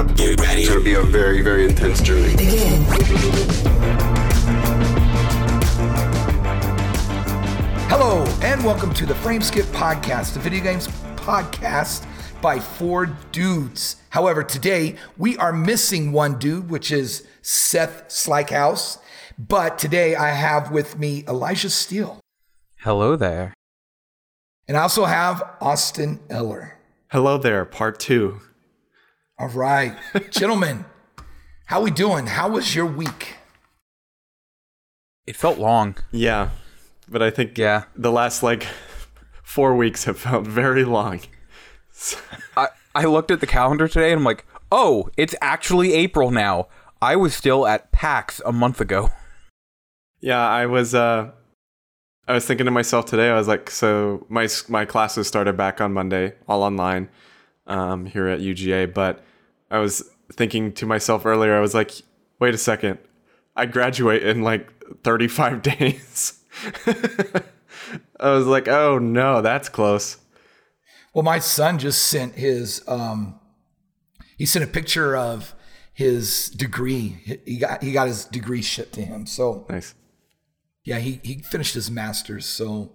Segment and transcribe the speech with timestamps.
[0.00, 0.16] up.
[0.16, 0.62] Get ready.
[0.62, 2.34] It's gonna be a very, very intense journey.
[2.36, 2.84] Begin.
[7.88, 12.06] Hello, and welcome to the Frame Skip Podcast, the video games podcast
[12.40, 13.96] by four dudes.
[14.08, 18.98] However, today we are missing one dude, which is Seth Slykehouse.
[19.38, 22.20] But today I have with me Elijah Steele.
[22.78, 23.52] Hello there.
[24.66, 26.78] And I also have Austin Eller.
[27.08, 28.40] Hello there, part two.
[29.40, 29.96] All right.
[30.30, 30.84] Gentlemen,
[31.66, 32.26] how we doing?
[32.26, 33.36] How was your week?
[35.26, 35.96] It felt long.
[36.12, 36.50] Yeah.
[37.08, 37.84] But I think Yeah.
[37.96, 38.66] the last like
[39.42, 41.20] four weeks have felt very long.
[42.56, 46.68] I, I looked at the calendar today and I'm like, oh, it's actually April now.
[47.00, 49.08] I was still at PAX a month ago.
[50.20, 51.30] Yeah, I was uh
[52.28, 55.80] I was thinking to myself today, I was like, so my my classes started back
[55.80, 57.08] on Monday, all online,
[57.66, 59.24] um, here at UGA, but
[59.70, 61.92] I was thinking to myself earlier, I was like,
[62.38, 62.98] wait a second,
[63.56, 64.68] I graduate in like
[65.04, 66.40] 35 days.
[68.18, 70.18] I was like, oh no, that's close.
[71.14, 73.38] Well, my son just sent his um
[74.38, 75.54] he sent a picture of
[75.92, 77.40] his degree.
[77.44, 79.26] He got he got his degree shipped to him.
[79.26, 79.94] So Nice.
[80.84, 82.46] yeah, he he finished his masters.
[82.46, 82.92] So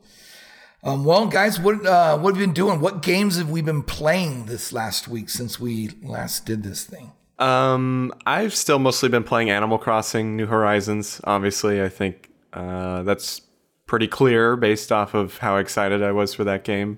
[0.85, 2.79] um well guys, what uh what have you been doing?
[2.79, 7.11] What games have we been playing this last week since we last did this thing?
[7.37, 11.19] Um, I've still mostly been playing Animal Crossing New Horizons.
[11.25, 13.41] Obviously, I think uh, that's
[13.87, 16.97] pretty clear based off of how excited I was for that game.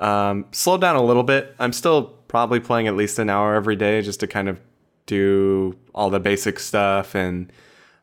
[0.00, 1.54] Um, slowed down a little bit.
[1.58, 4.60] I'm still probably playing at least an hour every day just to kind of
[5.06, 7.52] do all the basic stuff and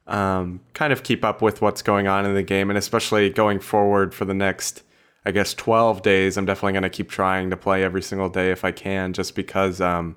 [0.06, 2.70] um, kind of keep up with what's going on in the game.
[2.70, 4.84] And especially going forward for the next,
[5.28, 8.52] I guess, 12 days, I'm definitely going to keep trying to play every single day
[8.52, 9.81] if I can, just because.
[9.81, 10.16] Um,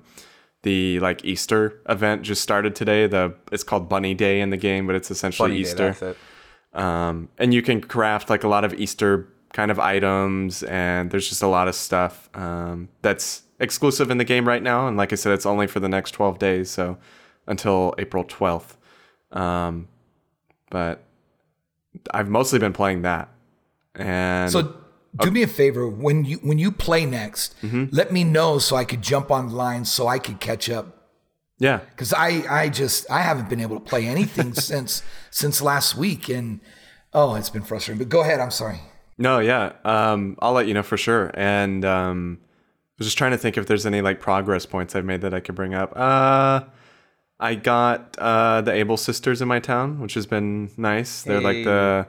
[0.63, 3.07] the like Easter event just started today.
[3.07, 6.15] The it's called Bunny Day in the game, but it's essentially Funny day, Easter.
[6.73, 6.79] it.
[6.79, 11.27] Um, and you can craft like a lot of Easter kind of items, and there's
[11.27, 14.87] just a lot of stuff um, that's exclusive in the game right now.
[14.87, 16.97] And like I said, it's only for the next 12 days, so
[17.47, 18.75] until April 12th.
[19.31, 19.87] Um,
[20.69, 21.03] but
[22.13, 23.29] I've mostly been playing that,
[23.95, 24.80] and So
[25.19, 27.55] do me a favor when you when you play next,
[27.91, 31.09] let me know so I could jump online so I could catch up.
[31.59, 35.95] yeah, Cause I I just I haven't been able to play anything since since last
[35.95, 36.59] week and
[37.13, 37.99] oh it's been frustrating.
[37.99, 38.79] But go ahead, I'm sorry.
[39.17, 39.73] No, yeah.
[39.85, 41.29] Um, I'll let you know for sure.
[41.35, 42.45] And um, I
[42.97, 45.39] was just trying to think if there's any like progress points I've made that I
[45.39, 45.93] could bring up.
[45.95, 46.61] Uh,
[47.39, 51.21] I got uh, the Able Sisters in my town, which has been nice.
[51.23, 52.07] They're like the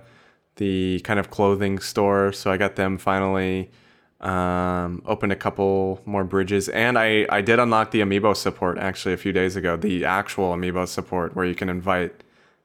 [0.56, 3.70] the kind of clothing store, so I got them finally.
[4.20, 9.14] Um, opened a couple more bridges, and I I did unlock the amiibo support actually
[9.14, 9.76] a few days ago.
[9.76, 12.22] The actual amiibo support where you can invite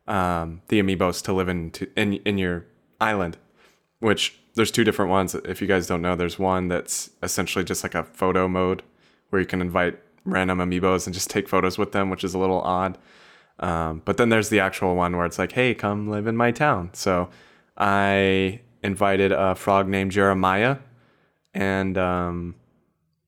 [0.08, 2.66] um, the amiibos to live in to, in in your
[3.02, 3.38] island
[4.00, 5.36] which there's two different ones.
[5.36, 8.84] If you guys don't know, there's one that's essentially just like a photo mode
[9.30, 12.40] where you can invite random amiibos and just take photos with them, which is a
[12.40, 12.98] little odd.
[13.60, 16.52] Um, but then there's the actual one where it's like, hey, come live in my
[16.52, 16.92] town.
[16.94, 17.30] So
[17.78, 20.78] I invited a frog named Jeremiah,
[21.54, 22.56] and um,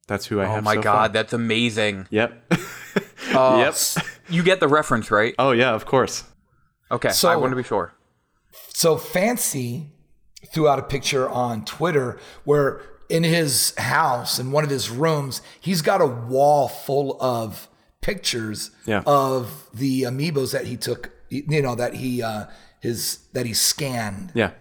[0.07, 0.57] that's who I Oh have.
[0.59, 1.09] Oh my so god, far.
[1.09, 2.07] that's amazing.
[2.09, 2.53] Yep.
[3.31, 3.75] Uh, yep.
[4.29, 5.35] You get the reference, right?
[5.37, 6.23] Oh yeah, of course.
[6.89, 7.93] Okay, So- I want to be sure.
[8.73, 9.91] So Fancy
[10.51, 15.43] threw out a picture on Twitter where in his house in one of his rooms
[15.59, 17.67] he's got a wall full of
[18.01, 19.03] pictures Yeah.
[19.05, 22.45] of the amiibos that he took you know that he uh
[22.81, 24.51] his that he scanned Yeah.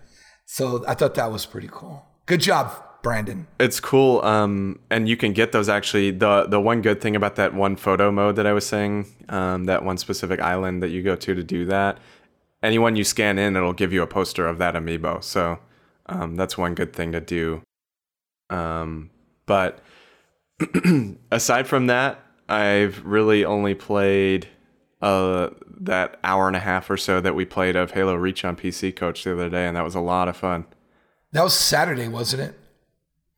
[0.46, 2.70] so i thought that was pretty cool good job
[3.02, 6.10] brandon It's cool, um, and you can get those actually.
[6.10, 9.64] the The one good thing about that one photo mode that I was saying, um,
[9.66, 11.98] that one specific island that you go to to do that,
[12.60, 15.22] anyone you scan in, it'll give you a poster of that amiibo.
[15.22, 15.60] So
[16.06, 17.62] um, that's one good thing to do.
[18.50, 19.10] Um,
[19.46, 19.78] but
[21.30, 22.18] aside from that,
[22.48, 24.48] I've really only played
[25.00, 25.50] uh,
[25.80, 28.94] that hour and a half or so that we played of Halo Reach on PC
[28.94, 30.66] Coach the other day, and that was a lot of fun.
[31.32, 32.58] that was saturday wasn't it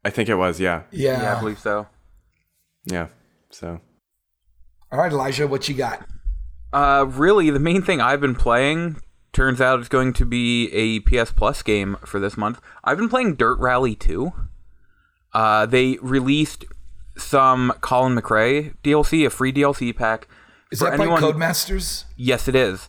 [0.04, 1.86] I think it was, yeah, yeah, Yeah, I believe so.
[2.86, 3.08] yeah.
[3.50, 3.80] So.
[4.92, 6.06] all right elijah what you got
[6.72, 9.00] Uh, really, the main thing I've been playing
[9.32, 12.60] turns out it's going to be a PS Plus game for this month.
[12.84, 14.32] I've been playing Dirt Rally 2.
[15.32, 16.64] Uh, they released
[17.16, 20.28] some Colin McRae DLC, a free DLC pack.
[20.70, 22.88] Is For that by anyone- codemasters Yes, it is.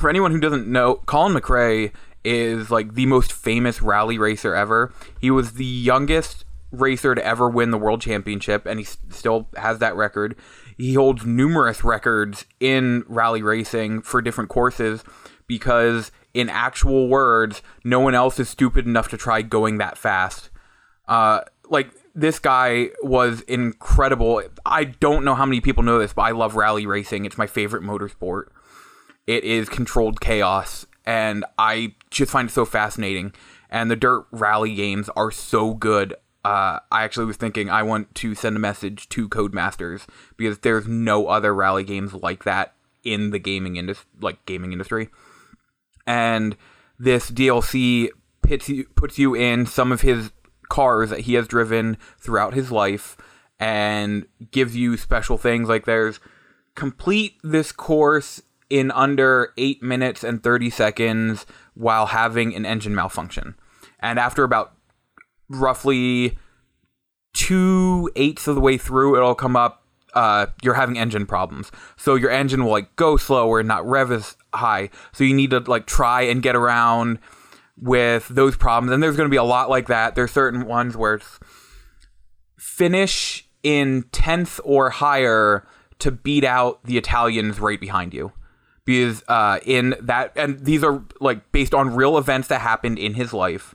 [0.00, 1.92] For anyone who doesn't know, Colin McRae
[2.24, 4.92] is like the most famous rally racer ever.
[5.20, 9.78] He was the youngest racer to ever win the world championship, and he still has
[9.78, 10.34] that record.
[10.76, 15.04] He holds numerous records in rally racing for different courses
[15.46, 20.50] because, in actual words, no one else is stupid enough to try going that fast.
[21.06, 24.42] Uh, like this guy was incredible.
[24.64, 27.24] I don't know how many people know this, but I love rally racing.
[27.24, 28.44] It's my favorite motorsport.
[29.26, 33.32] It is controlled chaos, and I just find it so fascinating.
[33.68, 36.14] And the dirt rally games are so good.
[36.44, 40.06] Uh, I actually was thinking I want to send a message to Codemasters
[40.36, 45.08] because there's no other rally games like that in the gaming industry, like gaming industry.
[46.06, 46.56] And
[46.98, 48.10] this DLC
[48.42, 50.30] puts you, puts you in some of his
[50.68, 53.16] cars that he has driven throughout his life
[53.58, 56.20] and gives you special things like there's
[56.74, 63.54] complete this course in under 8 minutes and 30 seconds while having an engine malfunction.
[64.00, 64.74] And after about
[65.48, 66.38] roughly
[67.34, 69.82] two eighths of the way through, it'll come up.
[70.14, 74.12] Uh, you're having engine problems, so your engine will like go slower, and not rev
[74.12, 74.88] as high.
[75.12, 77.18] So you need to like try and get around
[77.76, 78.92] with those problems.
[78.92, 80.14] And there's going to be a lot like that.
[80.14, 81.38] There's certain ones where it's
[82.58, 85.66] finish in tenth or higher
[85.98, 88.32] to beat out the Italians right behind you.
[88.84, 93.14] Because uh, in that, and these are like based on real events that happened in
[93.14, 93.74] his life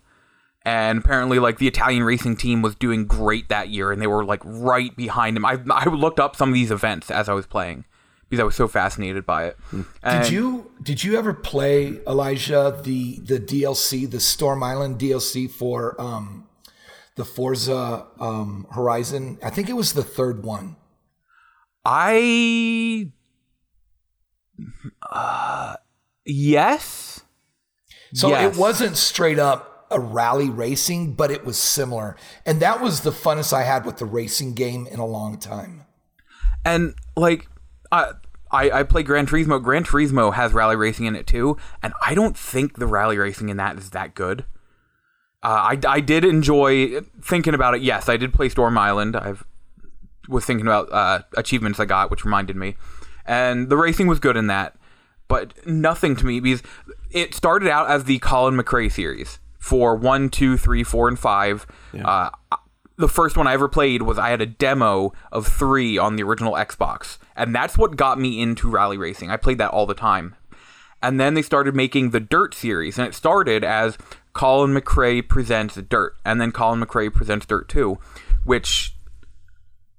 [0.63, 4.23] and apparently like the Italian racing team was doing great that year and they were
[4.23, 5.45] like right behind him.
[5.45, 7.85] I I looked up some of these events as I was playing
[8.29, 9.57] because I was so fascinated by it.
[10.03, 15.49] And Did you did you ever play Elijah the the DLC the Storm Island DLC
[15.49, 16.47] for um
[17.15, 19.39] the Forza um Horizon?
[19.43, 20.75] I think it was the third one.
[21.85, 23.11] I
[25.09, 25.75] uh,
[26.25, 27.21] yes.
[28.13, 28.55] So Yes.
[28.55, 32.15] it wasn't straight up a rally racing, but it was similar.
[32.45, 35.85] And that was the funnest I had with the racing game in a long time.
[36.65, 37.47] And like
[37.91, 38.13] I
[38.51, 39.61] I, I play Gran Turismo.
[39.61, 43.49] Gran Turismo has rally racing in it too, and I don't think the rally racing
[43.49, 44.45] in that is that good.
[45.41, 47.81] Uh, I, I did enjoy thinking about it.
[47.81, 49.15] Yes, I did play Storm Island.
[49.15, 49.35] I
[50.27, 52.75] was thinking about uh, achievements I got, which reminded me,
[53.25, 54.75] and the racing was good in that,
[55.27, 56.63] but nothing to me because
[57.11, 61.67] it started out as the Colin McRae series for one, two, three, four, and five.
[62.05, 62.29] Uh,
[62.99, 66.23] the first one I ever played was I had a demo of three on the
[66.23, 69.31] original Xbox, and that's what got me into rally racing.
[69.31, 70.35] I played that all the time.
[71.01, 73.97] And then they started making the Dirt series, and it started as
[74.33, 77.97] Colin McRae presents Dirt, and then Colin McRae presents Dirt 2,
[78.43, 78.97] which,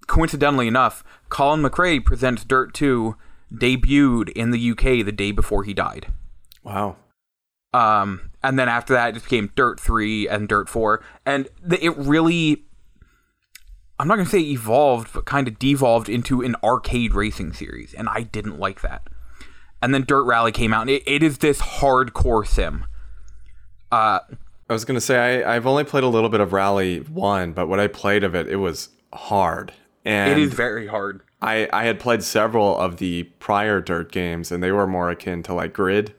[0.06, 3.16] coincidentally enough, Colin McRae presents Dirt 2
[3.50, 6.12] debuted in the UK the day before he died.
[6.62, 6.96] Wow.
[7.72, 11.02] Um, and then after that, it just became Dirt 3 and Dirt 4.
[11.24, 12.66] And the, it really,
[14.00, 17.92] I'm not going to say evolved, but kind of devolved into an arcade racing series.
[17.94, 19.06] And I didn't like that.
[19.82, 22.84] And then Dirt Rally came out, and it, it is this hardcore sim.
[23.92, 24.20] Uh,
[24.68, 27.66] I was gonna say I, I've only played a little bit of Rally One, but
[27.66, 29.72] what I played of it, it was hard.
[30.04, 31.22] And it is very hard.
[31.42, 35.42] I, I had played several of the prior Dirt games, and they were more akin
[35.44, 36.14] to like Grid,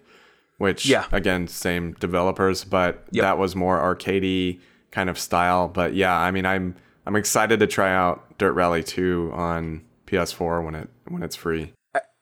[0.57, 1.05] which Yeah.
[1.11, 3.21] again same developers, but Yep.
[3.23, 4.59] that was more arcadey
[4.91, 5.67] kind of style.
[5.67, 6.75] But yeah, I mean I'm
[7.11, 11.73] I'm excited to try out Dirt Rally 2 on PS4 when it when it's free.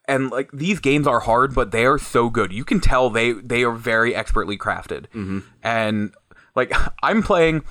[0.07, 2.51] and like these games are hard, but they are so good.
[2.51, 5.05] You can tell they they are very expertly crafted.
[5.61, 6.11] And
[6.55, 7.63] like I'm playing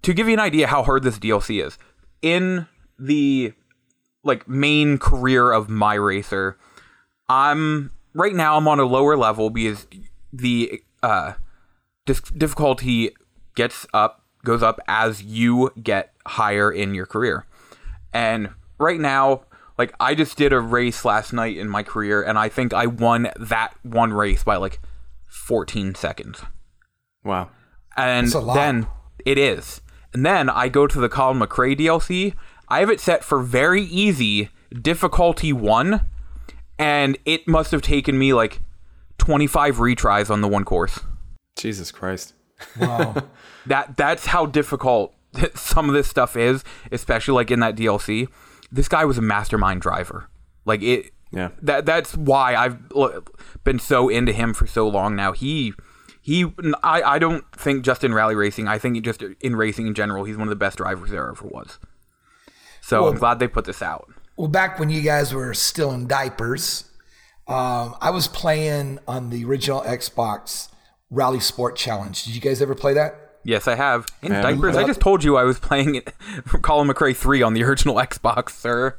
[0.00, 1.76] to give you an idea how hard this DLC is.
[2.22, 3.52] In the
[4.22, 6.56] like main career of my racer,
[7.28, 9.86] I'm right now I'm on a lower level because
[10.32, 11.34] the uh
[12.06, 13.10] dis- difficulty
[13.54, 17.46] gets up goes up as you get higher in your career.
[18.12, 19.44] And right now,
[19.78, 22.86] like I just did a race last night in my career and I think I
[22.86, 24.80] won that one race by like
[25.28, 26.42] 14 seconds.
[27.24, 27.50] Wow.
[27.96, 28.54] And That's a lot.
[28.54, 28.86] then
[29.24, 29.80] it is.
[30.12, 32.34] And then I go to the Colin McRae DLC.
[32.68, 34.48] I have it set for very easy,
[34.80, 36.00] difficulty 1,
[36.78, 38.60] and it must have taken me like
[39.18, 41.00] 25 retries on the one course.
[41.56, 42.34] Jesus Christ.
[42.80, 43.14] Wow.
[43.66, 45.14] that that's how difficult
[45.54, 48.28] some of this stuff is, especially like in that DLC.
[48.72, 50.28] This guy was a mastermind driver.
[50.64, 51.50] Like it Yeah.
[51.62, 52.78] that that's why I've
[53.64, 55.32] been so into him for so long now.
[55.32, 55.74] He
[56.20, 56.46] he
[56.82, 60.24] I, I don't think just in rally racing, I think just in racing in general,
[60.24, 61.78] he's one of the best drivers there ever was.
[62.80, 64.08] So Well- I'm glad they put this out.
[64.36, 66.90] Well, back when you guys were still in diapers,
[67.46, 70.70] um, I was playing on the original Xbox
[71.12, 72.24] RalliSport Challenge.
[72.24, 73.23] Did you guys ever play that?
[73.44, 74.06] Yes, I have.
[74.22, 74.42] In Yeah.
[74.42, 76.00] diapers, I just told you I was playing
[76.62, 78.98] Colin McRae 3 on the original Xbox, sir.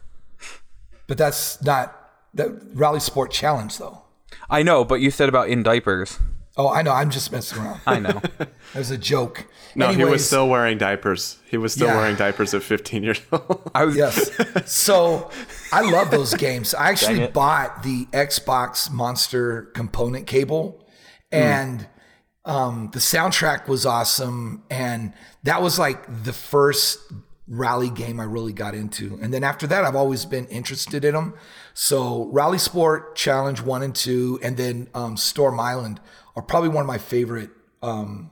[1.08, 1.96] But that's not
[2.34, 4.02] the RalliSport Challenge, though.
[4.50, 6.20] I know, but you said about in diapers.
[6.58, 6.92] Oh, I know.
[6.92, 7.82] I'm just messing around.
[7.86, 8.22] I know.
[8.74, 9.46] That was a joke.
[9.76, 11.38] No, he was still wearing diapers.
[11.50, 11.96] He was still Yeah.
[11.98, 13.70] wearing diapers at 15 years old.
[13.74, 14.32] I was Yes.
[14.70, 15.30] So
[15.72, 16.74] I love those games.
[16.74, 20.86] I actually bought the Xbox Monster component cable,
[21.32, 21.38] Hmm.
[21.38, 21.88] and
[22.46, 24.64] um, the soundtrack was awesome.
[24.70, 27.00] And that was like the first
[27.48, 29.20] rally game I really got into.
[29.22, 31.34] And then after that, I've always been interested in them.
[31.74, 36.00] So RalliSport Challenge 1 and 2, and then um, Storm Island
[36.36, 37.50] are probably one of my favorite
[37.82, 38.32] um,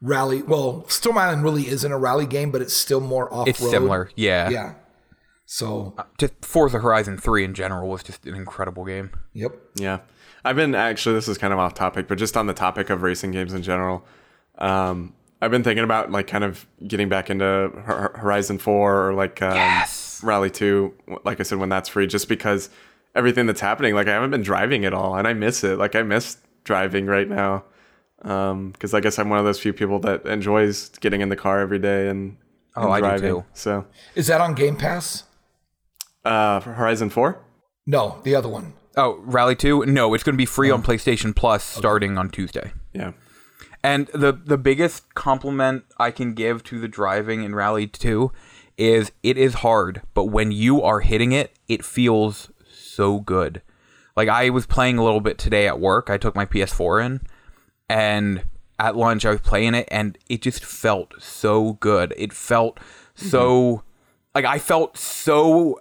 [0.00, 0.42] rally.
[0.42, 3.48] Well, Storm Island really isn't a rally game, but it's still more off road.
[3.48, 4.10] it's similar.
[4.16, 4.50] Yeah.
[4.50, 4.74] Yeah.
[5.50, 9.10] So, Just Forza Horizon 3 in general was just an incredible game.
[9.32, 9.52] yep.
[9.76, 10.00] Yeah.
[10.44, 13.02] I've been actually, this is kind of off topic, but just on the topic of
[13.02, 14.04] racing games in general,
[14.58, 17.44] um, I've been thinking about like kind of getting back into
[17.84, 20.20] Horizon 4 or like um, Yes.
[20.24, 22.70] Rally 2, like I said, when that's free, just because
[23.14, 25.78] everything that's happening, like I haven't been driving at all and I miss it.
[25.78, 27.64] Like I miss driving right now.
[28.22, 31.36] Um, cause I guess I'm one of those few people that enjoys getting in the
[31.36, 32.36] car every day and,
[32.76, 33.30] Oh, and I do driving.
[33.36, 33.44] too.
[33.54, 35.22] So, Is that on Game Pass?
[36.24, 37.40] uh, for Horizon 4?
[37.86, 38.72] No, the other one.
[38.98, 39.86] Oh, Rally 2?
[39.86, 40.82] No, it's going to be free on oh.
[40.82, 42.72] PlayStation Plus starting on Tuesday.
[42.92, 43.12] Yeah.
[43.84, 48.32] And the the biggest compliment I can give to the driving in Rally 2
[48.76, 53.62] is it is hard, but when you are hitting it, it feels so good.
[54.16, 56.10] Like I was playing a little bit today at work.
[56.10, 57.20] I took my PS4 in
[57.88, 58.42] and
[58.80, 62.12] at lunch I was playing it and it just felt so good.
[62.16, 63.28] It felt mm-hmm.
[63.28, 63.84] so
[64.34, 65.80] like I felt so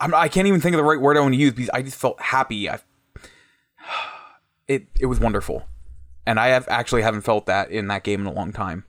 [0.00, 1.82] I'm, I can't even think of the right word I want to use because I
[1.82, 2.68] just felt happy.
[2.68, 2.80] I,
[4.66, 5.66] it it was wonderful,
[6.26, 8.84] and I have actually haven't felt that in that game in a long time.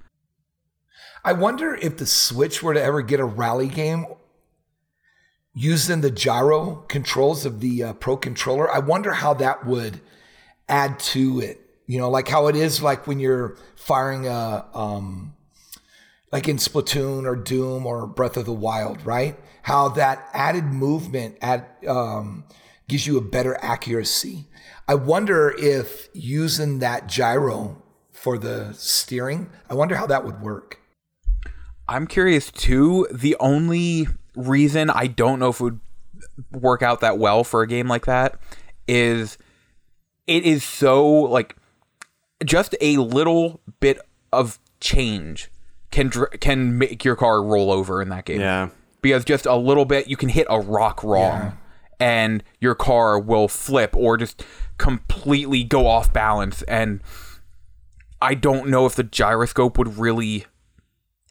[1.24, 4.06] I wonder if the Switch were to ever get a rally game
[5.54, 8.74] using the gyro controls of the uh, Pro controller.
[8.74, 10.00] I wonder how that would
[10.68, 11.60] add to it.
[11.86, 15.36] You know, like how it is like when you're firing a um
[16.32, 19.38] like in Splatoon or Doom or Breath of the Wild, right?
[19.64, 22.46] How that added movement add, um,
[22.88, 24.46] gives you a better accuracy.
[24.88, 30.80] I wonder if using that gyro for the steering, I wonder how that would work.
[31.88, 33.08] I'm curious too.
[33.12, 35.80] The only reason I don't know if it would
[36.52, 38.40] work out that well for a game like that
[38.88, 39.38] is
[40.28, 41.56] it is so like
[42.46, 44.00] just a little bit
[44.32, 45.50] of change
[45.92, 48.40] can can make your car roll over in that game.
[48.40, 48.70] Yeah.
[49.02, 51.58] Because just a little bit you can hit a rock wrong
[52.00, 54.44] and your car will flip or just
[54.78, 57.02] completely go off balance and
[58.22, 60.46] I don't know if the gyroscope would really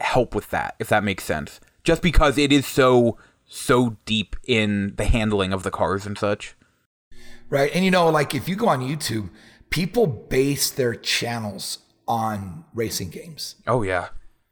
[0.01, 4.95] help with that if that makes sense just because it is so so deep in
[4.97, 6.57] the handling of the cars and such
[7.51, 7.73] Right.
[7.75, 9.29] And you know, like if you go on YouTube,
[9.69, 13.57] people base their channels on racing games.
[13.67, 14.09] oh yeah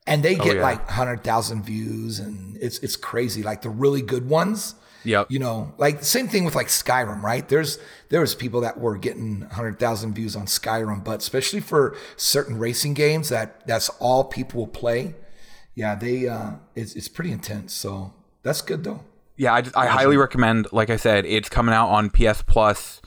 [0.08, 0.62] And they get yeah.
[0.62, 3.42] like 100,000 views and it's it's crazy.
[3.42, 4.74] Like the really good ones.
[5.04, 5.30] Yep.
[5.30, 7.48] You know, like same thing with like Skyrim, right?
[7.48, 12.58] There's there was people that were getting 100,000 views on Skyrim, but especially for certain
[12.58, 15.14] racing games that that's all people will play.
[15.74, 17.72] Yeah, they uh it's it's pretty intense.
[17.72, 19.00] So that's good though.
[19.36, 23.00] yeah i, just, I highly recommend like i said it's coming out on ps plus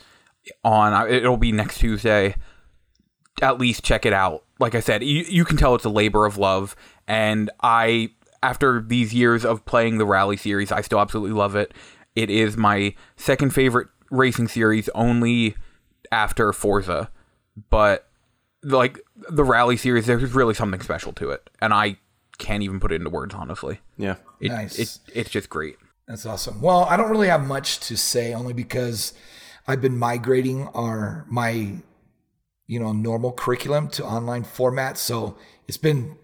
[0.63, 2.35] on it'll be next tuesday
[3.41, 6.25] at least check it out like i said you, you can tell it's a labor
[6.25, 6.75] of love
[7.07, 8.09] and i
[8.43, 11.73] after these years of playing the rally series i still absolutely love it
[12.15, 15.55] it is my second favorite racing series only
[16.11, 17.09] after forza
[17.69, 18.07] but
[18.63, 21.97] like the rally series there's really something special to it and i
[22.37, 24.15] can't even put it into words honestly Yeah.
[24.39, 24.79] it, Nice.
[24.79, 25.77] it, it's just great
[26.07, 26.59] That's awesome.
[26.61, 29.13] Well, I don't really have much to say only because
[29.67, 31.75] I've been migrating our my
[32.67, 36.17] you know normal curriculum to online format, so it's been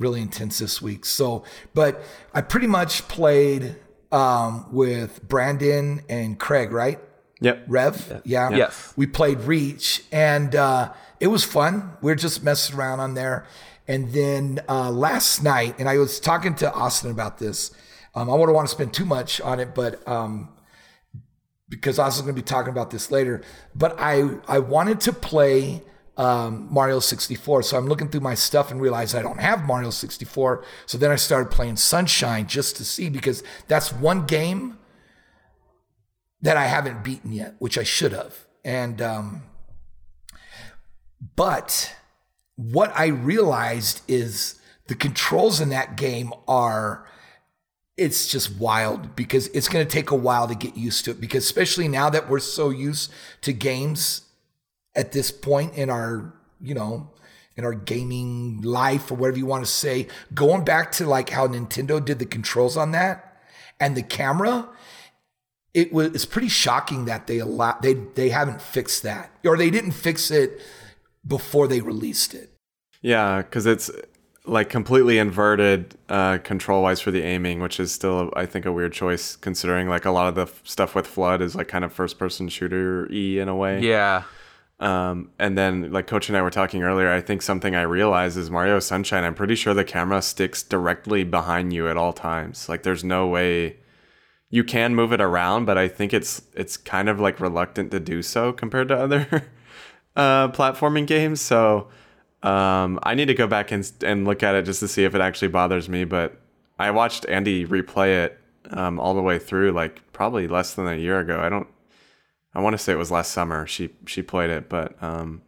[0.00, 1.04] really intense this week.
[1.04, 2.02] So, but
[2.34, 3.76] I pretty much played
[4.10, 6.98] um, with Brandon and Craig, right?
[7.40, 7.64] Yep.
[7.68, 8.50] Rev, yeah.
[8.50, 8.92] Yes.
[8.96, 11.92] We played Reach, and uh, it was fun.
[12.02, 13.46] We are just messing around on there.
[13.86, 17.70] And then uh, last night, and I was talking to Austin about this.
[18.14, 20.50] Um, I wouldn't want to spend too much on it, but um,
[21.68, 23.42] because Austin's going to be talking about this later.
[23.74, 25.82] But I I wanted to play
[26.20, 29.88] um, Mario 64, so I'm looking through my stuff and realize I don't have Mario
[29.88, 30.62] 64.
[30.84, 34.76] So then I started playing Sunshine just to see because that's one game
[36.42, 38.46] that I haven't beaten yet, which I should have.
[38.66, 39.44] And um,
[41.36, 41.96] but
[42.56, 47.06] what I realized is the controls in that game are
[47.96, 51.20] it's just wild because it's going to take a while to get used to it
[51.20, 53.10] because especially now that we're so used
[53.40, 54.26] to games
[54.94, 57.10] at this point in our, you know,
[57.56, 61.46] in our gaming life or whatever you want to say, going back to like how
[61.46, 63.42] Nintendo did the controls on that
[63.78, 64.68] and the camera,
[65.74, 69.70] it was it's pretty shocking that they allow they they haven't fixed that or they
[69.70, 70.60] didn't fix it
[71.26, 72.50] before they released it.
[73.02, 73.90] Yeah, because it's
[74.46, 78.72] like completely inverted uh, control wise for the aiming, which is still I think a
[78.72, 81.84] weird choice considering like a lot of the f- stuff with FLUDD is like kind
[81.84, 83.80] of first person shooter e in a way.
[83.80, 84.24] Yeah.
[84.80, 88.38] Um, and then like Coach and I were talking earlier, I think something I realized
[88.38, 89.24] is Mario Sunshine.
[89.24, 92.68] I'm pretty sure the camera sticks directly behind you at all times.
[92.68, 93.76] Like there's no way
[94.48, 98.00] you can move it around, but I think it's it's kind of like reluctant to
[98.00, 99.26] do so compared to other
[100.16, 101.42] uh, platforming games.
[101.42, 101.88] So
[102.42, 105.14] um, I need to go back and and look at it just to see if
[105.14, 106.04] it actually bothers me.
[106.04, 106.40] But
[106.78, 110.96] I watched Andy replay it um, all the way through, like probably less than a
[110.96, 111.40] year ago.
[111.40, 111.68] I don't.
[112.54, 113.66] I want to say it was last summer.
[113.66, 115.42] She she played it, but um,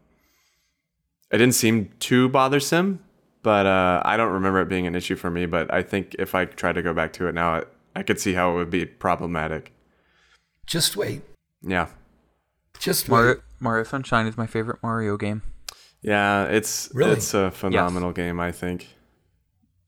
[1.30, 3.00] it didn't seem too bothersome.
[3.42, 5.46] But uh, I don't remember it being an issue for me.
[5.46, 8.20] But I think if I try to go back to it now, it, I could
[8.20, 9.72] see how it would be problematic.
[10.66, 11.22] Just wait.
[11.60, 11.88] Yeah.
[12.78, 13.16] Just wait.
[13.18, 15.42] Mario, Mario Sunshine is my favorite Mario game.
[16.02, 17.12] Yeah, it's Really?
[17.12, 18.38] it's a phenomenal game.
[18.40, 18.88] I think.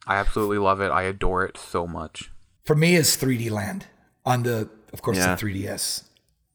[0.07, 0.91] I absolutely love it.
[0.91, 2.31] I adore it so much.
[2.65, 3.87] For me, it's 3D Land
[4.25, 5.35] on the, of course, Yeah.
[5.35, 6.05] the 3DS.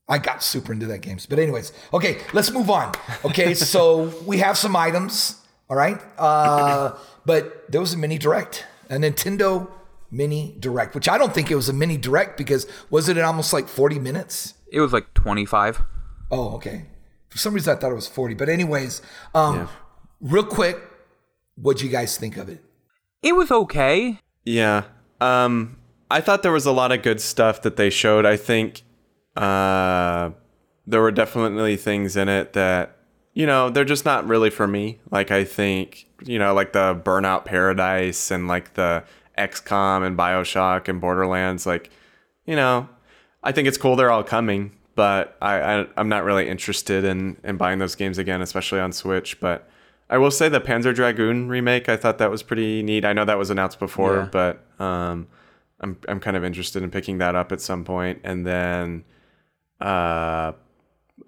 [0.10, 1.26] I got super into that games.
[1.26, 2.94] But anyways, okay, let's move on.
[3.24, 5.36] Okay, so we have some items.
[5.70, 9.70] All right, uh, but there was a mini direct, a Nintendo
[10.10, 13.54] mini direct, which I don't think it was a mini direct because was it almost
[13.54, 14.56] like 40 minutes?
[14.72, 15.84] It was like 25.
[16.32, 16.88] Oh, okay.
[17.30, 18.34] For some reason, I thought it was 40.
[18.34, 19.04] But anyways,
[19.36, 19.68] um, Yeah.
[20.22, 20.80] real quick,
[21.56, 22.64] what'd you guys think of it?
[23.22, 24.20] It was okay.
[24.46, 24.86] Yeah.
[25.22, 25.78] Um,
[26.10, 28.26] I thought there was a lot of good stuff that they showed.
[28.26, 28.82] I think
[29.44, 30.32] uh,
[30.88, 32.98] there were definitely things in it that,
[33.34, 35.00] you know, they're just not really for me.
[35.12, 39.04] Like, I think, you know, like the Burnout Paradise and like the
[39.38, 41.66] XCOM and Bioshock and Borderlands.
[41.66, 41.92] Like,
[42.46, 42.90] you know,
[43.44, 47.38] I think it's cool they're all coming, but I, I I'm not really interested in
[47.44, 49.40] in buying those games again, especially on Switch.
[49.40, 49.70] But
[50.10, 53.06] I will say the Panzer Dragoon remake, I thought that was pretty neat.
[53.06, 54.30] I know that was announced before, Yeah.
[54.32, 55.28] but um,
[55.80, 58.20] I'm I'm kind of interested in picking that up at some point.
[58.26, 59.06] And then,
[59.82, 60.54] uh,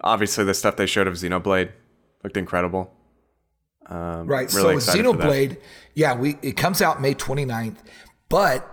[0.00, 1.70] obviously the stuff they showed of Xenoblade
[2.22, 2.92] looked incredible.
[3.86, 4.52] Um, Right.
[4.52, 5.26] really so excited for that.
[5.28, 5.56] Xenoblade,
[5.94, 7.78] yeah, we it comes out May 29th,
[8.28, 8.68] but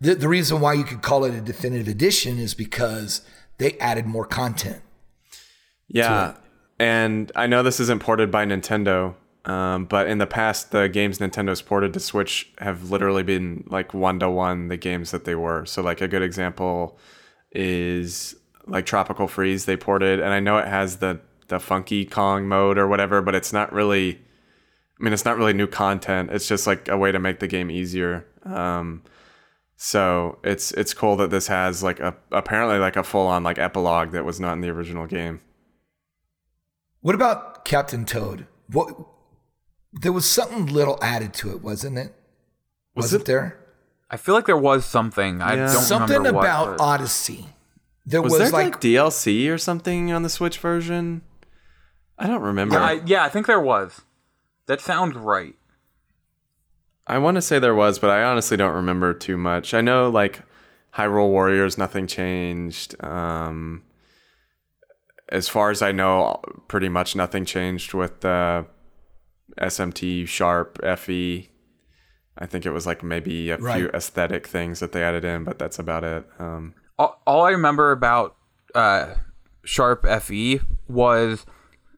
[0.00, 3.22] the the reason why you could call it a definitive edition is because
[3.58, 4.82] they added more content.
[5.88, 6.34] Yeah,
[6.78, 9.14] and I know this isn't ported by Nintendo,
[9.44, 13.92] um, but in the past, the games Nintendo's ported to Switch have literally been like
[13.92, 15.64] one to one the games that they were.
[15.66, 16.98] So, like a good example
[17.52, 18.36] is
[18.70, 19.66] like Tropical Freeze.
[19.66, 23.34] They ported, and I know it has the the Funky Kong mode or whatever, but
[23.34, 24.14] it's not really.
[24.98, 26.30] I mean, it's not really new content.
[26.30, 28.26] It's just like a way to make the game easier.
[28.44, 29.02] Um,
[29.76, 33.58] so it's it's cool that this has like a apparently like a full on like
[33.58, 35.40] epilogue that was not in the original game.
[37.00, 38.46] What about Captain Toad?
[38.70, 38.94] What
[39.92, 42.14] there was something little added to it, wasn't it?
[42.94, 43.56] Was Was, it it- there?
[44.12, 45.40] I feel like there was something.
[45.40, 47.46] I don't Something remember what, about but- Odyssey.
[48.06, 51.22] There Was, was, there like, like, DLC or something on the Switch version?
[52.18, 52.74] I don't remember.
[52.76, 54.02] Yeah, I, I, yeah, I think there was.
[54.66, 55.54] That sounds right.
[57.06, 59.74] I want to say there was, but I honestly don't remember too much.
[59.74, 60.42] I know like
[60.94, 62.94] Hyrule Warriors, nothing changed.
[63.02, 63.82] Um,
[65.28, 68.66] as far as I know, pretty much nothing changed with the
[69.58, 71.50] SMT Sharp FE.
[72.38, 75.58] I think it was like maybe a few aesthetic things that they added in, but
[75.58, 76.24] that's about it.
[76.38, 78.36] Um, all, all I remember about
[78.74, 79.14] uh,
[79.64, 81.46] Sharp FE was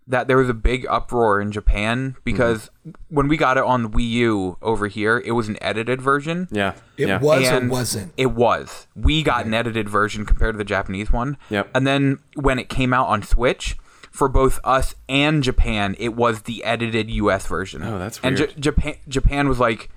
[0.07, 2.71] that there was a big uproar in Japan because
[3.09, 6.49] when we got it on the Wii U over here, it was an edited version.
[6.51, 7.21] yeah, it yeah.
[7.21, 8.13] was or And wasn't.
[8.17, 8.87] It was.
[8.95, 11.37] We got an edited version compared to the Japanese one.
[11.51, 11.71] Yep.
[11.75, 13.77] And then when it came out on Switch,
[14.11, 17.83] for both us and Japan, it was the edited US version.
[17.83, 19.91] Oh, that's And J- Japan Japan was like,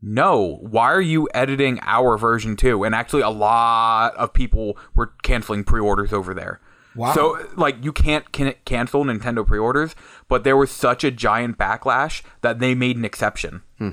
[0.00, 5.12] "No, why are you editing our version too?" And actually, a lot of people were
[5.22, 6.60] canceling pre-orders over there.
[6.94, 7.12] Wow.
[7.12, 9.94] So like you can't can cancel Nintendo pre-orders,
[10.28, 13.62] but there was such a giant backlash that they made an exception.
[13.78, 13.90] Hmm.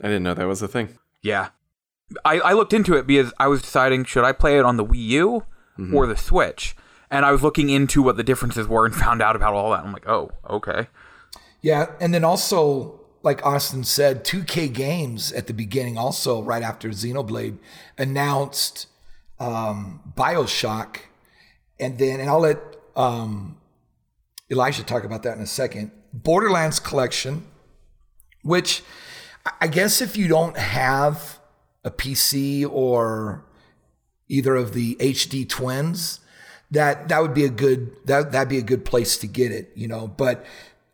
[0.00, 0.98] I didn't know that was a thing.
[1.22, 1.48] Yeah.
[2.24, 4.84] I, I looked into it because I was deciding should I play it on the
[4.84, 5.44] Wii U
[5.94, 6.76] or the Switch?
[7.10, 9.84] And I was looking into what the differences were and found out about all that.
[9.84, 10.88] I'm like, oh, okay.
[11.62, 16.88] Yeah, and then also like Austin said, 2K Games at the beginning, also right after
[16.88, 17.58] Xenoblade,
[17.96, 18.86] announced
[19.38, 20.98] um, Bioshock,
[21.78, 22.58] and then and I'll let
[22.96, 23.56] um,
[24.50, 25.90] Elijah talk about that in a second.
[26.12, 27.44] Borderlands Collection,
[28.42, 28.82] which
[29.60, 31.38] I guess if you don't have
[31.84, 33.44] a PC or
[34.28, 36.20] either of the HD twins,
[36.70, 39.72] that that would be a good that that'd be a good place to get it,
[39.74, 40.06] you know.
[40.08, 40.44] But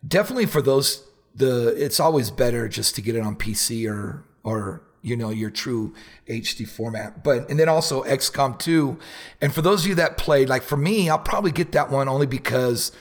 [0.06, 1.07] definitely for those
[1.38, 5.50] the it's always better just to get it on PC or or you know your
[5.50, 5.94] true
[6.28, 7.24] HD format.
[7.24, 8.98] But and then also XCOM 2.
[9.40, 12.08] And for those of you that played, like for me, I'll probably get that one
[12.08, 12.92] only because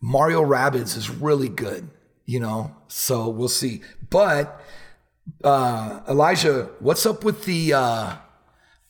[0.00, 1.90] Mario Rabbids is really good,
[2.24, 2.74] you know.
[2.88, 3.82] So we'll see.
[4.08, 4.60] But
[5.44, 8.16] uh Elijah, what's up with the uh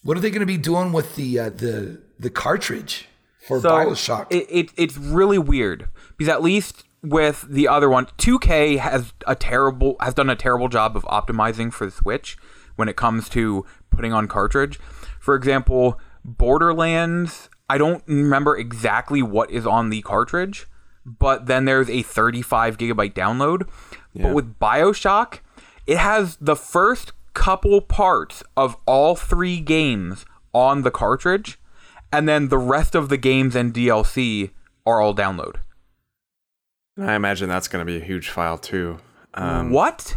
[0.02, 3.08] what are they going to be doing with the uh, the the cartridge
[3.46, 4.26] for so BioShock?
[4.30, 9.34] It, it, it's really weird because at least with the other one, 2K has a
[9.34, 12.36] terrible has done a terrible job of optimizing for the Switch
[12.76, 14.78] when it comes to putting on cartridge.
[15.18, 20.66] For example, Borderlands, I don't remember exactly what is on the cartridge,
[21.04, 23.68] but then there's a 35 gigabyte download.
[24.14, 25.40] But with BioShock,
[25.86, 31.58] it has the first couple parts of all three games on the cartridge,
[32.12, 34.50] and then the rest of the games and DLC
[34.84, 35.56] are all download.
[36.98, 38.98] I imagine that's going to be a huge file too.
[39.34, 40.16] Um, what?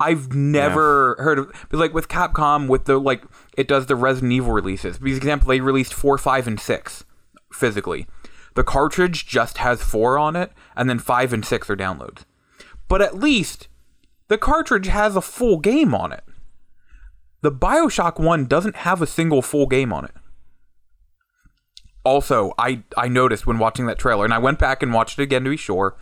[0.00, 3.22] I've never heard of but like with Capcom with the like
[3.56, 4.98] it does the Resident Evil releases.
[4.98, 7.04] For example, they released four, five, and six
[7.52, 8.06] physically.
[8.54, 12.24] The cartridge just has four on it, and then five and six are downloads.
[12.88, 13.68] But at least
[14.28, 16.24] the cartridge has a full game on it.
[17.42, 20.14] The Bioshock one doesn't have a single full game on it.
[22.04, 25.22] Also, I I noticed when watching that trailer, and I went back and watched it
[25.22, 25.96] again to be sure,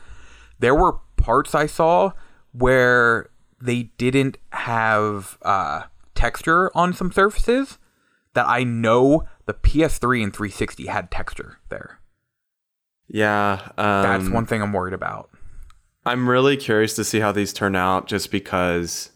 [0.58, 2.12] there were parts I saw
[2.52, 5.84] where they didn't have uh,
[6.14, 7.78] texture on some surfaces
[8.34, 12.00] that I know the PS3 and 360 had texture there.
[13.08, 15.30] Yeah, um, That's one thing I'm worried about.
[16.06, 19.10] I'm really curious to see how these turn out just because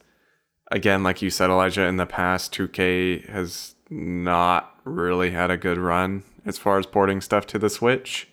[0.70, 5.78] again, like you said, Elijah, in the past 2K has not really had a good
[5.78, 8.28] run as far as porting stuff to the Switch.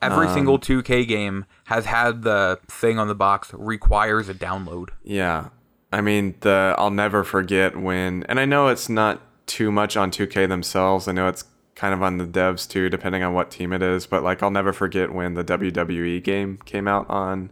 [0.00, 4.90] Every Um, single 2K game has had the thing on the box requires a download.
[5.02, 5.48] Yeah.
[5.92, 10.10] I mean, the I'll never forget when and I know it's not too much on
[10.10, 11.08] 2K themselves.
[11.08, 14.06] I know it's kind of on the devs too depending on what team it is,
[14.06, 17.50] but like I'll never forget when the WWE game came out on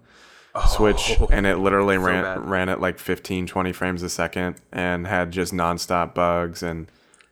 [0.69, 2.49] Switch and it literally ran bad.
[2.49, 6.87] ran at like 15 20 frames a second and had just nonstop bugs and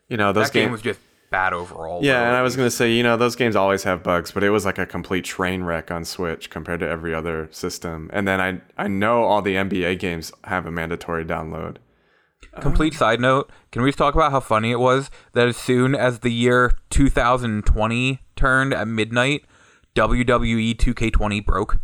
[0.09, 1.01] you know, those that game games was just
[1.35, 2.05] bad overall.
[2.05, 2.27] Yeah, though.
[2.27, 4.65] and I was gonna say, you know, those games always have bugs, but it was
[4.65, 8.09] like a complete train wreck on Switch compared to every other system.
[8.13, 11.79] And then I I know all the NBA games have a mandatory download.
[12.61, 15.57] Complete um, side note, can we just talk about how funny it was that as
[15.57, 19.45] soon as the year 2020 turned at midnight,
[19.97, 21.81] WWE 2K20 broke?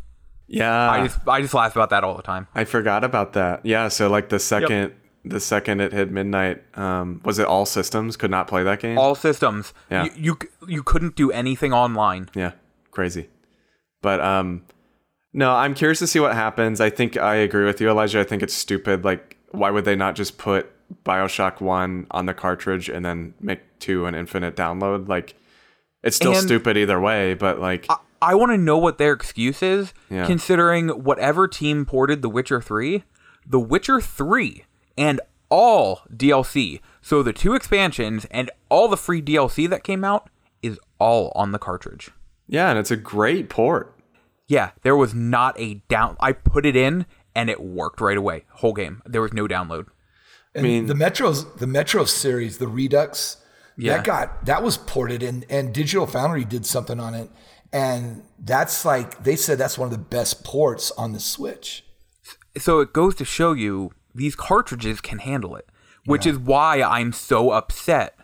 [0.46, 2.46] Yeah, I just I just laugh about that all the time.
[2.54, 3.66] I forgot about that.
[3.66, 4.92] Yeah, so like the second
[5.24, 8.98] the second it hit midnight, um, was it all systems could not play that game?
[8.98, 9.74] All systems.
[9.90, 10.04] Yeah.
[10.04, 12.28] You, you you couldn't do anything online.
[12.34, 12.52] Yeah,
[12.90, 13.28] crazy.
[14.02, 14.62] But um
[15.32, 16.80] no, I'm curious to see what happens.
[16.80, 18.18] I think I agree with you, Elijah.
[18.20, 19.04] I think it's stupid.
[19.04, 20.68] Like, why would they not just put
[21.04, 25.06] Bioshock One on the cartridge and then make two an infinite download?
[25.08, 25.34] Like,
[26.02, 27.34] it's still And- stupid either way.
[27.34, 27.86] But like,
[28.20, 30.26] I want to know what their excuse is, Yeah.
[30.26, 33.04] considering whatever team ported The Witcher 3,
[33.46, 34.64] The Witcher 3
[35.00, 40.30] and all DLC, so the two expansions and all the free DLC that came out
[40.62, 42.10] is all on the cartridge.
[42.46, 43.96] yeah, and it's a great port.
[44.46, 46.16] Yeah, there was not a down.
[46.20, 48.44] I put it in and it worked right away.
[48.54, 49.00] Whole game.
[49.06, 49.86] There was no download.
[50.54, 53.36] And mean- the Metros, the Metro series, the Redux,
[53.76, 53.96] Yeah.
[53.96, 57.30] that got that was ported and and Digital Foundry did something on it,
[57.72, 61.84] and that's like they said that's one of the best ports on the Switch.
[62.58, 65.66] So it goes to show you these cartridges can handle it,
[66.04, 68.16] which is why I'm so upset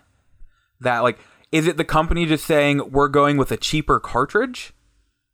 [0.81, 1.18] that like
[1.53, 4.72] is it the company just saying we're going with a cheaper cartridge?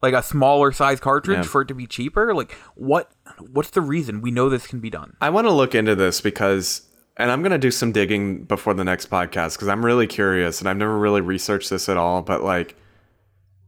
[0.03, 1.43] Like a smaller size cartridge Yeah.
[1.45, 2.35] for it to be cheaper?
[2.35, 4.21] Like what what's the reason?
[4.21, 5.17] We know this can be done.
[5.21, 6.83] I want to look into this because,
[7.17, 10.61] and I'm going to do some digging before the next podcast because I'm really curious
[10.61, 12.21] and I've never really researched this at all.
[12.23, 12.77] But like,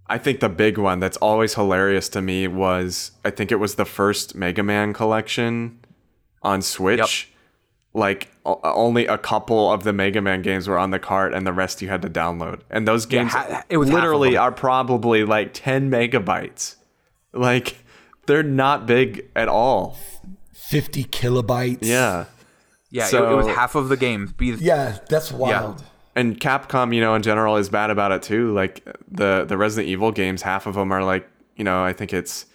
[0.07, 3.77] I think the big one that's always hilarious to me was I think it was
[3.77, 5.79] the first Mega Man collection
[6.45, 7.31] on Switch.
[7.97, 11.47] Like o- only a couple of the Mega Man games were on the cart, and
[11.47, 12.61] the rest you had to download.
[12.69, 16.75] And those games ha- it was literally are probably like 10 megabytes.
[17.33, 17.79] Like
[18.27, 19.97] they're not big at all.
[20.53, 21.79] 50 kilobytes.
[21.83, 22.25] Yeah.
[22.91, 24.33] Yeah, it- So- it, was half of the games.
[24.33, 25.85] Because Yeah, that's wild.
[26.17, 28.53] And Capcom, you know, in general is bad about it too.
[28.53, 32.13] Like the the Resident Evil games, half of them are like, you know, I think
[32.13, 32.47] it's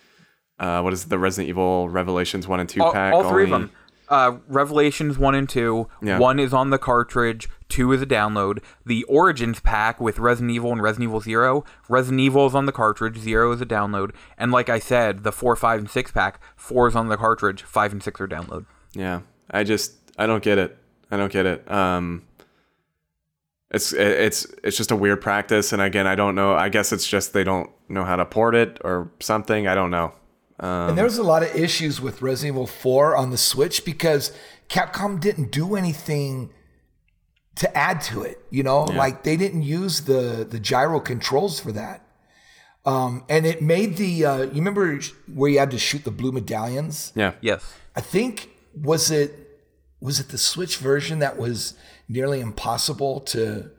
[0.60, 3.44] uh what is it, the Resident Evil Revelations 1 and 2 all, pack all three
[3.46, 3.72] of them.
[4.10, 5.88] Uh, Revelations one and two.
[6.02, 6.18] Yeah.
[6.18, 7.48] One is on the cartridge.
[7.68, 8.64] Two is a download.
[8.86, 11.64] The Origins pack with Resident Evil and Resident Evil Zero.
[11.88, 13.18] Resident Evil is on the cartridge.
[13.18, 14.14] Zero is a download.
[14.38, 16.42] And like I said, the four, five, and six pack.
[16.56, 17.62] Four is on the cartridge.
[17.62, 18.66] Five and six are download.
[18.94, 20.76] Yeah, I just I don't get it.
[21.12, 21.70] I don't get it.
[21.72, 22.24] Um,
[23.72, 26.54] it's it's it's just a weird practice, and again, I don't know.
[26.54, 29.68] I guess it's just they don't know how to port it or something.
[29.68, 30.14] I don't know.
[30.60, 34.32] And there was a lot of issues with Resident Evil 4 on the Switch because
[34.70, 36.52] Capcom didn't do anything
[37.56, 38.40] to add to it.
[38.50, 42.06] You know, like they didn't use the the gyro controls for that.
[42.86, 45.00] Um, and it made the uh, you remember
[45.34, 47.12] where you had to shoot the blue medallions?
[47.16, 47.74] Yeah, Yes.
[47.96, 49.60] I think was it
[50.00, 51.74] was it the Switch version that was
[52.08, 53.70] nearly impossible to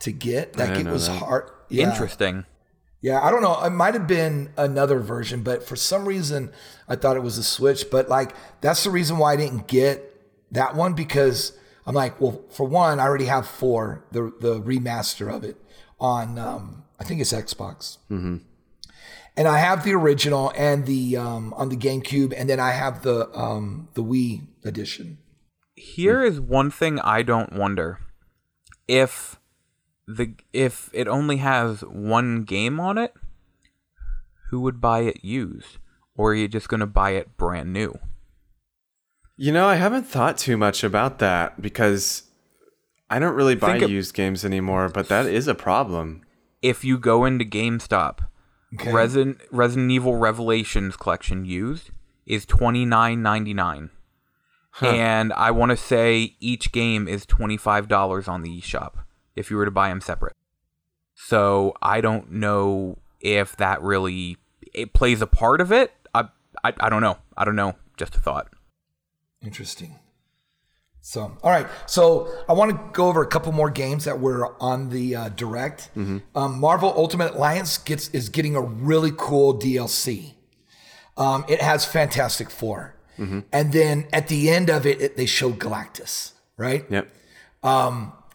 [0.00, 0.56] to get.
[0.58, 1.18] Like didn't it know was that.
[1.18, 1.50] hard.
[1.68, 1.90] Yeah.
[1.90, 2.44] Interesting.
[3.02, 3.62] Yeah, I don't know.
[3.62, 6.52] It might have been another version, but for some reason
[6.86, 7.90] I thought it was a Switch.
[7.90, 10.06] But like that's the reason why I didn't get
[10.50, 11.52] that one because
[11.86, 15.56] I'm like, well, for one, I already have four, the the remaster of it
[15.98, 17.98] on um, I think it's Xbox.
[18.10, 18.36] Mm-hmm.
[19.36, 23.02] And I have the original and the um, on the GameCube, and then I have
[23.02, 25.18] the um, the Wii edition.
[25.74, 28.00] Here is one thing I don't wonder.
[28.86, 29.39] If
[30.06, 33.14] the if it only has one game on it,
[34.50, 35.78] who would buy it used?
[36.16, 37.98] Or are you just gonna buy it brand new?
[39.36, 42.24] you know, I haven't thought too much about that because
[43.08, 44.90] I don't really buy used games anymore.
[44.90, 46.22] But that is a problem.
[46.60, 48.18] If you go into GameStop,
[48.74, 48.92] Okay.
[48.92, 51.90] Resident Resident Evil Revelations collection used
[52.26, 53.90] is twenty nine ninety nine.
[54.80, 58.92] And I want to say each game is twenty five dollars on the eShop
[59.40, 60.36] if you were to buy them separate.
[61.14, 64.36] So I don't know if that really
[64.72, 65.92] it plays a part of it.
[66.14, 66.28] I
[66.62, 67.18] I, I don't know.
[67.36, 67.74] I don't know.
[67.96, 68.48] Just a thought.
[69.42, 69.98] Interesting.
[71.02, 71.66] So, all right.
[71.86, 75.28] So, I want to go over a couple more games that were on the uh,
[75.30, 75.88] direct.
[76.34, 80.34] Um, Marvel Ultimate Alliance gets is getting a really cool DLC.
[81.16, 82.94] Um, it has Fantastic 4
[83.52, 86.86] and then at the end of it, it they show Galactus, right?
[86.90, 87.08] Yep.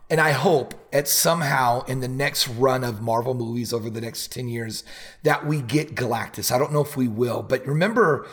[0.10, 4.32] And I hope at somehow in the next run of Marvel movies over the next
[4.32, 4.84] 10 years
[5.24, 6.52] that we get Galactus.
[6.52, 8.28] I don't know if we will, but remember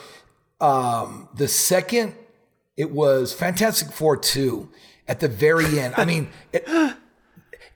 [0.61, 2.15] um, the second
[2.77, 4.69] it was Fantastic Four 2
[5.09, 5.95] at the very end.
[5.97, 6.67] I mean, it,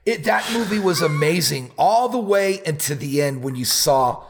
[0.05, 4.23] it that movie was amazing all the way into the end when you saw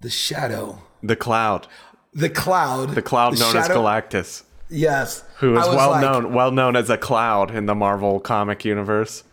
[0.00, 1.66] the shadow, The Cloud,
[2.12, 5.24] the cloud, the Cloud known as Galactus, Yes.
[5.38, 9.24] who is well like, known, well known as a Cloud in the Marvel comic universe.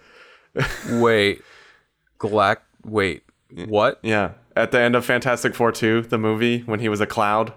[0.90, 1.42] Wait,
[2.20, 2.58] Galact.
[2.86, 3.24] Wait,
[3.68, 4.00] what?
[4.04, 7.54] Yeah, at the end of Fantastic Four 2, the movie when he was a Cloud.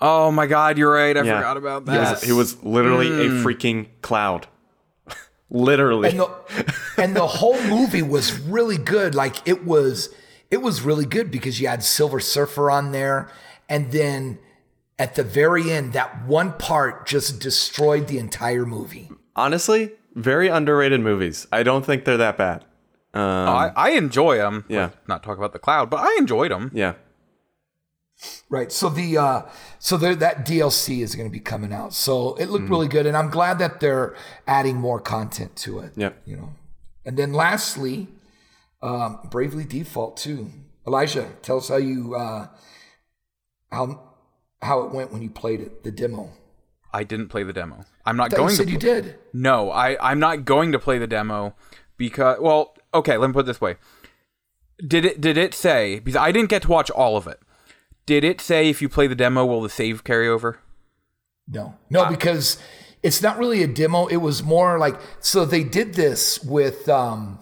[0.00, 1.16] Oh my God, you're right.
[1.16, 1.38] I Yeah.
[1.38, 2.26] forgot about He was, that.
[2.26, 3.46] he was literally a hmm.
[3.46, 4.48] freaking cloud.
[5.50, 6.10] literally.
[6.10, 9.14] and the and the whole movie was really good.
[9.14, 10.12] Like it was
[10.50, 13.30] it was really good because you had Silver Surfer on there,
[13.68, 14.38] and then
[14.98, 19.10] at the very end, that one part just destroyed the entire movie.
[19.36, 21.46] Honestly, very underrated movies.
[21.50, 22.64] I don't think they're that bad.
[23.12, 24.64] Um, I, I enjoy them.
[24.68, 24.90] Yeah.
[25.06, 26.70] not talk about the cloud, but I enjoyed them.
[26.74, 26.94] yeah.
[28.48, 28.70] Right.
[28.70, 29.42] So the uh,
[29.80, 31.92] so there, that DLC is going to be coming out.
[31.92, 34.14] So it looked really good, and I'm glad that they're
[34.46, 35.92] adding more content to it.
[35.96, 36.10] Yeah.
[36.24, 36.50] You know,
[37.04, 38.06] and then lastly,
[38.82, 40.48] um, Bravely Default 2.
[40.86, 42.46] Elijah, tell us how you uh,
[43.72, 44.03] how
[44.64, 46.30] how it went when you played it, the demo.
[46.92, 47.84] I didn't play the demo.
[48.06, 48.56] I'm not going you to.
[48.56, 49.16] said you did.
[49.32, 51.54] No, I I'm not going to play the demo
[51.96, 53.76] because well, okay, let me put it this way.
[54.84, 57.40] Did it did it say because I didn't get to watch all of it.
[58.06, 60.58] Did it say if you play the demo will the save carry over?
[61.48, 62.58] No, no, because
[63.02, 64.06] it's not really a demo.
[64.06, 67.38] It was more like so they did this with um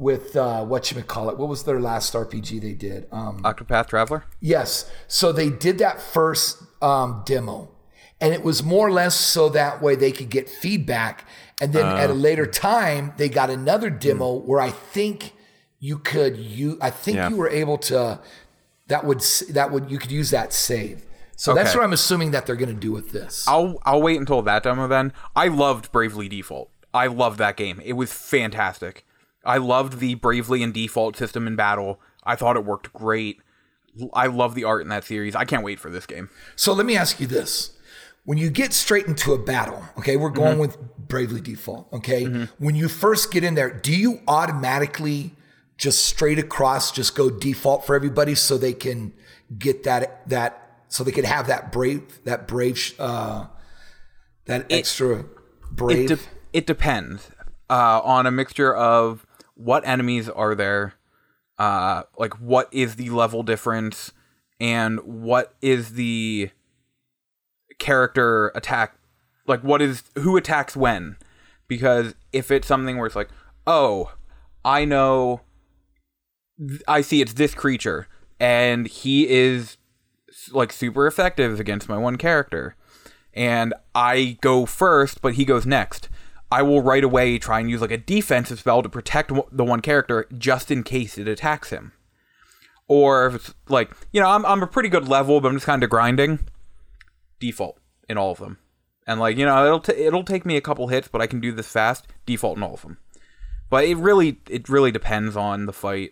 [0.00, 1.36] with uh what you call it.
[1.38, 3.06] What was their last RPG they did?
[3.12, 4.24] Um Octopath Traveler?
[4.40, 4.90] Yes.
[5.06, 7.68] So they did that first um, demo,
[8.20, 11.26] and it was more or less so that way they could get feedback.
[11.60, 15.34] And then at a later time, they got another demo where I think
[15.78, 17.28] you could you I think Yeah.
[17.28, 18.18] you were able to
[18.88, 21.04] that would that would you could use that save.
[21.36, 23.46] So that's what I'm assuming that they're going to do with this.
[23.46, 25.12] I'll I'll wait until that demo then.
[25.36, 26.70] I loved Bravely Default.
[26.92, 27.80] I loved that game.
[27.84, 29.04] It was fantastic.
[29.44, 32.00] I loved the Bravely and Default system in battle.
[32.24, 33.40] I thought it worked great.
[34.12, 35.34] I love the art in that series.
[35.34, 36.28] I can't wait for this game.
[36.56, 37.72] So let me ask you this.
[38.24, 40.60] When you get straight into a battle, okay, we're going Mm-hmm.
[40.60, 42.46] with Bravely Default, okay?
[42.58, 45.32] When you first get in there, do you automatically
[45.78, 49.14] just straight across just go default for everybody so they can
[49.58, 53.46] get that that so they can have that brave that brave uh
[54.44, 55.24] that extra
[55.72, 57.30] brave It, de- it depends
[57.70, 59.26] uh, on a mixture of
[59.60, 60.94] what enemies are there,
[61.58, 64.12] uh, like what is the level difference,
[64.58, 66.50] and what is the
[67.78, 68.96] character attack,
[69.46, 71.16] like what is who attacks when.
[71.68, 73.30] Because if it's something where it's like,
[73.66, 74.12] oh,
[74.64, 75.42] I know,
[76.88, 79.76] I see it's this creature, and he is
[80.52, 82.76] like super effective against my one character
[83.32, 86.08] and I go first, but he goes next.
[86.50, 89.80] I will right away try and use like a defensive spell to protect the one
[89.80, 91.92] character just in case it attacks him.
[92.88, 95.66] Or if it's like, you know, I'm, I'm a pretty good level, but I'm just
[95.66, 96.40] kind of grinding.
[97.38, 98.58] Default in all of them.
[99.06, 101.40] And like, you know, it'll, t- it'll take me a couple hits, but I can
[101.40, 102.08] do this fast.
[102.26, 102.98] Default in all of them.
[103.68, 106.10] But it really, it really depends on the fight.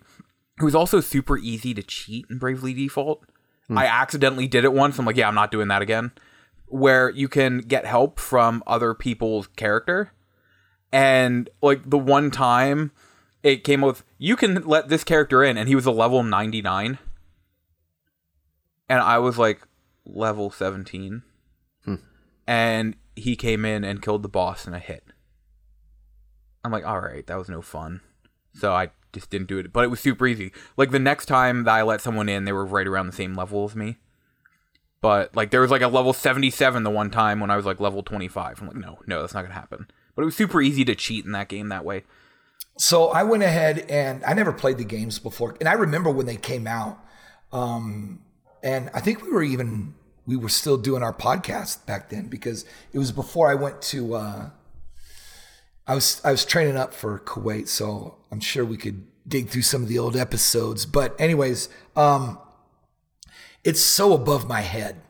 [0.61, 3.25] It was also super easy to cheat in Bravely Default.
[3.67, 3.79] Hmm.
[3.79, 4.99] I accidentally did it once.
[4.99, 6.13] I'm like, yeah, I'm not doing that again.
[6.67, 10.13] Where you can get help from other people's character.
[10.93, 12.93] And like the one time
[13.43, 16.99] it came with, you can let this character in, and he was a level 99.
[18.89, 19.61] And I was like
[20.07, 21.23] level 17.
[21.85, 21.95] Hmm.
[22.47, 25.05] And he came in and killed the boss in a hit.
[26.65, 28.01] I'm like, all right, that was no fun.
[28.55, 29.73] So I just didn't do it.
[29.73, 30.53] But it was super easy.
[30.77, 33.35] Like the next time that I let someone in, they were right around the same
[33.35, 33.99] level as me.
[35.01, 37.79] But like there was like a level 77 the one time when I was like
[37.79, 38.61] level 25.
[38.61, 39.87] I'm like, no, no, that's not gonna happen.
[40.19, 42.03] But it was super easy to cheat in that game that way.
[42.77, 46.27] So I went ahead and I never played the games before, and I remember when
[46.27, 46.99] they came out.
[47.53, 48.25] Um,
[48.61, 49.95] and I think we were even
[50.27, 54.15] we were still doing our podcast back then because it was before I went to.
[54.15, 54.51] Uh,
[55.87, 59.63] I was I was training up for Kuwait, so I'm sure we could dig through
[59.63, 60.85] some of the old episodes.
[60.85, 62.41] But anyways, um,
[63.63, 65.01] it's so above my head.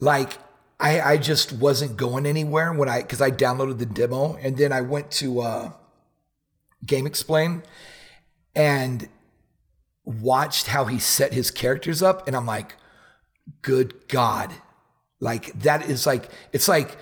[0.00, 0.32] Like
[0.78, 4.72] I I just wasn't going anywhere when I because I downloaded the demo and then
[4.72, 5.72] I went to uh,
[6.84, 7.64] GameXplain
[8.54, 9.08] and
[10.04, 12.76] watched how he set his characters up, and I'm like,
[13.62, 14.52] good God,
[15.20, 16.96] like that is like it's like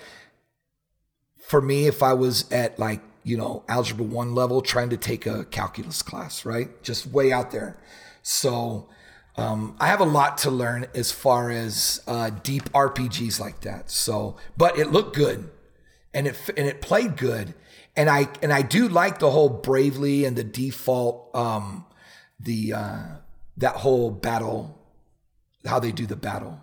[1.39, 5.27] for me if I was at like you know algebra one level trying to take
[5.27, 6.83] a calculus class, right?
[6.83, 7.77] Just way out there.
[8.23, 8.89] So
[9.37, 13.91] um, I have a lot to learn as far as uh, deep RPGs like that.
[13.91, 15.51] So, but it looked good,
[16.13, 17.55] and it and it played good,
[17.97, 21.85] and I and I do like the whole bravely and the default, um,
[22.39, 23.03] the uh,
[23.57, 24.79] that whole battle,
[25.67, 26.61] how they do the battle.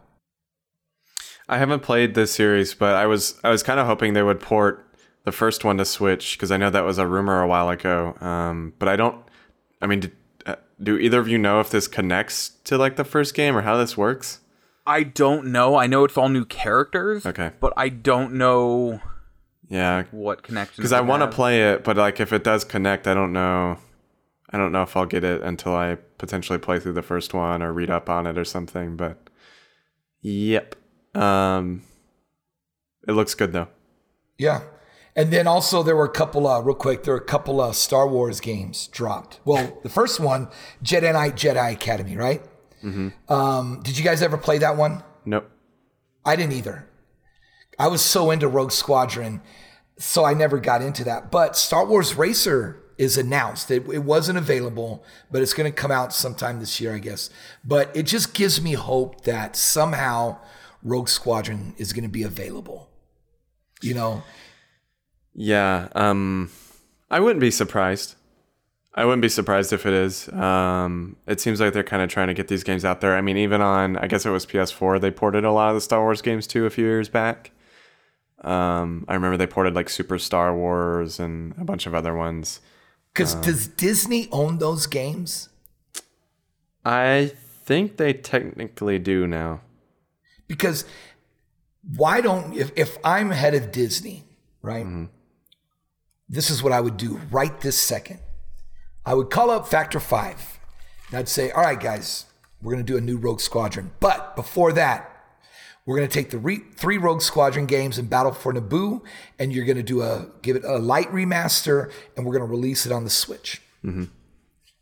[1.49, 4.39] I haven't played this series, but I was I was kind of hoping they would
[4.39, 4.87] port
[5.25, 8.15] the first one to Switch because I know that was a rumor a while ago.
[8.21, 9.17] Um, but I don't.
[9.81, 10.15] I mean, did,
[10.81, 13.77] do either of you know if this connects to like the first game or how
[13.77, 14.39] this works?
[14.85, 15.75] I don't know.
[15.75, 17.25] I know it's all new characters.
[17.25, 17.51] Okay.
[17.59, 18.99] But I don't know
[19.69, 20.75] Yeah, what connection.
[20.77, 23.77] because I want to play it, but like if it does connect, I don't know.
[24.49, 27.61] I don't know if I'll get it until I potentially play through the first one
[27.61, 28.97] or read up on it or something.
[28.97, 29.29] But
[30.21, 30.75] yep,
[31.15, 31.83] um,
[33.07, 33.67] it looks good though.
[34.37, 34.61] Yeah.
[35.15, 37.75] And then also there were a couple uh real quick, there were a couple of
[37.75, 39.39] Star Wars games dropped.
[39.45, 40.47] Well, the first one,
[40.83, 42.41] Jedi Knight Jedi Academy, right?
[43.29, 45.03] Um, did you guys ever play that one?
[45.25, 45.49] Nope.
[46.25, 46.87] I didn't either.
[47.77, 49.41] I was so into Rogue Squadron,
[49.97, 51.31] so I never got into that.
[51.31, 53.71] But Star Wars Racer is announced.
[53.71, 57.29] It, it wasn't available, but it's going to come out sometime this year, I guess.
[57.63, 60.37] But it just gives me hope that somehow
[60.83, 62.89] Rogue Squadron is going to be available.
[63.81, 64.23] You know,
[65.33, 66.51] Yeah, um,
[67.09, 68.15] I wouldn't be surprised.
[68.93, 70.27] I wouldn't be surprised if it is.
[70.29, 73.15] Um, it seems like they're kind of trying to get these games out there.
[73.15, 75.81] I mean, even on, I guess it was PS4, they ported a lot of the
[75.81, 77.51] Star Wars games too a few years back.
[78.41, 82.59] Um, I remember they ported like Super Star Wars and a bunch of other ones.
[83.13, 85.47] because does Disney own those games?
[86.83, 87.31] I
[87.63, 89.61] think they technically do now.
[90.47, 90.83] Because
[91.95, 94.23] why don't if if I'm head of Disney,
[94.61, 94.85] right?
[96.31, 98.19] This is what I would do right this second.
[99.05, 100.59] I would call up Factor Five.
[101.09, 102.25] And I'd say, all right, guys,
[102.61, 103.91] we're gonna do a new Rogue Squadron.
[103.99, 105.09] But before that,
[105.85, 109.01] we're gonna take the re- three Rogue Squadron games and Battle for Naboo,
[109.39, 112.93] and you're gonna do a give it a light remaster, and we're gonna release it
[112.93, 113.61] on the Switch.
[113.83, 114.07] That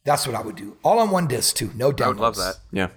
[0.05, 0.77] That's what I would do.
[0.83, 1.71] All on one disc too.
[1.75, 2.03] No downloads.
[2.03, 2.55] I would love that.
[2.71, 2.89] Yeah.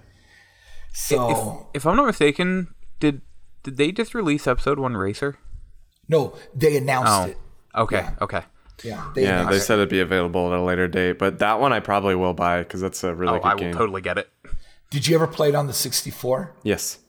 [0.93, 3.21] So If I'm not mistaken, did
[3.63, 5.37] did they just release episode one Racer?
[6.07, 7.37] no, they announced Oh, it.
[7.75, 8.11] Okay, Yeah.
[8.21, 8.41] okay.
[8.83, 9.61] Yeah, they Yeah, they it.
[9.61, 12.59] said it'd be available at a later date, but that one I probably will buy
[12.63, 13.73] because that's a really Oh, good I will game.
[13.73, 14.29] totally get it.
[14.89, 16.55] Did you ever play it on the 64?
[16.63, 16.99] yes.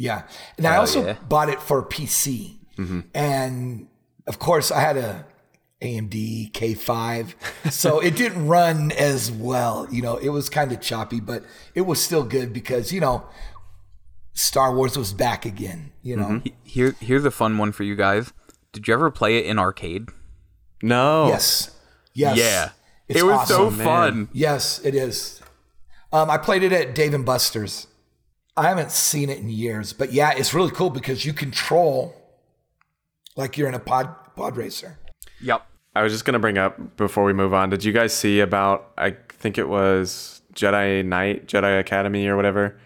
[0.00, 0.22] Yeah.
[0.56, 1.16] And I also yeah.
[1.28, 2.58] bought it for PC.
[2.78, 3.00] Mm-hmm.
[3.14, 3.88] And
[4.28, 5.26] of course, I had a
[5.82, 7.34] AMD K5.
[7.72, 9.88] So it didn't run as well.
[9.90, 11.42] You know, it was kind of choppy, but
[11.74, 13.26] it was still good because, you know,
[14.34, 16.26] Star Wars was back again, you know.
[16.28, 16.44] Mm-hmm.
[16.44, 18.32] He- Here, here's a fun one for you guys.
[18.72, 20.08] Did you ever play it in arcade?
[20.82, 21.28] No.
[21.28, 21.74] Yes.
[22.14, 22.36] Yes.
[22.38, 22.70] Yeah,
[23.08, 23.56] It's it was awesome.
[23.56, 23.84] so man.
[23.84, 24.28] fun.
[24.32, 25.40] Yes, it is.
[26.12, 27.86] Um, I played it at Dave and Buster's.
[28.56, 32.14] I haven't seen it in years, but yeah, it's really cool because you control
[33.36, 34.98] like you're in a pod pod racer.
[35.40, 35.64] Yep.
[35.94, 37.70] I was just gonna bring up before we move on.
[37.70, 38.92] Did you guys see about?
[38.98, 42.78] I think it was Jedi Knight, Jedi Academy, or whatever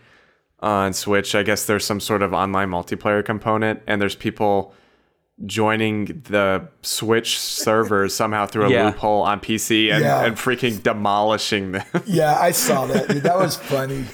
[0.60, 1.34] on Switch.
[1.34, 4.74] I guess there's some sort of online multiplayer component, and there's people
[5.44, 8.86] joining the Switch servers somehow through a Yeah.
[8.86, 10.24] loophole on PC and, Yeah.
[10.24, 11.84] and freaking demolishing them.
[12.06, 13.08] Yeah, I saw that.
[13.08, 13.22] Dude.
[13.24, 14.04] That was funny.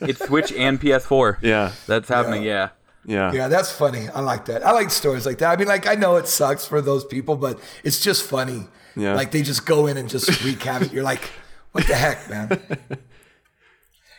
[0.00, 1.38] It's Switch and PS4.
[1.42, 2.42] yeah, That's happening.
[2.42, 2.70] Yeah.
[3.04, 4.08] yeah, Yeah, that's funny.
[4.14, 4.66] I like that.
[4.66, 5.52] I like stories like that.
[5.52, 8.66] I mean, like I know it sucks for those people, but it's just funny.
[8.96, 9.14] Yeah.
[9.14, 10.92] Like they just go in and just wreak havoc.
[10.92, 11.30] You're like,
[11.72, 12.60] what the heck, man?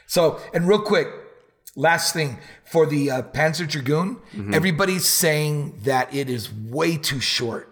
[0.08, 1.08] so, and real quick,
[1.76, 4.18] last thing for the uh, Panzer Dragoon,
[4.54, 7.72] everybody's saying that it is way too short.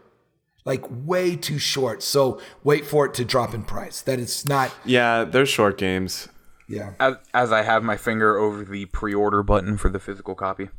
[0.66, 2.02] Like way too short.
[2.04, 4.02] So wait for it to drop in price.
[4.02, 4.74] That it's not.
[4.86, 5.26] yeah.
[5.26, 6.30] They're short games.
[6.70, 6.94] Yeah.
[7.02, 10.70] As, as I have my finger over the pre-order button for the physical copy.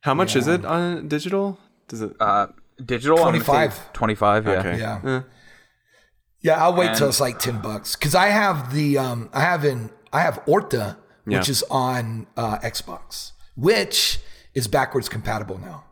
[0.00, 1.58] How much is it on digital?
[1.86, 2.12] Does it?
[2.18, 2.46] Uh,
[2.82, 3.18] digital.
[3.18, 3.92] I'm gonna say 25.
[3.92, 4.46] Twenty-five.
[4.46, 4.52] Yeah.
[4.52, 4.78] okay.
[4.78, 5.22] Yeah.
[6.40, 9.64] Yeah, I'll wait till it's like ten bucks because I have the um I have
[9.64, 14.18] in I have Orta which is on uh, Xbox, which
[14.54, 15.84] is backwards compatible now,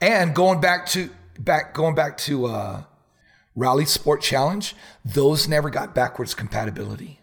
[0.00, 2.82] and going back to back going back to uh,
[3.56, 4.74] RalliSport Challenge,
[5.04, 7.20] those never got backwards compatibility.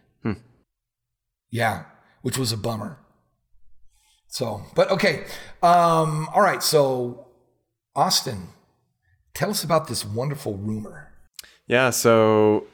[1.54, 1.84] Yeah,
[2.24, 2.98] which was a bummer.
[4.28, 5.26] So, but okay,
[5.62, 6.64] um, all right.
[6.64, 7.28] So,
[7.96, 8.48] Austin,
[9.36, 11.14] tell us about this wonderful rumor.
[11.68, 12.66] Yeah, so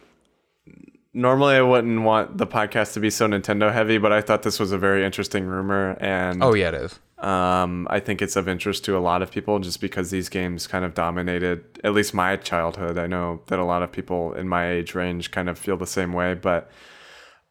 [1.14, 4.60] normally I wouldn't want the podcast to be so Nintendo heavy, but I thought this
[4.60, 6.99] was a very interesting rumor and Oh yeah, it is.
[7.18, 10.68] um, I think it's of interest to a lot of people just because these games
[10.68, 12.97] kind of dominated at least my childhood.
[12.97, 15.88] I know that a lot of people in my age range kind of feel the
[15.88, 16.70] same way, but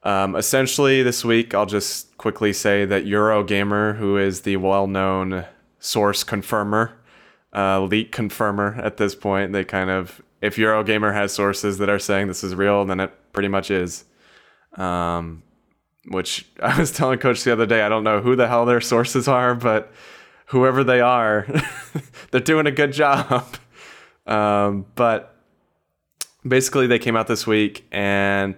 [0.04, 5.44] um, essentially this week I'll just quickly say that Eurogamer, who is the well-known
[5.80, 6.92] source confirmer,
[7.54, 11.98] uh, leak confirmer at this point, they kind of if Eurogamer has sources that are
[11.98, 14.04] saying this is real, then it pretty much is.
[14.76, 15.42] Um,
[16.06, 18.80] which I was telling Coach the other day, I don't know who the hell their
[18.80, 19.92] sources are, but
[20.46, 21.46] whoever they are,
[22.30, 23.46] they're doing a good job.
[24.26, 25.34] Um, but
[26.46, 28.56] basically, they came out this week and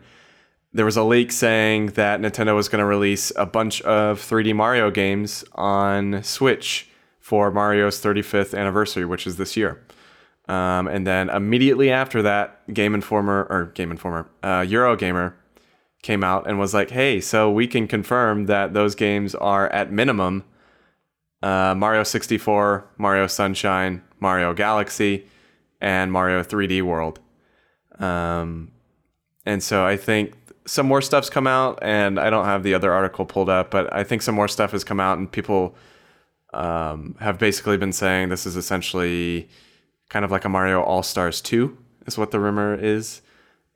[0.72, 4.52] there was a leak saying that Nintendo was going to release a bunch of 3D
[4.52, 6.88] Mario games on Switch
[7.20, 9.80] for Mario's 35th anniversary, which is this year.
[10.50, 15.34] Um, and then immediately after that, Game Informer or Game Informer, uh, Eurogamer
[16.02, 19.92] came out and was like, "Hey, so we can confirm that those games are at
[19.92, 20.42] minimum
[21.40, 25.24] uh, Mario 64, Mario Sunshine, Mario Galaxy,
[25.80, 27.20] and Mario 3D World."
[28.00, 28.72] Um,
[29.46, 30.34] and so I think
[30.66, 33.92] some more stuff's come out, and I don't have the other article pulled up, but
[33.94, 35.76] I think some more stuff has come out, and people
[36.52, 39.48] um, have basically been saying this is essentially
[40.10, 43.22] kind of like a Mario All Stars 2, is what the rumor is.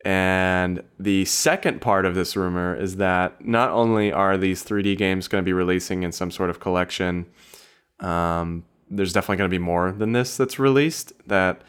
[0.05, 5.29] And the second part of this rumor is that not only are these 3D games
[5.29, 7.25] going to be releasing in some sort of collection,
[8.01, 11.63] um, there's definitely going to be more than this that's released that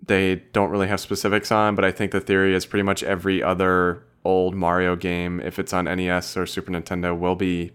[0.00, 1.74] they don't really have specifics on.
[1.74, 5.72] But I think the theory is pretty much every other old Mario game, if it's
[5.72, 7.72] on NES or Super Nintendo, will be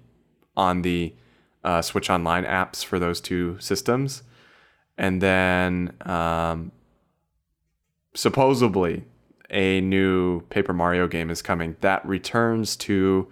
[0.56, 1.14] on the
[1.64, 4.24] uh, Switch Online apps for those two systems.
[5.02, 6.72] And then um,
[8.14, 9.04] supposedly
[9.50, 13.28] a new Paper Mario game is coming that returns to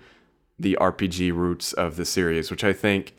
[0.58, 3.16] the RPG roots of the series, which I think,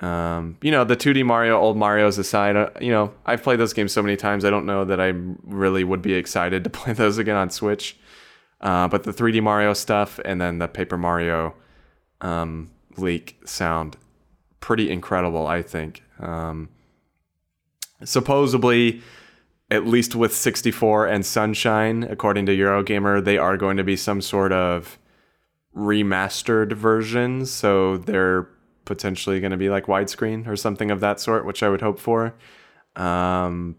[0.00, 3.74] um, you know, the 2D Mario, old Mario's aside, uh, you know, I've played those
[3.74, 4.46] games so many times.
[4.46, 7.94] I don't know that I really would be excited to play those again on Switch.
[8.62, 11.54] Uh, but the 3D Mario stuff and then the Paper Mario
[12.22, 13.98] um, leak sound
[14.60, 16.02] pretty incredible, I think.
[16.18, 16.70] Um,
[18.02, 19.02] supposedly,
[19.70, 24.20] at least with 64 and Sunshine, according to Eurogamer, they are going to be some
[24.20, 24.98] sort of
[25.76, 27.50] remastered versions.
[27.50, 28.48] So they're
[28.84, 31.98] potentially going to be like widescreen or something of that sort, which I would hope
[31.98, 32.34] for.
[32.96, 33.76] Um,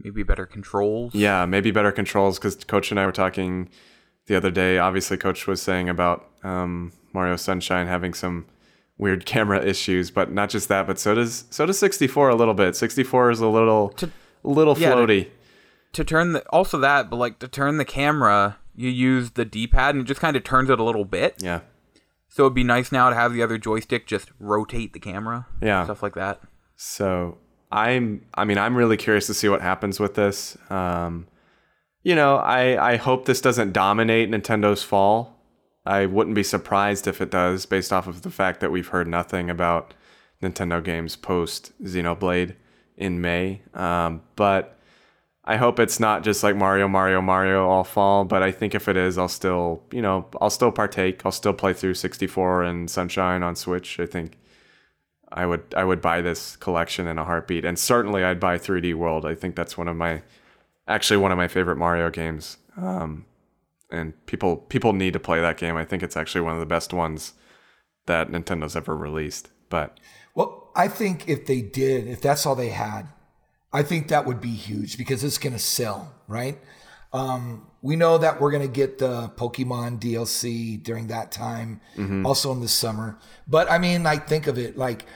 [0.00, 1.12] Maybe better controls.
[1.14, 3.68] yeah, maybe better controls because Coach and I were talking
[4.26, 4.78] the other day.
[4.78, 8.46] Obviously, Coach was saying about um, Mario Sunshine having some
[8.98, 12.54] weird camera issues, but not just that, but so does so does 64 a little
[12.54, 12.76] bit.
[12.76, 15.28] 64 is a little a little yeah, to- floaty.
[15.94, 19.94] To turn the also that, but like to turn the camera, you use the D-pad
[19.94, 21.36] and it just kind of turns it a little bit.
[21.42, 21.60] yeah,
[22.28, 25.46] So it'd be nice now to have the other joystick just rotate the camera.
[25.62, 25.84] Yeah.
[25.84, 26.40] Stuff like that.
[26.76, 27.38] So
[27.72, 30.58] I'm I mean I'm really curious to see what happens with this.
[30.70, 31.26] Um,
[32.02, 35.37] you know, I I hope this doesn't dominate Nintendo's fall.
[35.88, 39.08] I wouldn't be surprised if it does, based off of the fact that we've heard
[39.08, 39.94] nothing about
[40.42, 42.54] Nintendo games post Xenoblade
[42.98, 43.62] in May.
[43.72, 44.78] Um, but
[45.44, 48.26] I hope it's not just like Mario, Mario, Mario all fall.
[48.26, 51.24] But I think if it is, I'll still, you know, I'll still partake.
[51.24, 53.98] I'll still play through 64 and Sunshine on Switch.
[53.98, 54.36] I think
[55.32, 58.94] I would I would buy this collection in a heartbeat, and certainly I'd buy 3D
[58.94, 59.24] World.
[59.24, 60.22] I think that's one of my
[60.86, 62.58] actually one of my favorite Mario games.
[62.76, 63.24] Um,
[63.90, 65.76] and people people need to play that game.
[65.76, 67.34] I think it's actually one of the best ones
[68.06, 69.50] that Nintendo's ever released.
[69.68, 69.98] But
[70.34, 73.08] Well, I think if they did, if that's all they had,
[73.72, 76.58] I think that would be huge because it's going to sell, right?
[77.12, 81.80] Um, we know that we're going to get the Pokemon DLC during that time,
[82.24, 83.18] also in the summer.
[83.46, 85.06] But I mean, like, think of it like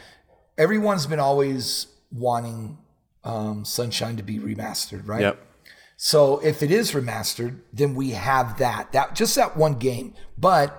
[0.57, 2.79] everyone's been always wanting
[3.25, 5.21] um, Sunshine to be remastered, right?
[5.21, 5.47] yep,
[6.05, 8.91] So if it is remastered, then we have that.
[8.91, 10.15] That just that one game.
[10.37, 10.77] But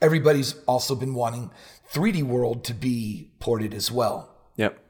[0.00, 1.50] everybody's also been wanting
[1.92, 4.34] 3D World to be ported as well.
[4.56, 4.82] yep,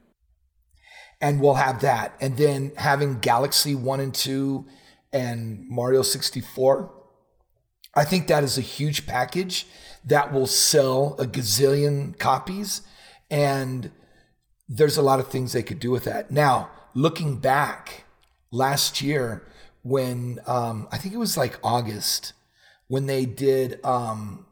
[1.19, 2.15] And we'll have that.
[2.21, 4.65] And then having Galaxy 1 and 2
[5.11, 6.93] and Mario 64.
[7.93, 9.67] I think that is a huge package
[10.05, 12.83] that will sell a gazillion copies.
[13.29, 13.91] And
[14.69, 16.31] there's a lot of things they could do with that.
[16.31, 18.04] Now, looking back
[18.51, 19.47] last year,
[19.83, 22.33] when um, I think it was like August,
[22.87, 24.45] when they did um,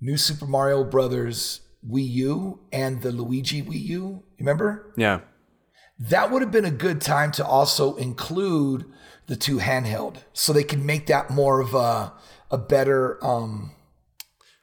[0.00, 4.92] New Super Mario Brothers Wii U and the Luigi Wii U, remember?
[4.96, 5.20] yeah,
[5.98, 8.84] That would have been a good time to also include
[9.26, 12.12] the two handheld, so they can make that more of a
[12.50, 13.72] a better um,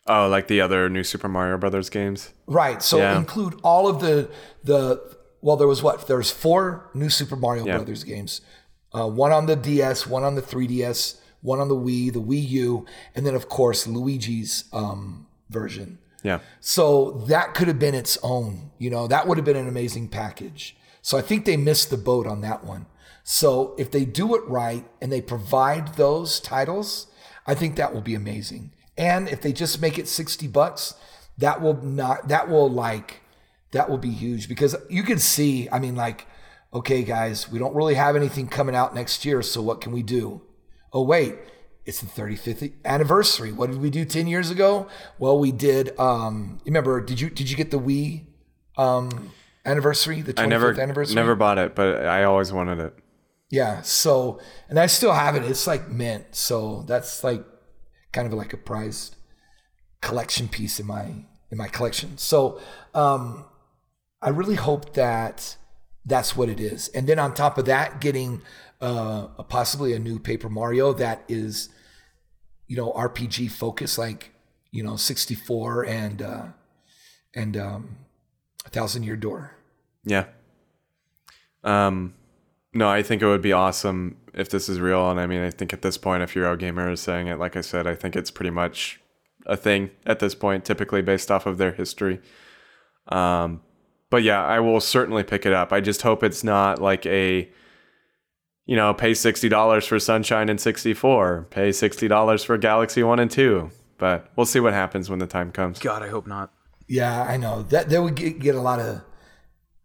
[0.07, 2.33] Oh, like the other new Super Mario Brothers games.
[2.45, 2.81] Right.
[2.83, 3.17] So Yeah.
[3.17, 4.29] include all of the
[4.63, 5.01] the
[5.43, 6.07] well, there was what?
[6.07, 7.75] There was four new Super Mario Yeah.
[7.77, 8.41] Brothers games.
[8.93, 12.47] Uh, one on the DS, one on the 3DS, one on the Wii, the Wii
[12.49, 12.85] U,
[13.15, 15.97] and then of course Luigi's um, version.
[16.23, 18.71] Yeah, So that could have been its own.
[18.77, 20.77] You know, that would have been an amazing package.
[21.01, 22.85] So I think they missed the boat on that one.
[23.25, 27.07] So if they do it right and they provide those titles,
[27.45, 28.71] I think that will be amazing.
[28.97, 30.93] And if they just make it 60 bucks,
[31.37, 33.19] that will not that will like
[33.74, 36.26] that will be huge because you can see, I mean like
[36.74, 40.01] okay guys, we don't really have anything coming out next year, so what can we
[40.01, 40.41] do?
[40.91, 41.36] Oh wait,
[41.86, 43.51] it's the 35th anniversary.
[43.51, 44.88] What did we do 10 years ago?
[45.19, 48.26] Well, we did um remember did you did you get the Wii
[48.78, 49.32] um
[49.65, 51.15] anniversary, the 25th I never anniversary?
[51.15, 52.95] never bought it, but I always wanted it.
[53.49, 53.84] Yeah.
[53.84, 55.43] So, and I still have it.
[55.43, 56.26] It's like mint.
[56.32, 57.43] So that's like
[58.11, 59.15] kind of like a prized
[60.01, 61.05] collection piece in my
[61.51, 62.17] in my collection.
[62.17, 62.59] So,
[62.95, 63.45] um,
[64.24, 65.57] I really hope that
[66.05, 66.88] that's what it is.
[66.89, 68.41] And then on top of that, getting
[68.82, 71.69] uh, a, possibly a new Paper Mario that is,
[72.67, 74.32] you know, RPG focused, like
[74.71, 76.45] you know, 64 and uh,
[77.36, 77.97] and um,
[78.65, 79.51] a Thousand Year Door.
[80.03, 80.26] Yeah.
[81.63, 82.15] Um,
[82.74, 85.09] no, I think it would be awesome if this is real.
[85.11, 87.61] And I mean, I think at this point, if Eurogamer is saying it, like I
[87.61, 88.99] said, I think it's pretty much
[89.45, 92.19] a thing at this point, typically based off of their history.
[93.07, 93.61] Um,
[94.14, 95.74] but yeah, I will certainly pick it up.
[95.74, 97.49] I just hope it's not like a,
[98.68, 103.01] you know, pay sixty dollars for Sunshine and sixty four, pay sixty dollars for Galaxy
[103.01, 103.72] One and Two.
[103.97, 105.80] But we'll see what happens when the time comes.
[105.80, 106.53] God, I hope not.
[106.88, 109.01] Yeah, I know that they would get, get a lot of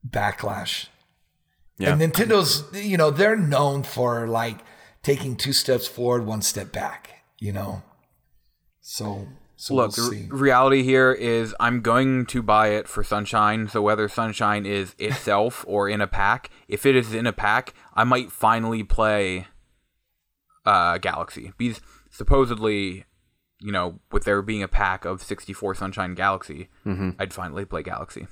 [0.06, 0.88] backlash.
[1.78, 1.94] Yeah.
[1.94, 4.58] And Nintendo's, you know, they're known for like
[5.02, 7.22] taking two steps forward, one step back.
[7.38, 7.82] You know,
[8.82, 9.26] so
[9.60, 10.28] so Look, we'll the see.
[10.30, 13.68] reality here is I'm going to buy it for Sunshine.
[13.68, 17.74] So whether Sunshine is itself or in a pack, if it is in a pack,
[17.92, 19.48] I might finally play
[20.64, 21.52] uh, Galaxy.
[21.58, 23.04] Because supposedly,
[23.60, 26.68] you know, with there being a pack of 64 Sunshine Galaxy,
[27.18, 28.28] I'd finally play Galaxy.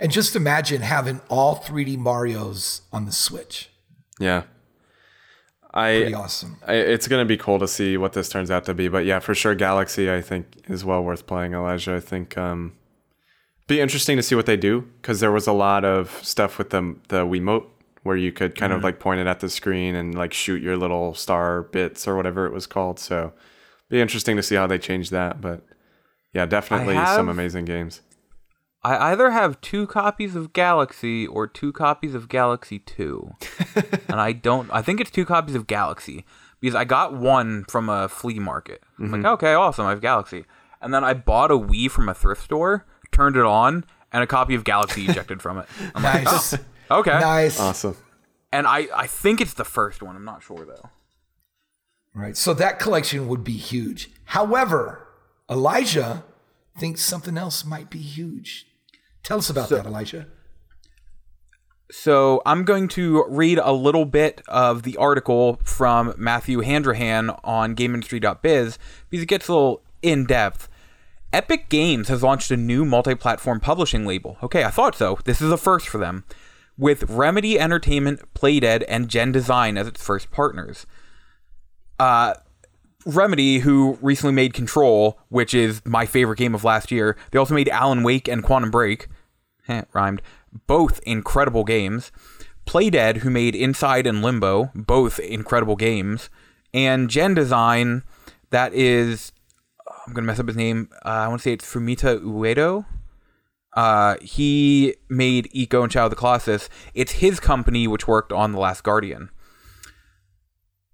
[0.00, 3.68] And just imagine having all 3D Mario's on the Switch.
[4.18, 4.44] Yeah.
[5.76, 6.56] I, Pretty awesome.
[6.66, 9.18] I it's gonna be cool to see what this turns out to be, but yeah,
[9.18, 11.52] for sure, Galaxy I think is well worth playing.
[11.52, 12.72] Elijah, I think um,
[13.66, 16.70] be interesting to see what they do because there was a lot of stuff with
[16.70, 17.66] the the Wiimote
[18.04, 20.76] where you could kind of like point it at the screen and like shoot your
[20.78, 22.98] little star bits or whatever it was called.
[22.98, 23.34] So
[23.90, 25.40] be interesting to see how they change that.
[25.40, 25.62] But
[26.32, 28.00] yeah, definitely some amazing games.
[28.86, 33.30] I either have two copies of Galaxy or two copies of Galaxy 2.
[34.08, 36.24] and I don't I think it's two copies of Galaxy
[36.60, 38.82] because I got one from a flea market.
[38.98, 39.26] I'm like, mm-hmm.
[39.26, 40.44] okay, awesome, I have Galaxy.
[40.80, 44.26] And then I bought a Wii from a thrift store, turned it on, and a
[44.26, 45.66] copy of Galaxy ejected from it.
[45.94, 46.54] I'm like, Nice.
[46.90, 47.18] oh, okay.
[47.18, 47.58] Nice.
[47.58, 47.96] Awesome.
[48.52, 50.14] And I, I think it's the first one.
[50.14, 50.90] I'm not sure though.
[52.14, 52.36] Right.
[52.36, 54.10] So that collection would be huge.
[54.26, 55.06] However,
[55.50, 56.24] Elijah
[56.78, 58.65] thinks something else might be huge.
[59.26, 60.28] Tell us about that, Elijah.
[61.90, 67.74] So I'm going to read a little bit of the article from Matthew Handrahan on
[67.74, 68.78] GameIndustry.biz
[69.10, 70.68] because it gets a little in depth.
[71.32, 74.36] Epic Games has launched a new multi-platform publishing label.
[74.44, 75.18] Okay, I thought so.
[75.24, 76.22] This is a first for them,
[76.78, 80.86] with Remedy Entertainment, Playdead, and Gen Design as its first partners.
[81.98, 82.34] Uh,
[83.04, 87.16] Remedy, who recently made Control, which is my favorite game of last year.
[87.32, 89.08] They also made Alan Wake and Quantum Break.
[89.92, 90.22] Rhymed.
[90.66, 92.12] Both incredible games.
[92.66, 96.28] Playdead, who made Inside and Limbo, both incredible games.
[96.74, 98.02] And Gen Design,
[98.50, 99.32] that is,
[100.06, 100.88] I'm gonna mess up his name.
[101.04, 102.86] Uh, I want to say it's Fumita Uedo.
[103.72, 106.68] Uh, he made Ico and Shadow of the Colossus.
[106.94, 109.30] It's his company which worked on The Last Guardian.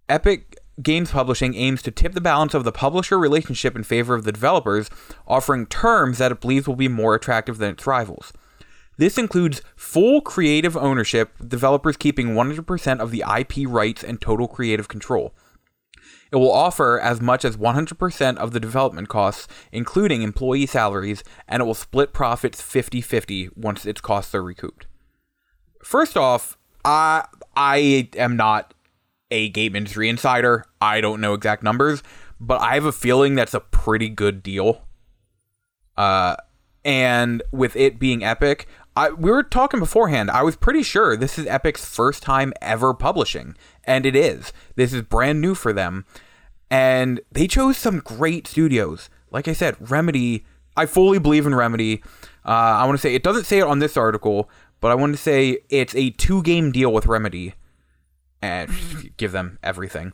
[0.09, 4.25] Epic Games Publishing aims to tip the balance of the publisher relationship in favor of
[4.25, 4.91] the developers,
[5.29, 8.33] offering terms that it believes will be more attractive than its rivals.
[8.99, 14.89] This includes full creative ownership, developers keeping 100% of the IP rights and total creative
[14.89, 15.35] control.
[16.31, 21.61] It will offer as much as 100% of the development costs, including employee salaries, and
[21.61, 24.87] it will split profits 50 50 once its costs are recouped.
[25.85, 28.73] First off, I, I am not
[29.31, 30.65] a game industry insider.
[30.81, 32.03] I don't know exact numbers,
[32.41, 34.83] but I have a feeling that's a pretty good deal.
[35.97, 36.37] Uh,
[36.85, 38.67] and with it being Epic,
[38.97, 40.31] I, we were talking beforehand.
[40.31, 44.53] I was pretty sure this is Epic's first time ever publishing, and it is.
[44.77, 46.05] This is brand new for them,
[46.71, 49.09] and they chose some great studios.
[49.31, 50.45] Like I said, Remedy.
[50.75, 52.03] I fully believe in Remedy.
[52.47, 54.49] Uh, I want to say it doesn't say it on this article,
[54.81, 57.55] but I want to say it's a two-game deal with Remedy,
[58.41, 58.71] and
[59.17, 60.13] give them everything,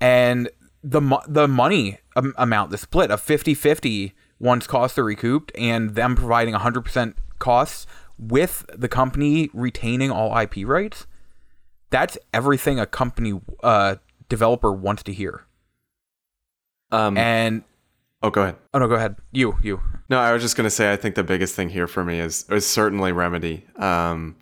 [0.00, 0.50] and
[0.82, 6.14] the the money am- amount, the split of 50-50 once costs are recouped, and them
[6.14, 7.86] providing 100% costs
[8.18, 11.06] with the company retaining all IP rights,
[11.90, 13.96] that's everything a company uh,
[14.28, 15.44] developer wants to hear.
[16.90, 17.64] Um, And
[18.22, 18.56] oh, go ahead.
[18.74, 19.16] oh no, go ahead.
[19.32, 19.80] You, you.
[20.10, 22.46] No, I was just gonna say I think the biggest thing here for me is
[22.50, 23.66] is certainly Remedy.
[23.76, 24.36] Um,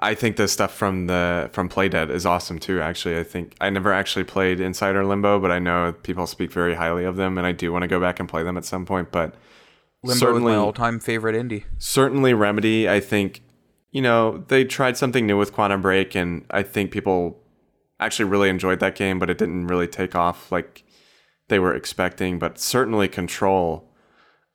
[0.00, 2.80] I think the stuff from the from Playdead is awesome too.
[2.80, 6.74] Actually, I think I never actually played Insider Limbo, but I know people speak very
[6.74, 8.86] highly of them, and I do want to go back and play them at some
[8.86, 9.12] point.
[9.12, 9.34] But
[10.04, 11.64] Limbo certainly, my all-time favorite indie.
[11.78, 12.88] certainly Remedy.
[12.88, 13.42] I think
[13.90, 17.38] you know they tried something new with Quantum Break, and I think people
[18.00, 20.82] actually really enjoyed that game, but it didn't really take off like
[21.48, 22.38] they were expecting.
[22.38, 23.88] But certainly Control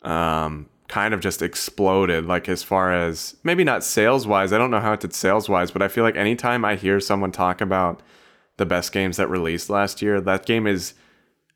[0.02, 2.26] um, kind of just exploded.
[2.26, 5.48] Like as far as maybe not sales wise, I don't know how it did sales
[5.48, 8.02] wise, but I feel like anytime I hear someone talk about
[8.58, 10.94] the best games that released last year, that game is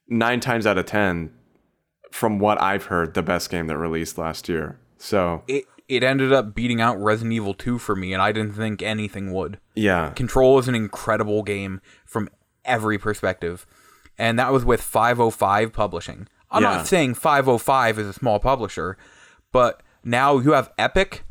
[0.07, 1.31] nine times out of ten,
[2.11, 4.77] from what I've heard, the best game that released last year.
[4.97, 8.53] So It it ended up beating out Resident Evil 2 for me, and I didn't
[8.53, 9.59] think anything would.
[9.75, 12.29] yeah, Control is an incredible game from
[12.63, 13.65] every perspective,
[14.17, 16.27] and that was with 505 Publishing.
[16.49, 16.77] I'm Yeah.
[16.77, 18.97] not saying 505 is a small publisher,
[19.51, 21.23] but now you have Epic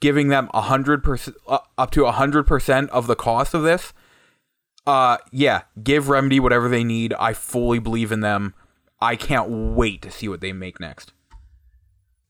[0.00, 3.92] giving them a 100% uh, up to a 100% of the cost of this.
[4.86, 7.12] Uh yeah, give Remedy whatever they need.
[7.20, 8.54] I fully believe in them.
[9.00, 11.12] I can't wait to see what they make next.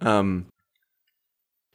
[0.00, 0.46] um,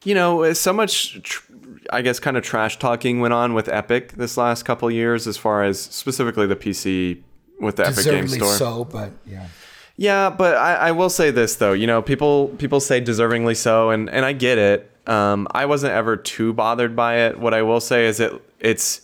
[0.04, 1.52] you know, so much, tr-
[1.90, 5.36] I guess, kind of trash talking went on with Epic this last couple years, as
[5.36, 7.22] far as specifically the PC
[7.60, 8.54] with the Epic Game Deservedly Store.
[8.54, 9.48] so, but yeah.
[9.96, 11.72] Yeah, but I, I will say this though.
[11.72, 14.90] You know, people people say deservingly so, and and I get it.
[15.08, 17.38] Um, I wasn't ever too bothered by it.
[17.40, 19.00] What I will say is it it's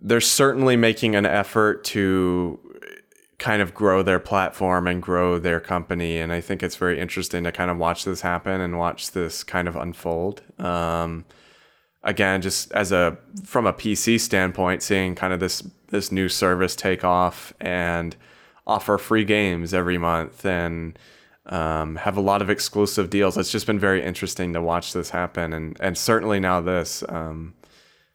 [0.00, 2.58] they're certainly making an effort to
[3.42, 7.42] kind of grow their platform and grow their company, and I think it's very interesting
[7.42, 10.42] to kind of watch this happen and watch this kind of unfold.
[10.60, 11.24] Um,
[12.04, 16.76] again, just as a from a PC standpoint, seeing kind of this this new service
[16.76, 18.14] take off and
[18.64, 20.96] offer free games every month and
[21.46, 23.36] um, have a lot of exclusive deals.
[23.36, 27.54] It's just been very interesting to watch this happen, and and certainly now this, um,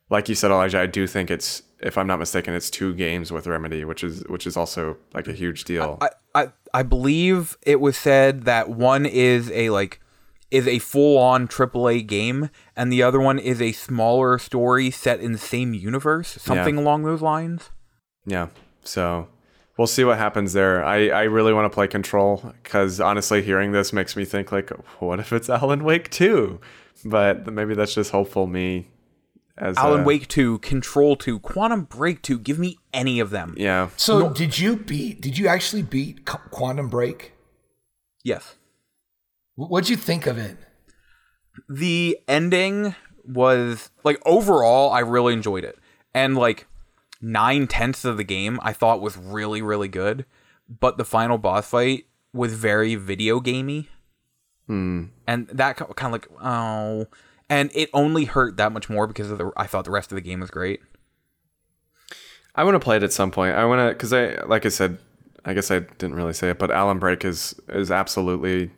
[0.10, 3.32] like you said, Elijah, I do think it's if I'm not mistaken, it's two games
[3.32, 5.98] with Remedy, which is which is also like a huge deal.
[6.02, 10.00] I, I I believe it was said that one is a like
[10.50, 15.20] is a full on AAA game, and the other one is a smaller story set
[15.20, 16.82] in the same universe, something Yeah.
[16.84, 17.70] along those lines.
[18.26, 18.48] Yeah.
[18.84, 19.28] So
[19.78, 20.84] we'll see what happens there.
[20.86, 24.70] I, I really want to play Control because honestly, hearing this makes me think like,
[25.00, 26.60] what if it's Alan Wake 2?
[27.06, 28.88] But maybe that's just hopeful me.
[29.58, 33.56] As Alan a- Wake 2, Control 2, Quantum Break 2, give me any of them.
[33.58, 33.90] Yeah.
[33.98, 35.22] So did you beat?
[35.22, 37.34] Did you actually beat Quantum Break?
[38.24, 38.56] Yes.
[39.56, 40.58] What'd you think of it?
[41.70, 42.96] the ending
[43.26, 45.78] was like overall i really enjoyed it
[46.14, 46.68] and like
[47.22, 50.26] nine tenths of the game i thought was really really good
[50.80, 53.90] but the final boss fight was very video gamey
[54.68, 55.06] hmm.
[55.26, 57.08] and that kind of like oh
[57.50, 60.16] and it only hurt that much more because of the i thought the rest of
[60.16, 60.82] the game was great
[62.56, 63.56] I want to play it at some point.
[63.56, 64.98] I want to, because I, like I said,
[65.46, 68.72] I guess I didn't really say it, but Alan Break is is absolutely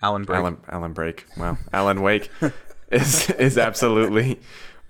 [0.00, 1.26] alan break Alan Alan Break.
[1.36, 2.30] Wow, Alan Wake
[2.90, 4.40] is is absolutely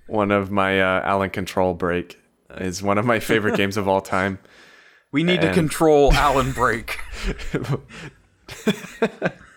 [0.07, 2.17] one of my uh, Alan Control Break
[2.59, 4.39] is one of my favorite games of all time.
[5.11, 7.01] we need to control alan break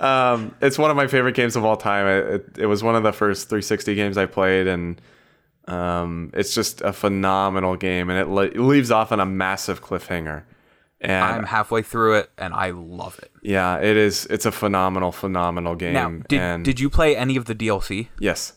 [0.00, 2.06] Um, it's one of my favorite games of all time.
[2.06, 5.00] It, it, it was one of the first 360 games I played, and
[5.66, 9.82] um, it's just a phenomenal game, and it, le- it leaves off on a massive
[9.82, 10.44] cliffhanger.
[11.00, 14.26] And i'm halfway through it and i love it yeah, it is.
[14.26, 15.92] It's a phenomenal, phenomenal game.
[15.92, 18.54] now did, and did you play any of the dlc yes,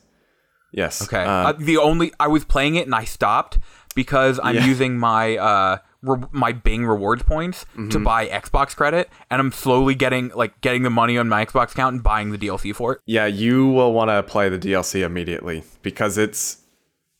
[0.74, 1.04] yes.
[1.04, 1.24] Okay.
[1.24, 3.60] Uh, uh, the only I was playing it and I stopped
[3.94, 4.66] because I'm Yeah.
[4.66, 8.04] using my uh re- my Bing rewards points to Mm-hmm.
[8.04, 11.94] buy Xbox credit, and I'm slowly getting like getting the money on my Xbox account
[11.96, 13.00] and buying the DLC for it.
[13.06, 16.58] yeah, you will want to play the DLC immediately because it's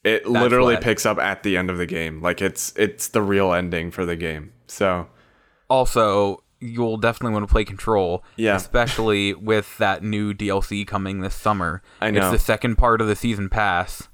[0.04, 2.22] it literally what- picks up at the end of the game.
[2.22, 4.52] Like it's it's the real ending for the game.
[4.68, 5.08] So
[5.70, 8.56] Also, you'll definitely want to play Control, Yeah.
[8.56, 11.82] especially with that new DLC coming this summer.
[12.02, 12.22] I know.
[12.22, 14.08] it's the second part of the season pass.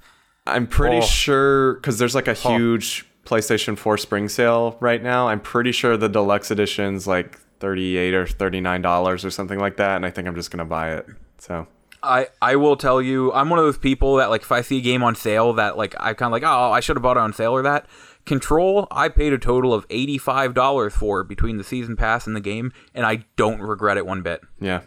[0.46, 1.02] I'm pretty Oh.
[1.02, 5.28] sure because there's like a huge PlayStation 4 spring sale right now.
[5.28, 9.96] I'm pretty sure the deluxe edition's like 38 or 39 dollars or something like that,
[9.96, 11.06] and I think I'm just gonna buy it.
[11.38, 11.66] So
[12.02, 14.78] I, I will tell you, I'm one of those people that like if I see
[14.78, 17.16] a game on sale that like I kind of like, oh, I should have bought
[17.16, 17.86] it on sale or that.
[18.24, 22.40] Control, I paid a total of eighty-five dollars for between the season pass and the
[22.40, 24.42] game, and I don't regret it one bit.
[24.60, 24.82] yeah,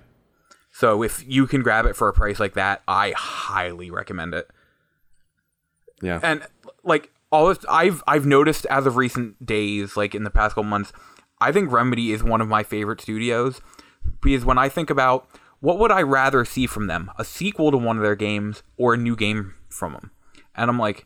[0.72, 4.48] So if you can grab it for a price like that, I highly recommend it.
[6.02, 6.44] yeah, And
[6.84, 10.64] like all this, I've I've noticed as of recent days, like in the past couple
[10.64, 10.92] months,
[11.40, 13.62] I think Remedy is one of my favorite studios
[14.22, 15.28] because when I think about
[15.60, 18.94] what would I rather see from them, a sequel to one of their games or
[18.94, 20.12] a new game from them,
[20.56, 21.06] and I'm like,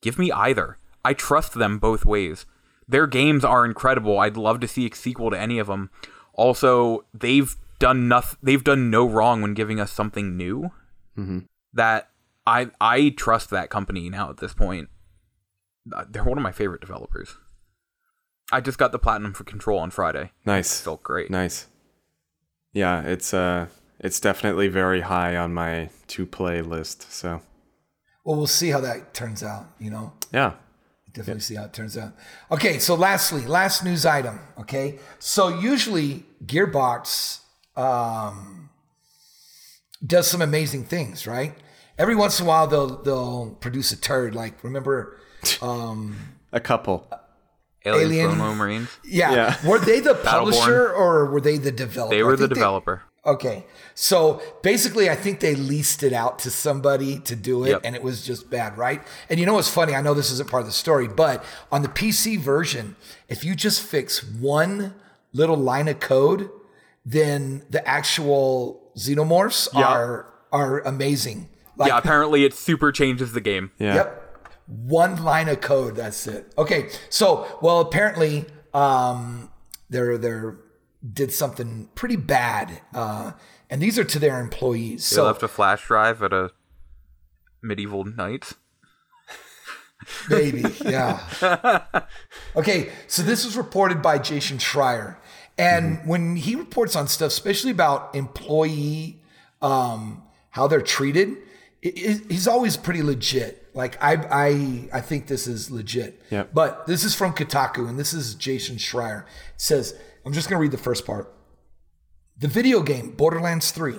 [0.00, 0.78] give me either.
[1.04, 2.46] I trust them both ways.
[2.86, 4.18] Their games are incredible.
[4.18, 5.90] I'd love to see a sequel to any of them.
[6.34, 8.38] Also, they've done nothing.
[8.42, 10.70] They've done no wrong when giving us something new.
[11.16, 11.40] Mm-hmm.
[11.72, 12.10] That
[12.46, 14.88] I I trust that company now at this point.
[15.94, 17.36] Uh, They're one of my favorite developers.
[18.52, 20.32] I just got the platinum for Control on Friday.
[20.44, 21.30] nice, Felt great.
[21.30, 21.66] nice.
[22.72, 23.66] Yeah, it's uh,
[23.98, 27.10] it's definitely very high on my to play list.
[27.12, 27.42] So
[28.24, 29.66] Well, we'll see how that turns out.
[29.78, 30.54] You know, yeah,
[31.12, 32.12] definitely see how it turns out.
[32.50, 34.40] Okay, so lastly, last news item.
[34.58, 37.40] Okay, so usually Gearbox
[37.76, 38.70] um,
[40.04, 41.54] does some amazing things, right?
[41.98, 44.34] Every once in a while, they'll they'll produce a turd.
[44.34, 45.18] Like remember,
[45.62, 46.16] um,
[46.52, 47.06] a couple.
[47.86, 48.56] Alien, Alien- Alien.
[48.58, 48.88] Marines.
[49.04, 49.66] yeah, Yeah.
[49.68, 52.14] were they the publisher or were they the developer?
[52.14, 53.02] They were the think developer.
[53.24, 53.64] Okay.
[53.94, 57.80] So basically, I think they leased it out to somebody to do it, Yep.
[57.84, 59.02] and it was just bad, right?
[59.30, 59.94] And you know what's funny?
[59.94, 62.96] I know this isn't part of the story, but on the PC version,
[63.28, 64.94] if you just fix one
[65.32, 66.50] little line of code,
[67.04, 69.86] then the actual xenomorphs Yeah.
[69.86, 71.48] are are amazing.
[71.76, 73.70] Like, yeah, apparently it super changes the game.
[73.78, 73.94] Yeah.
[73.94, 74.29] Yep.
[74.70, 75.96] One line of code.
[75.96, 76.52] That's it.
[76.56, 76.90] Okay.
[77.08, 79.50] So, well, apparently, um,
[79.88, 80.58] they're they're
[81.12, 83.32] did something pretty bad, uh,
[83.68, 85.08] and these are to their employees.
[85.10, 86.50] They so, left a flash drive at a
[87.62, 88.54] medieval knights.
[90.28, 91.84] baby, yeah.
[92.56, 92.90] Okay.
[93.06, 95.16] So this was reported by Jason Schreier,
[95.58, 99.22] and when he reports on stuff, especially about employee,
[99.60, 101.36] um, how they're treated.
[101.82, 103.59] it, it, he's always pretty legit.
[103.74, 106.20] Like I I I think this is legit.
[106.30, 106.50] Yep.
[106.52, 109.22] But this is from Kotaku and this is Jason Schreier.
[109.22, 109.94] It says,
[110.24, 111.32] I'm just gonna read the first part.
[112.38, 113.96] The video game Borderlands 3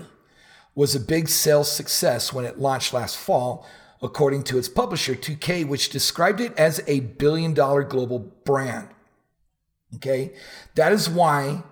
[0.75, 3.65] was a big sales success when it launched last fall,
[4.01, 8.89] according to its publisher 2K, which described it as a billion dollar global brand.
[9.95, 10.33] Okay?
[10.75, 11.63] That is why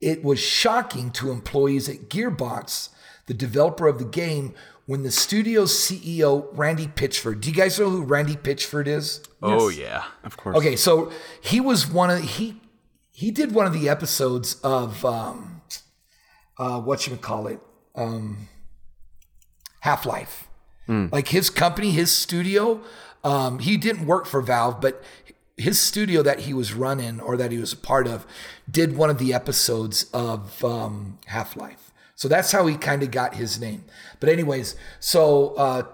[0.00, 2.88] it was shocking to employees at Gearbox,
[3.26, 4.54] the developer of the game,
[4.90, 9.22] when the studio's CEO, Randy Pitchford, do you guys know who Randy Pitchford is?
[9.40, 10.06] Oh yeah.
[10.24, 10.56] Of course.
[10.56, 12.60] Okay, so he was one of he
[13.12, 15.62] he did one of the episodes of um
[16.58, 17.60] uh what you call it
[17.94, 18.48] um
[19.82, 20.48] Half Life.
[21.12, 22.80] Like his company, his studio,
[23.22, 25.04] um, he didn't work for Valve, but
[25.56, 28.26] his studio that he was running or that he was a part of
[28.68, 31.89] did one of the episodes of um, Half Life.
[32.20, 33.86] So that's how he kind of got his name.
[34.20, 35.84] But anyways, so uh,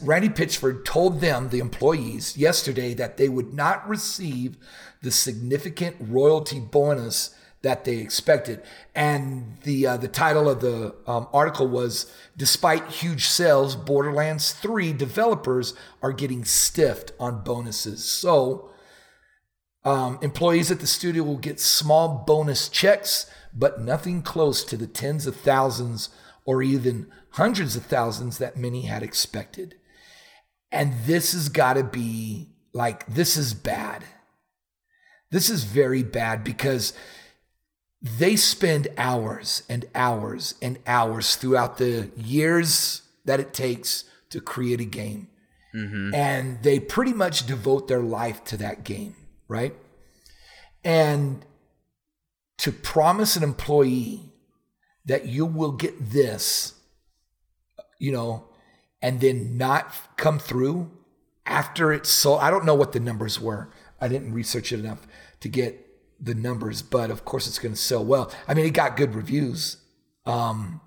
[0.00, 4.56] Randy Pitchford told them, the employees, yesterday that they would not receive
[5.02, 8.62] the significant royalty bonus that they expected.
[8.94, 14.92] And the uh, the title of the um, article was, "Despite huge sales, Borderlands 3
[14.92, 18.70] developers are getting stiffed on bonuses." So,
[19.86, 24.86] um, employees at the studio will get small bonus checks, but nothing close to the
[24.86, 26.10] tens of thousands
[26.44, 29.76] or even hundreds of thousands that many had expected.
[30.72, 34.04] And this has got to be like, this is bad.
[35.30, 36.92] This is very bad because
[38.02, 44.80] they spend hours and hours and hours throughout the years that it takes to create
[44.80, 45.28] a game.
[46.14, 49.14] And they pretty much devote their life to that game,
[49.48, 49.74] right?
[50.84, 51.44] And
[52.58, 54.32] to promise an employee
[55.04, 56.74] that you will get this,
[57.98, 58.48] you know,
[59.02, 60.90] and then not come through
[61.44, 62.40] after it's sold.
[62.40, 63.70] I don't know what the numbers were.
[64.00, 65.06] I didn't research it enough
[65.40, 65.86] to get
[66.20, 68.32] the numbers, but of course it's going to sell well.
[68.48, 69.76] I mean, it got good reviews.
[70.24, 70.80] Um,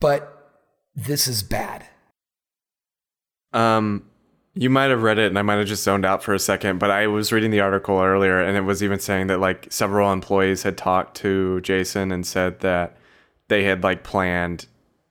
[0.00, 0.52] but
[0.94, 1.86] this is bad.
[3.52, 4.06] Um,
[4.54, 6.78] you might have read it, and I might have just zoned out for a second.
[6.78, 10.12] But I was reading the article earlier, and it was even saying that like several
[10.12, 12.96] employees had talked to Jason and said that
[13.48, 14.66] they had like planned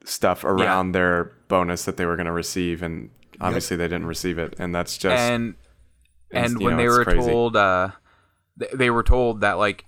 [0.06, 3.10] stuff around their bonus that they were going to receive, and
[3.42, 5.56] obviously they didn't receive it, and that's just and
[6.32, 7.30] and when know, they were crazy.
[7.30, 7.90] told uh
[8.60, 9.86] th- they were told that like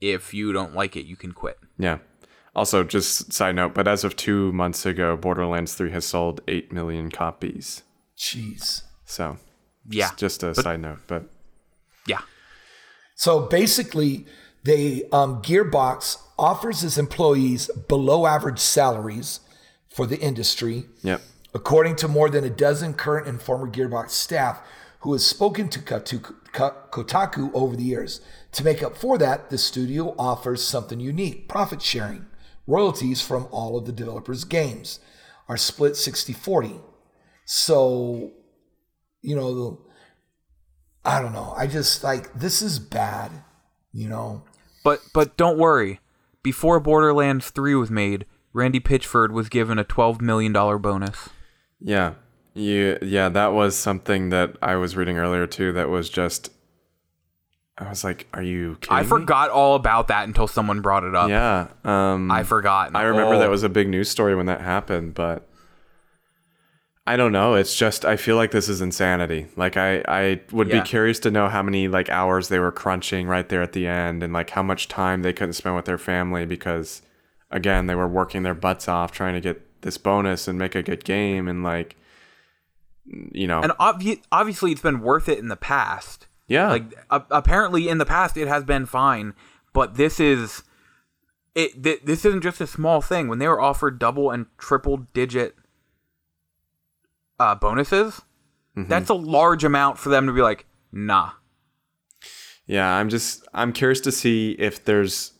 [0.00, 1.98] if you don't like it you can quit yeah.
[2.54, 6.70] Also, just side note, but as of two months ago, Borderlands 3 has sold 8
[6.70, 7.82] million copies.
[8.22, 8.82] Jeez.
[9.04, 9.36] So,
[9.88, 11.24] yeah it's just a side note, but
[12.06, 12.20] yeah
[13.16, 14.26] So basically,
[14.62, 19.40] they um, Gearbox offers its employees below average salaries
[19.88, 21.20] for the industry, yep.
[21.52, 24.60] according to more than a dozen current and former Gearbox staff
[25.00, 28.20] who has spoken to Kotaku Kotaku over the years.
[28.52, 32.26] To make up for that, the studio offers something unique: profit sharing.
[32.68, 35.00] Royalties from all of the developers' games
[35.48, 36.80] are split 60-40.
[37.54, 38.30] So,
[39.20, 39.78] you know,
[41.04, 41.52] I don't know.
[41.54, 43.30] I just like this is bad,
[43.92, 44.42] you know.
[44.82, 46.00] but but don't worry
[46.42, 48.24] before borderlands 3 was made
[48.54, 51.28] randy pitchford was given a 12 million dollar bonus
[51.78, 52.14] Yeah.
[52.54, 56.50] You yeah, that was something that I was reading earlier too that was just
[57.76, 59.08] I was like, are you kidding i me?
[59.08, 61.68] forgot all about that until someone brought it up Yeah.
[61.84, 65.12] Um i forgot I remember oh, that was a big news story when that happened,
[65.12, 65.46] but
[67.06, 67.54] I don't know.
[67.54, 69.48] It's just I feel like this is insanity.
[69.56, 70.80] Like I I would Yeah.
[70.80, 73.86] be curious to know how many like hours they were crunching right there at the
[73.88, 77.02] end and like how much time they couldn't spend with their family because
[77.50, 80.82] again, they were working their butts off trying to get this bonus and make a
[80.82, 81.96] good game and like
[83.04, 83.60] you know.
[83.60, 86.68] and obvi- obviously it's been worth it in the past yeah.
[86.70, 89.34] like a- apparently in the past it has been fine
[89.72, 90.62] but this is
[91.56, 94.98] it th- this isn't just a small thing when they were offered double and triple
[95.12, 95.56] digit
[97.42, 98.22] uh bonuses
[98.76, 98.88] Mm-hmm.
[98.88, 101.32] that's a large amount for them to be like nah
[102.66, 105.32] Yeah, I'm just I'm curious to see if there's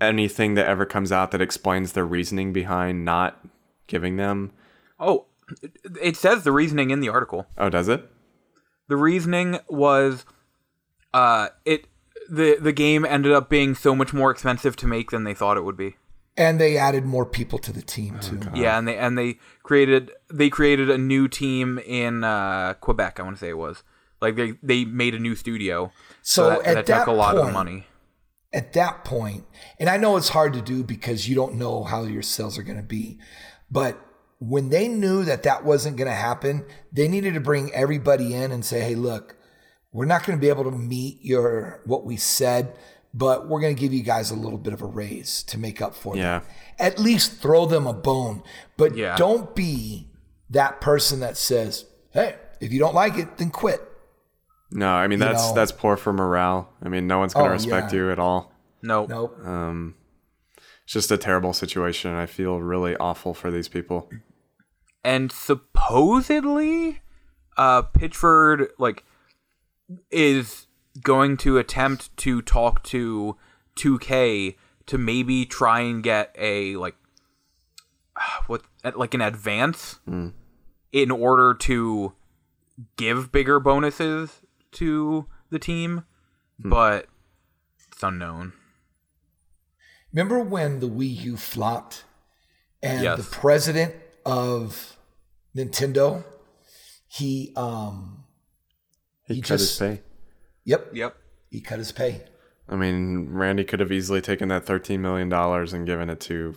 [0.00, 3.38] anything that ever comes out that explains their reasoning behind not
[3.86, 4.50] giving them.
[4.98, 5.26] oh
[5.62, 8.10] it- it says the reasoning in the article Oh, does it?
[8.88, 10.24] the reasoning was
[11.14, 11.86] uh it
[12.28, 15.56] the the game ended up being so much more expensive to make than they thought
[15.56, 15.96] it would be
[16.40, 18.40] And they added more people to the team too.
[18.54, 23.20] Yeah, and they and they created they created a new team in uh, Quebec.
[23.20, 23.82] I want to say it was
[24.22, 25.92] like they they made a new studio.
[26.22, 27.86] So that, at that that took a lot of point- money.
[28.52, 29.44] At that point,
[29.78, 32.64] and I know it's hard to do because you don't know how your sales are
[32.64, 33.20] going to be,
[33.70, 33.96] but
[34.40, 38.50] when they knew that that wasn't going to happen, they needed to bring everybody in
[38.50, 39.36] and say, "Hey, look,
[39.92, 42.76] we're not going to be able to meet your what we said,
[43.12, 45.80] but we're going to give you guys a little bit of a raise to make
[45.82, 46.38] up for Yeah.
[46.38, 46.42] it.
[46.78, 48.42] At least throw them a bone,
[48.76, 49.16] but Yeah.
[49.16, 50.08] don't be
[50.48, 53.80] that person that says, "Hey, if you don't like it, then quit."
[54.72, 56.68] No, I mean that's know- that's poor for morale.
[56.82, 57.98] I mean, no one's gonna Oh, respect yeah.
[57.98, 58.52] you at all.
[58.82, 59.04] No.
[59.06, 59.36] Nope.
[59.44, 59.96] Um,
[60.84, 62.14] it's just a terrible situation.
[62.14, 64.08] I feel really awful for these people.
[65.02, 67.00] and supposedly
[67.56, 69.02] uh pitchford like
[70.10, 70.66] is
[71.02, 73.36] going to attempt to talk to
[73.76, 76.96] 2k to maybe try and get a like
[78.46, 78.62] what
[78.96, 80.00] like an advance
[80.92, 82.12] in order to
[82.96, 84.40] give bigger bonuses
[84.72, 86.04] to the team
[86.58, 87.06] but
[87.90, 88.52] it's unknown
[90.12, 92.02] Remember when the Wii U flopped
[92.82, 93.16] and Yes.
[93.18, 93.94] the president
[94.26, 94.96] of
[95.56, 96.24] Nintendo,
[97.06, 98.24] he He, um
[99.26, 100.02] He cut just- his pay.
[100.70, 101.16] Yep, yep
[101.50, 102.22] he cut his pay.
[102.68, 106.54] I mean, Randy could have easily taken that thirteen million dollars and given it to,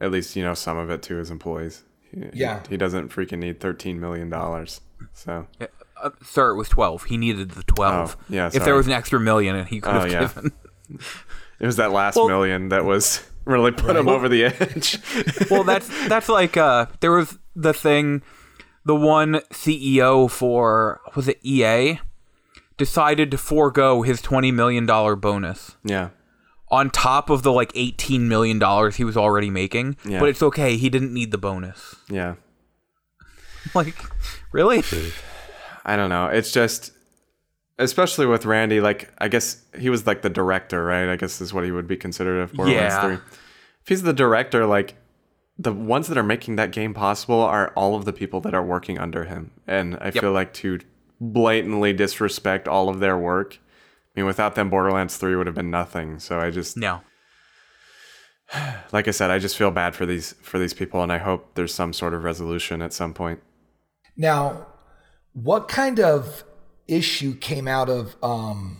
[0.00, 1.82] at least you know some of it to his employees.
[2.10, 2.62] He, he- Yeah.
[2.70, 4.80] he, doesn't freaking need thirteen million dollars.
[5.12, 5.66] So Yeah,
[6.02, 7.04] uh, sir, it was twelve.
[7.04, 8.16] He needed the twelve.
[8.20, 10.20] Oh, yeah, If there was an extra million, and he could Oh, have yeah.
[10.20, 10.52] given.
[11.60, 14.98] it was that last Well- million that was really put him over the edge.
[15.50, 18.22] well, that's that's like uh, there was the thing,
[18.84, 21.98] the one CEO for was it EA
[22.78, 26.08] decided to forego his twenty million dollar bonus yeah,
[26.70, 29.96] on top of the like eighteen million dollars he was already making.
[30.04, 30.20] Yeah.
[30.20, 30.76] But it's okay.
[30.78, 31.96] He didn't need the bonus.
[32.08, 32.36] yeah.
[33.74, 33.96] Like,
[34.52, 34.82] really?
[35.84, 36.28] I don't know.
[36.28, 36.92] It's just,
[37.78, 38.80] especially with Randy.
[38.80, 41.08] Like, I guess he was like the director, right?
[41.10, 43.02] I guess is what he would be considered of Borderlands Yeah.
[43.02, 43.14] Three.
[43.82, 44.94] If he's the director, like
[45.58, 48.62] the ones that are making that game possible are all of the people that are
[48.64, 50.14] working under him, and I Yep.
[50.14, 50.78] feel like to
[51.20, 53.58] blatantly disrespect all of their work.
[53.58, 56.18] I mean, without them, Borderlands Three would have been nothing.
[56.18, 57.02] So I just, No.
[58.92, 61.54] like I said, I just feel bad for these for these people, and I hope
[61.54, 63.40] there's some sort of resolution at some point.
[64.16, 64.66] Now,
[65.32, 66.44] what kind of
[66.86, 68.78] issue came out of um,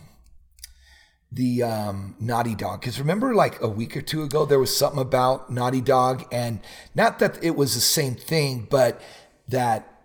[1.31, 2.81] the um, Naughty Dog?
[2.81, 6.59] Because remember, like a week or two ago, there was something about Naughty Dog, and
[6.95, 8.99] not that it was the same thing, but
[9.47, 9.98] that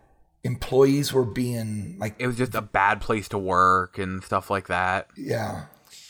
[0.44, 4.68] employees were being like, It was just a bad place to work and stuff like
[4.68, 5.08] that.
[5.16, 5.64] yeah,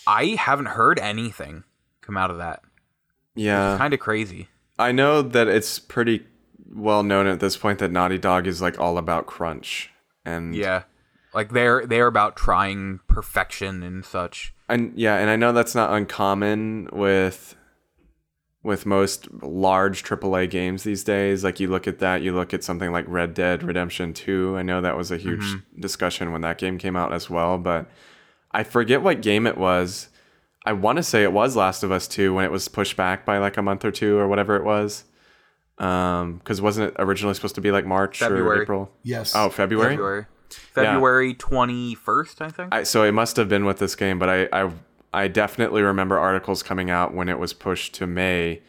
[0.07, 1.65] I haven't heard anything
[2.03, 2.61] come out of that.
[3.35, 4.49] Yeah, Kind of crazy.
[4.79, 6.27] I know that it's pretty
[6.73, 9.91] well known at this point that Naughty Dog is like all about crunch,
[10.25, 10.83] and Yeah.
[11.33, 14.55] Like they're they're about trying perfection and such.
[14.69, 17.57] and yeah, and I know that's not uncommon with
[18.65, 21.45] with most large AAA games these days.
[21.45, 24.57] Like you look at that, you look at something like Red Dead Redemption Two.
[24.57, 25.45] I know that was a huge
[25.79, 27.87] discussion when that game came out as well, but
[28.51, 30.09] I forget what game it was.
[30.67, 33.27] I want to say it was Last of Us Two when it was pushed back
[33.27, 35.05] by like a month or two or whatever it was.
[35.79, 38.63] Um, because wasn't it originally supposed to be like March or February.
[38.63, 38.91] April?
[39.03, 39.35] yes.
[39.37, 39.93] Oh, February.
[39.93, 40.27] February.
[40.51, 42.73] February twenty first, I think.
[42.73, 44.71] I, so it must have been with this game, but I, I
[45.15, 48.63] I definitely remember articles coming out when it was pushed to May,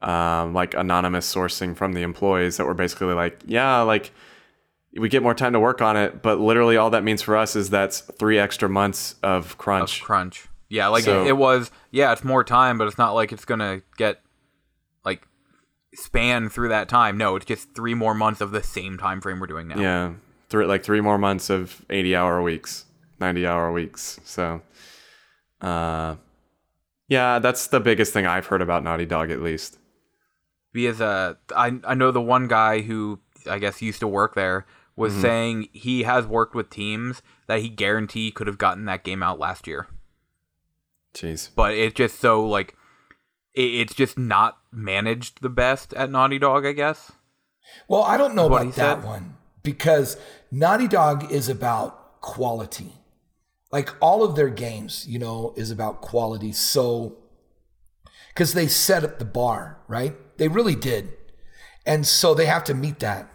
[0.00, 4.10] um, like anonymous sourcing from the employees that were basically like, yeah, like
[4.96, 7.54] we get more time to work on it, but literally all that means for us
[7.56, 10.00] is that's three extra months of crunch.
[10.00, 10.48] of crunch.
[10.68, 11.70] Yeah, like So- it, it was.
[11.90, 14.20] Yeah, it's more time, but it's not like it's gonna get
[15.04, 15.26] like
[15.94, 17.16] span through that time.
[17.18, 19.78] No, it's just three more months of the same time frame we're doing now.
[19.78, 20.12] yeah,
[20.48, 22.86] three like three more months of eighty hour weeks,
[23.20, 24.18] ninety hour weeks.
[24.24, 24.62] So,
[25.62, 26.16] uh,
[27.08, 29.78] yeah, that's the biggest thing I've heard about Naughty Dog, at least.
[30.72, 34.66] because uh, I I know the one guy who I guess used to work there
[34.96, 35.22] was Mm-hmm.
[35.22, 39.38] saying he has worked with teams that he guarantee could have gotten that game out
[39.38, 39.86] last year,
[41.14, 41.48] Jeez.
[41.54, 42.74] but it's just so like
[43.54, 47.12] it, it's just not managed the best at Naughty Dog, I guess.
[47.88, 49.04] Well, I don't know about that said?
[49.04, 50.16] one because
[50.50, 52.92] Naughty Dog is about quality.
[53.72, 56.52] Like all of their games, you know, is about quality.
[56.52, 57.16] So,
[58.28, 60.14] because they set up the bar, right?
[60.38, 61.16] They really did.
[61.86, 63.28] And so they have to meet that.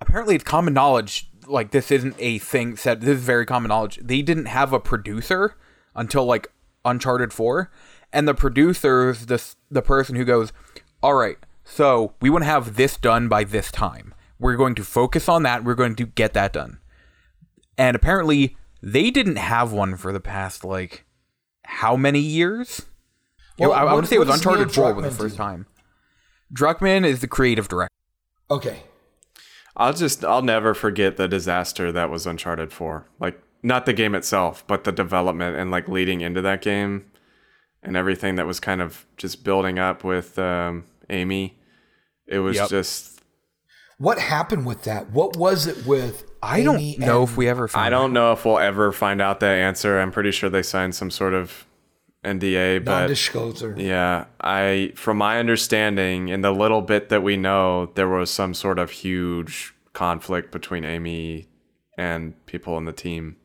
[0.00, 3.98] apparently it's common knowledge like this isn't a thing said this is very common knowledge
[4.02, 5.54] they didn't have a producer
[5.94, 6.50] until like
[6.84, 7.70] uncharted 4
[8.12, 10.52] and the producer is the, the person who goes
[11.02, 14.82] all right so we want to have this done by this time we're going to
[14.84, 16.78] focus on that we're going to get that done
[17.78, 18.56] and apparently
[18.86, 21.04] they didn't have one for the past like
[21.64, 22.82] how many years
[23.58, 25.34] Well, I, I what- would say it was does Neil uncharted 4 for the first
[25.36, 25.42] do?
[25.42, 25.66] time
[26.52, 27.94] druckman is the creative director
[28.50, 28.82] Okay.
[29.76, 33.06] I'll just I'll never forget the disaster that was Uncharted 4.
[33.18, 37.06] Like not the game itself, but the development and like leading into that game
[37.82, 41.58] and everything that was kind of just building up with um, Amy.
[42.26, 42.68] It was Yep.
[42.68, 43.13] just
[43.98, 45.10] What happened with that?
[45.10, 46.24] What was it with?
[46.42, 47.68] I don't Amy know and- if we ever.
[47.68, 49.98] Found I don't know if we'll ever find out that answer.
[49.98, 51.66] I'm pretty sure they signed some sort of
[52.24, 53.74] NDA, but non-disclosure.
[53.78, 58.54] Yeah, I from my understanding, in the little bit that we know, there was some
[58.54, 61.46] sort of huge conflict between Amy
[61.96, 63.36] and people in the team.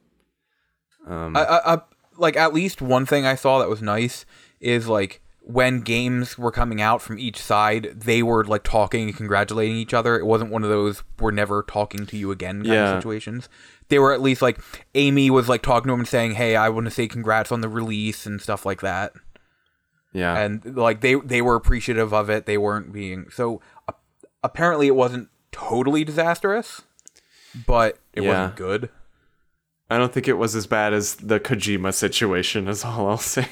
[1.07, 1.81] Um, I, I, I,
[2.17, 4.25] like at least one thing I saw that was nice
[4.59, 5.21] is like
[5.51, 9.95] when games were coming out from each side, they were like talking and congratulating each
[9.95, 10.15] other.
[10.19, 12.91] It wasn't one of those "we're never talking to you again" kind Yeah.
[12.91, 13.49] of situations.
[13.87, 14.59] They were at least like
[14.93, 17.61] Amy was like talking to him and saying, "Hey, I want to say congrats on
[17.61, 19.13] the release and stuff like that."
[20.13, 22.45] Yeah, and like they they were appreciative of it.
[22.45, 23.59] They weren't being so.
[23.87, 23.93] Uh,
[24.43, 26.83] apparently, it wasn't totally disastrous,
[27.65, 28.29] but it Yeah.
[28.29, 28.89] wasn't good.
[29.89, 32.67] I don't think it was as bad as the Kojima situation.
[32.67, 33.47] Is all I'll say.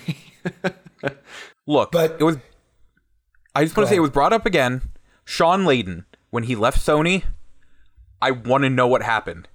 [1.68, 2.38] Look, But- it was.
[3.54, 4.82] I just want to say it was brought up again.
[5.26, 7.24] Shawn Layden, when he left Sony,
[8.22, 9.48] I want to know what happened.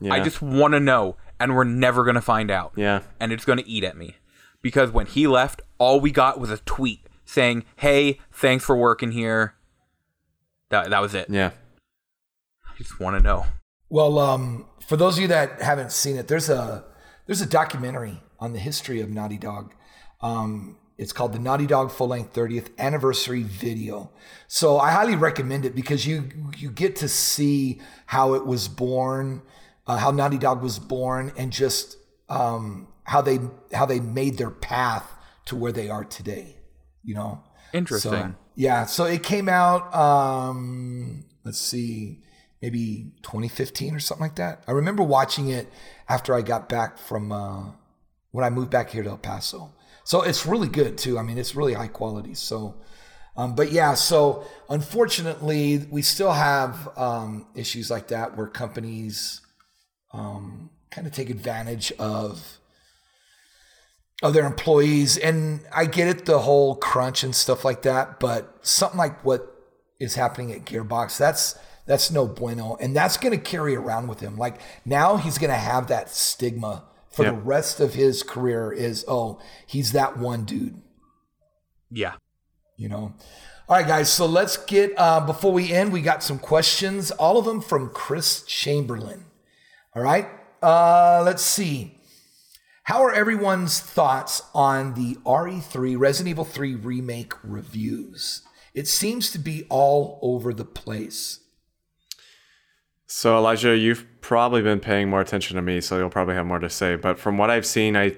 [0.00, 2.72] yeah, I just want to know, and we're never gonna find out.
[2.76, 4.16] yeah, and it's gonna eat at me
[4.62, 9.12] because when he left, all we got was a tweet saying, "Hey, thanks for working
[9.12, 9.54] here."
[10.70, 11.28] That that was it.
[11.28, 11.50] yeah.
[12.66, 13.44] I just want to know.
[13.90, 16.84] Well, um, for those of you that haven't seen it, there's a
[17.26, 19.74] there's a documentary on the history of Naughty Dog.
[20.22, 24.10] Um, it's called the Naughty Dog Full Length 30th Anniversary Video.
[24.48, 26.28] So I highly recommend it because you
[26.58, 29.40] you get to see how it was born,
[29.86, 31.96] uh, how Naughty Dog was born, and just
[32.28, 33.38] um, how they
[33.72, 35.10] how they made their path
[35.46, 36.58] to where they are today.
[37.02, 38.12] You know, Interesting.
[38.12, 39.94] so, yeah, so it came out.
[39.94, 42.20] Um, let's see,
[42.60, 44.64] maybe 2015 or something like that.
[44.68, 45.66] I remember watching it
[46.10, 47.70] after I got back from uh,
[48.32, 49.72] when I moved back here to El Paso.
[50.10, 51.20] So it's really good too.
[51.20, 52.34] I mean, it's really high quality.
[52.34, 52.74] So,
[53.36, 59.40] um, but yeah, so unfortunately, we still have um, issues like that where companies
[60.12, 62.58] um, kind of take advantage of
[64.20, 65.16] of their employees.
[65.16, 69.46] And I get it, the whole crunch and stuff like that, but something like what
[70.00, 71.56] is happening at Gearbox, that's
[71.86, 72.76] that's no bueno.
[72.80, 74.36] And that's gonna carry around with him.
[74.36, 76.89] Like now he's gonna have that stigma
[77.24, 80.80] for the rest of his career is oh, he's that one dude
[81.90, 82.14] Yeah.
[82.76, 83.14] you know.
[83.68, 84.12] All right, guys.
[84.12, 85.92] So let's get uh, before we end.
[85.92, 89.26] We got some questions, all of them from Chris Chamberlain.
[89.94, 90.26] All right.
[90.62, 91.96] Uh, let's see.
[92.84, 98.42] How are everyone's thoughts on the RE3 Resident Evil 3 remake reviews?
[98.74, 101.38] It seems to be all over the place.
[103.06, 106.58] So Elijah, you've probably been paying more attention to me, so you'll probably have more
[106.58, 106.96] to say.
[106.96, 108.16] But from what I've seen, I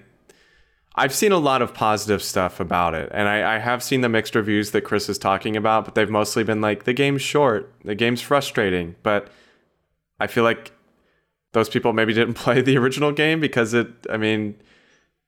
[0.95, 4.09] I've seen a lot of positive stuff about it, and I, I have seen the
[4.11, 7.73] mixed reviews that Chris is talking about, but they've mostly been like the game's short,
[7.85, 8.97] the game's frustrating.
[9.03, 9.29] But
[10.21, 10.73] I feel like
[11.53, 13.89] those people maybe didn't play the original game because it.
[14.11, 14.57] I mean,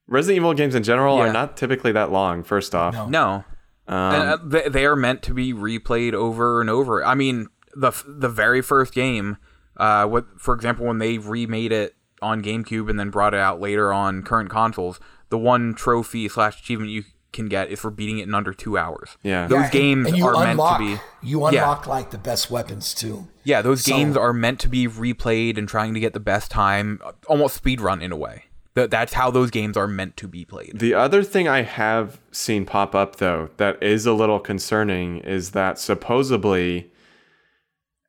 [0.07, 1.23] Resident Evil games in general Yeah.
[1.29, 2.43] are not typically that long.
[2.43, 3.07] First off, No.
[3.07, 3.43] No.
[3.87, 7.03] and, uh, they, they are meant to be replayed over and over.
[7.03, 9.37] I mean, the the very first game,
[9.77, 13.59] uh, what for example, when they remade it on GameCube and then brought it out
[13.59, 14.99] later on current consoles,
[15.29, 17.03] the one trophy slash achievement you
[17.33, 19.17] can get is for beating it in under two hours.
[19.21, 19.47] Yeah.
[19.47, 21.27] those Yeah, and- games and you are unlock, meant to be.
[21.27, 21.63] You Yeah.
[21.63, 23.27] unlock like the best weapons too.
[23.43, 26.49] Yeah, those So- games are meant to be replayed and trying to get the best
[26.49, 28.45] time, almost speed run in a way.
[28.75, 30.79] That that's how those games are meant to be played.
[30.79, 35.51] The other thing I have seen pop up though that is a little concerning is
[35.51, 36.89] that supposedly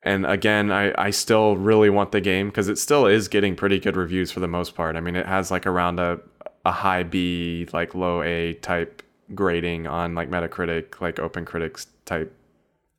[0.07, 3.81] and again I, I still really want the game because it still is getting pretty
[3.81, 4.97] good reviews for the most part.
[4.97, 6.21] I mean it has like around a,
[6.65, 9.03] a high B, like low A type
[9.35, 12.33] grading on like Metacritic, like Open Critics type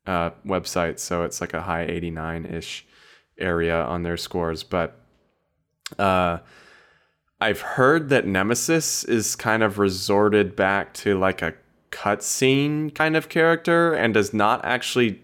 [0.06, 1.00] uh, websites.
[1.00, 2.86] So it's like a high 89 ish
[3.38, 4.62] area on their scores.
[4.62, 5.00] But
[5.98, 6.38] uh
[7.40, 11.54] I've heard that Nemesis is kind of resorted back to like a
[11.90, 15.22] cutscene kind of character and does not actually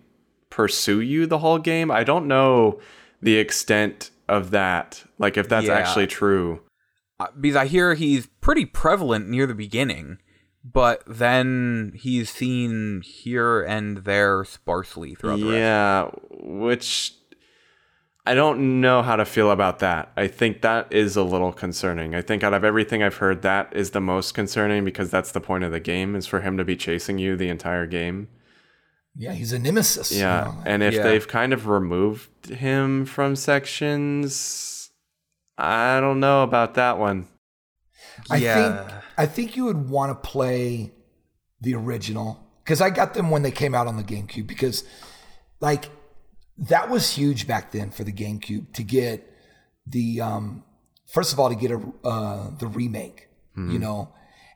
[0.55, 1.91] pursue you the whole game.
[1.91, 2.79] I don't know
[3.21, 5.75] the extent of that, like if that's Yeah.
[5.75, 6.61] actually true.
[7.19, 10.19] Uh, because I hear he's pretty prevalent near the beginning,
[10.65, 15.57] but then he's seen here and there sparsely throughout the rest.
[15.59, 17.15] Yeah, which
[18.25, 20.13] I don't know how to feel about that.
[20.17, 22.15] I think that is a little concerning.
[22.15, 25.41] I think out of everything I've heard, that is the most concerning because that's the
[25.41, 28.29] point of the game is for him to be chasing you the entire game.
[29.17, 30.11] Yeah, he's a nemesis.
[30.13, 30.63] you Yeah, know?
[30.67, 31.03] and if Yeah.
[31.05, 34.91] they've kind of removed him from sections,
[35.57, 37.29] I don't know about that one.
[38.31, 38.55] I Yeah.
[38.55, 40.93] think I think you would want to play
[41.61, 44.85] the original because I got them when they came out on the GameCube because
[45.61, 45.91] like
[46.59, 49.31] that was huge back then for the GameCube to get
[49.87, 50.65] the um
[51.07, 54.13] first of all to get a uh the remake, you know,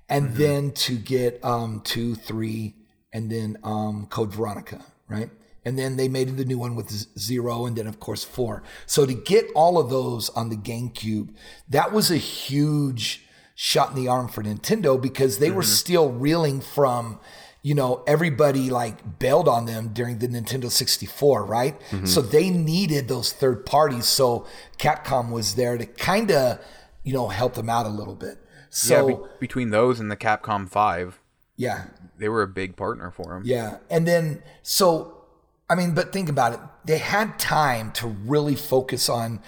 [0.09, 2.75] and then to get um 2 3
[3.13, 5.31] and then um Code Veronica, right?
[5.65, 8.63] And then they made the new one with zero, and then of course four.
[8.87, 11.35] So to get all of those on the GameCube,
[11.69, 13.25] that was a huge
[13.55, 17.19] shot in the arm for Nintendo because they were still reeling from,
[17.61, 21.77] you know, everybody like bailed on them during the Nintendo 64, right?
[22.07, 24.07] So they needed those third parties.
[24.07, 24.47] So
[24.79, 26.61] Capcom was there to kind of,
[27.03, 28.39] you know, help them out a little bit.
[28.71, 31.18] So yeah, be- between those and the Capcom 5,
[31.59, 31.85] yeah,
[32.19, 33.43] they were a big partner for him.
[33.45, 33.79] yeah.
[33.91, 35.25] And then, so,
[35.69, 36.61] I mean, but think about it.
[36.85, 39.41] They had time to really focus on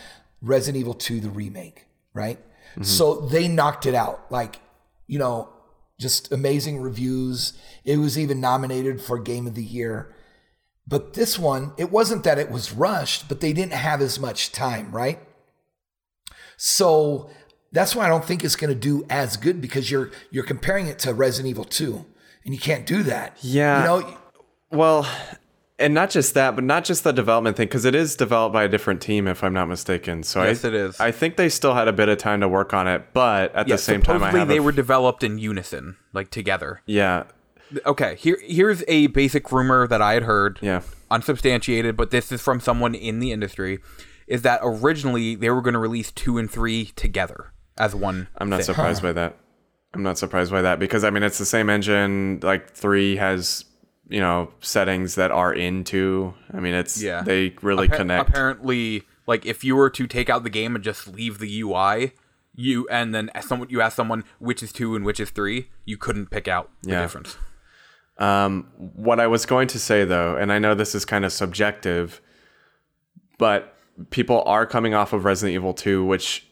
[0.43, 2.39] Resident Evil 2, the remake, right?
[2.73, 2.83] Mm-hmm.
[2.83, 4.31] So they knocked it out.
[4.31, 4.61] Like,
[5.07, 5.49] you know,
[5.99, 7.53] just amazing reviews.
[7.85, 10.13] It was even nominated for Game of the Year.
[10.87, 14.51] But this one, it wasn't that it was rushed, but they didn't have as much
[14.51, 15.21] time, right?
[16.57, 17.31] So
[17.73, 20.87] that's why I don't think it's going to do as good because you're you're comparing
[20.87, 22.05] it to Resident Evil 2
[22.45, 23.37] and you can't do that.
[23.41, 23.79] Yeah.
[23.81, 24.17] You know,
[24.71, 25.07] Well,
[25.79, 28.65] and not just that, but not just the development thing, because it is developed by
[28.65, 30.23] a different team, if I'm not mistaken.
[30.23, 31.01] So Yes, I, it is.
[31.01, 33.67] I think they still had a bit of time to work on it, but at
[33.69, 36.83] Yeah, the same time, I supposedly have they a, were developed in unison, like together.
[36.87, 37.25] yeah,
[37.87, 40.59] Okay, here here's a basic rumor that I had heard.
[40.61, 40.81] Yeah.
[41.09, 43.79] Unsubstantiated, but this is from someone in the industry.
[44.27, 48.29] Is that originally they were going to release two and three together as one?
[48.39, 48.67] I'm not thing.
[48.67, 49.37] surprised by that.
[49.95, 52.39] I'm not surprised by that because I mean it's the same engine.
[52.43, 53.65] Like three has
[54.09, 56.35] you know settings that are in two.
[56.55, 58.29] I mean it's Yeah, they really Appa- connect.
[58.29, 62.13] Apparently, like if you were to take out the game and just leave the UI,
[62.55, 65.71] you and then as someone you ask someone which is two and which is three,
[65.85, 67.01] you couldn't pick out the Yeah.
[67.03, 67.37] difference.
[68.19, 71.33] Um, what I was going to say though, and I know this is kind of
[71.33, 72.21] subjective,
[73.39, 73.75] but
[74.11, 76.47] people are coming off of Resident Evil 2, which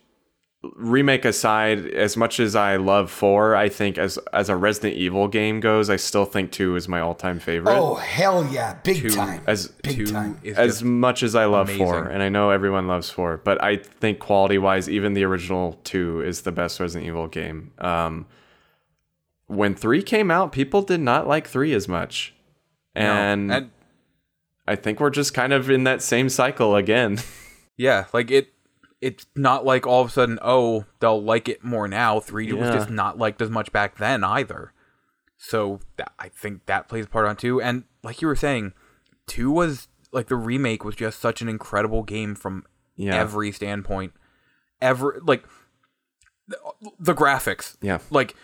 [0.74, 5.28] remake aside, as much as I love four, I think as as a Resident Evil
[5.28, 7.76] game goes, I still think two is my all time favorite.
[7.76, 10.40] oh hell yeah, big Two time, as big two time.
[10.56, 14.18] as much as I love four, and I know everyone loves four, but I think
[14.18, 17.72] quality wise, even the original two is the best Resident Evil game.
[17.78, 18.26] Um,
[19.46, 22.34] when three came out, people did not like three as much,
[22.96, 23.70] and, and
[24.66, 27.18] I think we're just kind of in that same cycle again.
[27.76, 28.52] yeah, like it.
[29.00, 32.18] It's not like all of a sudden, oh, they'll like it more now.
[32.20, 32.74] Three was Yeah.
[32.74, 34.72] just not liked as much back then either.
[35.36, 37.60] So that, I think that plays a part on two.
[37.62, 38.72] And like you were saying,
[39.26, 42.64] two was like the remake was just such an incredible game from
[42.96, 43.14] Yeah.
[43.14, 44.14] every standpoint.
[44.80, 45.44] Ever like
[46.48, 46.58] the,
[46.98, 47.98] the graphics, Yeah.
[48.10, 48.34] like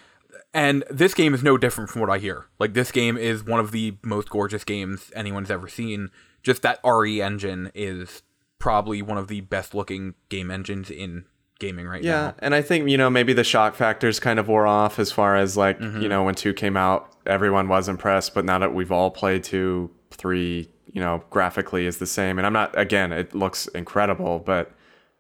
[0.53, 2.47] and this game is no different from what I hear.
[2.61, 6.11] Like this game is one of the most gorgeous games anyone's ever seen.
[6.45, 8.23] Just that RE engine is
[8.59, 11.25] probably one of the best looking game engines in
[11.61, 12.25] gaming right Yeah, now.
[12.27, 15.13] Yeah, and I think you know maybe the shock factors kind of wore off as
[15.13, 16.01] far as like mm-hmm.
[16.03, 19.45] you know when two came out, everyone was impressed, but now that we've all played
[19.45, 24.39] two, three, you know, graphically is the same, and I'm not again, it looks incredible,
[24.41, 24.73] but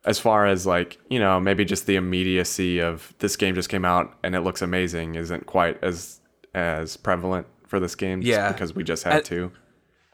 [0.04, 3.84] as far as like you know maybe just the immediacy of this game just came
[3.86, 6.20] out and it looks amazing isn't quite as
[6.54, 8.52] as prevalent for this game Yeah.
[8.52, 9.52] because we just had And- two.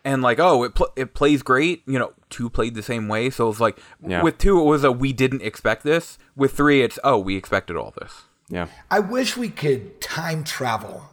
[0.04, 1.82] And like, oh, it pl- it plays great.
[1.86, 4.22] You know, two played the same way, so it's like Yeah.
[4.22, 6.16] with two it was a we didn't expect this.
[6.36, 8.22] With three, it's oh we expected all this.
[8.48, 8.66] Yeah.
[8.90, 11.04] I wish we could time travel,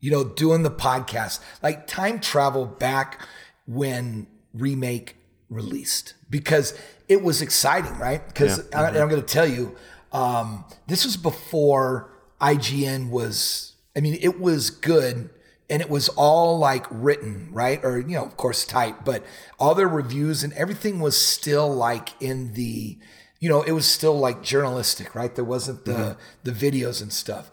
[0.00, 3.20] you know, doing the podcast, like time travel back
[3.66, 5.16] when Remake
[5.50, 6.76] released because
[7.08, 8.26] it was exciting, right?
[8.26, 9.76] Because I, I'm going to tell you,
[10.12, 12.10] um, this was before
[12.40, 15.30] IGN was, I mean, it was good
[15.74, 17.84] and it was all like written, right?
[17.84, 19.24] Or, you know, of course, typed, but
[19.58, 22.96] all their reviews and everything was still like in the,
[23.40, 25.34] you know, it was still like journalistic, right?
[25.34, 27.50] There wasn't the the videos and stuff.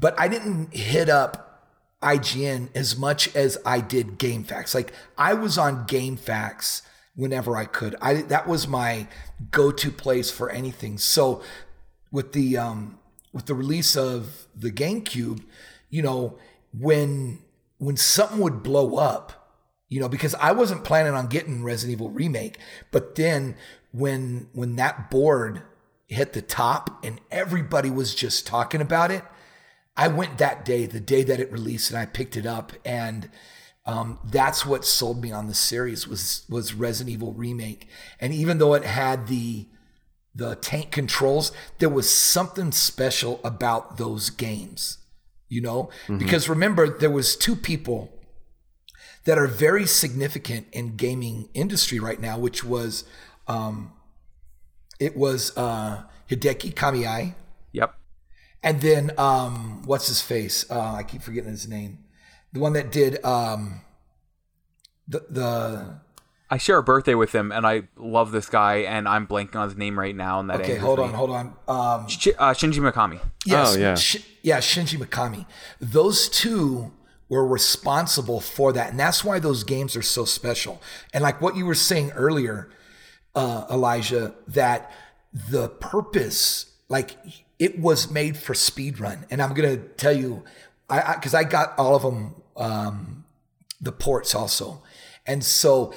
[0.00, 1.68] But I didn't hit up
[2.02, 4.74] IGN as much as I did GameFAQs.
[4.74, 6.80] Like I was on GameFAQs
[7.16, 7.96] whenever I could.
[8.00, 9.08] I that was my
[9.50, 10.96] go-to place for anything.
[10.96, 11.42] So
[12.10, 12.98] with the um
[13.34, 15.44] with the release of the GameCube,
[15.90, 16.38] you know,
[16.72, 17.40] when
[17.78, 19.54] when something would blow up,
[19.88, 22.58] you know, because I wasn't planning on getting Resident Evil remake,
[22.90, 23.56] but then
[23.92, 25.62] when when that board
[26.06, 29.24] hit the top and everybody was just talking about it,
[29.96, 33.30] I went that day, the day that it released, and I picked it up and
[33.86, 37.88] Um, that's what sold me on the series was was Resident Evil remake,
[38.20, 39.66] and even though it had the
[40.34, 44.98] the tank controls, there was something special about those games,
[45.48, 48.12] you know, because remember there was two people
[49.24, 53.04] that are very significant in gaming industry right now, which was
[53.46, 53.92] um,
[55.00, 57.34] it was uh, Hideki Kamiya,
[57.72, 57.94] Yep.
[58.62, 60.64] and then um, what's his face?
[60.70, 61.98] Uh, I keep forgetting his name.
[62.52, 63.80] The one that did um,
[65.06, 66.00] the the.
[66.50, 69.68] I share a birthday with him, and I love this guy, and I'm blanking on
[69.68, 70.40] his name right now.
[70.40, 71.04] And that Okay, angers hold me.
[71.04, 71.54] on, hold on.
[71.68, 73.20] Um, Shi- uh, Shinji Mikami.
[73.44, 73.94] yes, Oh, yeah.
[73.94, 75.44] Shi- yeah, Shinji Mikami.
[75.80, 76.92] Those two
[77.28, 80.80] were responsible for that, and that's why those games are so special.
[81.12, 82.70] And like what you were saying earlier,
[83.34, 84.90] uh, Elijah, that
[85.50, 87.10] the purpose, like
[87.58, 89.24] it was made for speedrun.
[89.30, 90.44] And I'm gonna tell you,
[90.88, 93.24] I because I, got all of them, um,
[93.80, 94.82] the ports also,
[95.26, 95.92] and so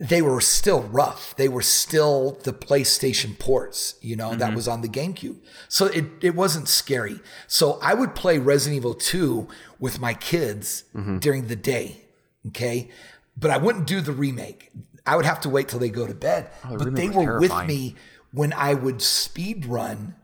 [0.00, 1.34] they were still rough.
[1.36, 5.36] They were still the PlayStation ports, you know, that was on the GameCube.
[5.68, 7.18] So it, it wasn't scary.
[7.48, 9.48] So I would play Resident Evil 2
[9.80, 10.84] with my kids
[11.18, 12.02] during the day.
[12.48, 12.90] Okay.
[13.36, 14.70] But I wouldn't do the remake.
[15.04, 16.50] I would have to wait till they go to bed.
[16.78, 17.94] but they were with me
[18.32, 20.14] when I would speed run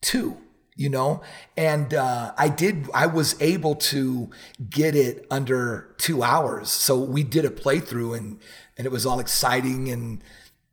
[0.00, 0.36] two
[0.76, 1.20] you know
[1.56, 4.30] and uh, i did i was able to
[4.70, 8.38] get it under two hours so we did a playthrough and
[8.78, 10.22] and it was all exciting and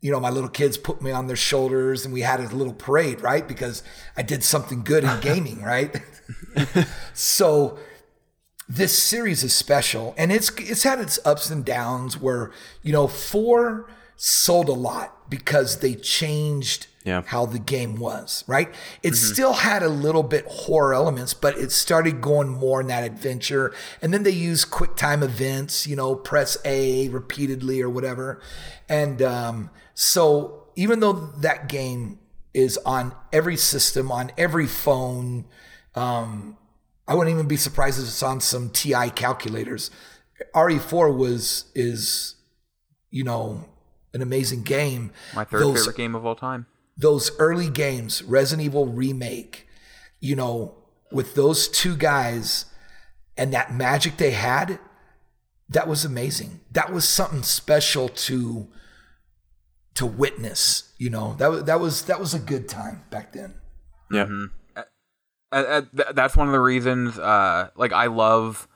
[0.02, 2.74] you know my little kids put me on their shoulders and we had a little
[2.74, 3.48] parade right?
[3.48, 3.84] Because
[4.16, 6.02] i did something good in gaming right?
[7.14, 7.78] So
[8.68, 12.52] this series is special and it's it's had its ups and downs where
[12.82, 17.22] you know four sold a lot because they changed Yeah.
[17.28, 18.74] how the game was right
[19.04, 23.04] it still had a little bit horror elements but it started going more in that
[23.04, 28.42] adventure and then they use quick time events you know press a repeatedly or whatever
[28.90, 32.18] and um, so even though that game
[32.54, 35.46] is on every system on every phone
[35.96, 36.58] um,
[37.08, 39.92] I wouldn't even be surprised if it's on some TI calculators.
[40.54, 42.36] RE4 was is
[43.10, 43.66] you know
[44.14, 45.12] an amazing game.
[45.36, 46.66] My third those, favorite game of all time.
[46.98, 49.68] Those early games, Resident Evil remake,
[50.20, 50.76] you know,
[51.12, 52.66] with those two guys
[53.38, 54.80] and that magic they had,
[55.70, 56.62] that was amazing.
[56.72, 58.68] That was something special to
[59.96, 60.94] to witness.
[60.98, 63.56] You know, that was that was that was a good time back then.
[64.12, 64.28] Yeah.
[64.76, 64.84] uh,
[65.52, 68.68] uh, th- that's one of the reasons uh like i love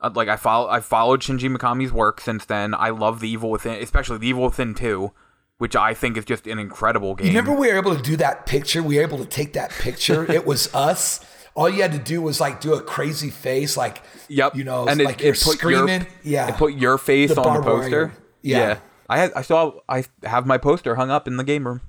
[0.00, 3.50] uh, like i follow i followed shinji mikami's work since then i love the evil
[3.50, 5.12] within especially the evil within 2
[5.58, 8.16] which i think is just an incredible game You remember we were able to do
[8.16, 8.82] that picture?
[8.82, 10.30] We were able to take that picture.
[10.30, 11.20] it was us.
[11.54, 14.86] All you had to do was like do a crazy face, like yep you know,
[14.88, 16.02] and it, like you're it put screaming.
[16.02, 18.12] your, yeah, it put your face The on the poster
[18.42, 18.78] Yeah.
[19.08, 21.80] i had i saw i have my poster hung up in the game room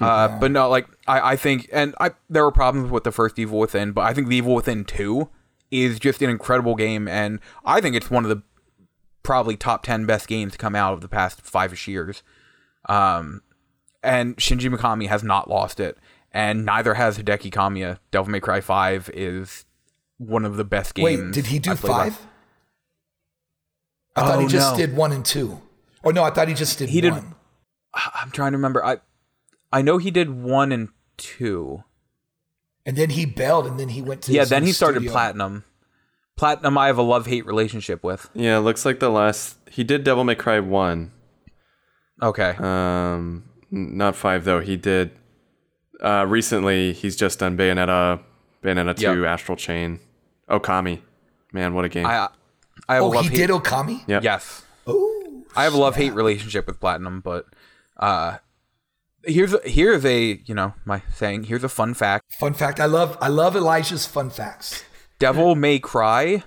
[0.00, 3.36] uh, but no, like I, I think, and I there were problems with the first
[3.38, 5.28] Evil Within, but I think the Evil Within two
[5.72, 8.42] is just an incredible game, and I think it's one of the
[9.28, 12.22] probably top ten best games to come out of the past five-ish years.
[12.88, 13.42] Um,
[14.02, 15.98] and Shinji Mikami has not lost it,
[16.32, 17.98] and neither has Hideki Kamiya.
[18.10, 19.66] Devil May Cry Five is
[20.16, 21.20] one of the best games.
[21.26, 22.26] Wait, did he do I've last- five?
[24.16, 24.78] I thought he Oh, just no.
[24.78, 25.60] did one and two.
[26.02, 27.34] Or no, I thought he just did He did- one.
[27.94, 28.84] I'm trying to remember.
[28.84, 28.98] I
[29.70, 30.88] I know he did one and
[31.18, 31.84] two.
[32.86, 35.12] And then he bailed, and then he went to Yeah, then he started studio.
[35.12, 35.64] Platinum.
[36.38, 38.30] Platinum, I have a love hate relationship with.
[38.32, 41.10] Yeah, it looks like the last he did Devil May Cry one.
[42.22, 42.54] Okay.
[42.58, 44.60] Um, not five though.
[44.60, 45.10] He did.
[46.00, 48.20] Uh, recently he's just done Bayonetta,
[48.62, 49.26] Bayonetta two, Yep.
[49.28, 49.98] Astral Chain,
[50.48, 51.02] Okami.
[51.52, 52.06] Man, what a game!
[52.06, 52.28] I
[52.88, 53.36] I have Oh, a love he hate.
[53.36, 54.02] did Okami.
[54.06, 54.22] Yep.
[54.22, 57.46] Yes, Oh, I have a love hate relationship with Platinum, but
[57.96, 58.36] uh,
[59.24, 61.44] here's a, here's a you know my saying.
[61.44, 62.78] Here's a fun fact: fun fact.
[62.78, 64.84] I love I love Elijah's fun facts.
[65.18, 66.42] Devil May Cry.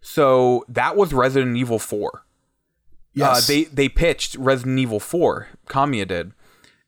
[0.00, 2.24] So that was Resident Evil Four.
[3.14, 6.32] Yes, Uh, they they pitched Resident Evil 4, Kamiya did,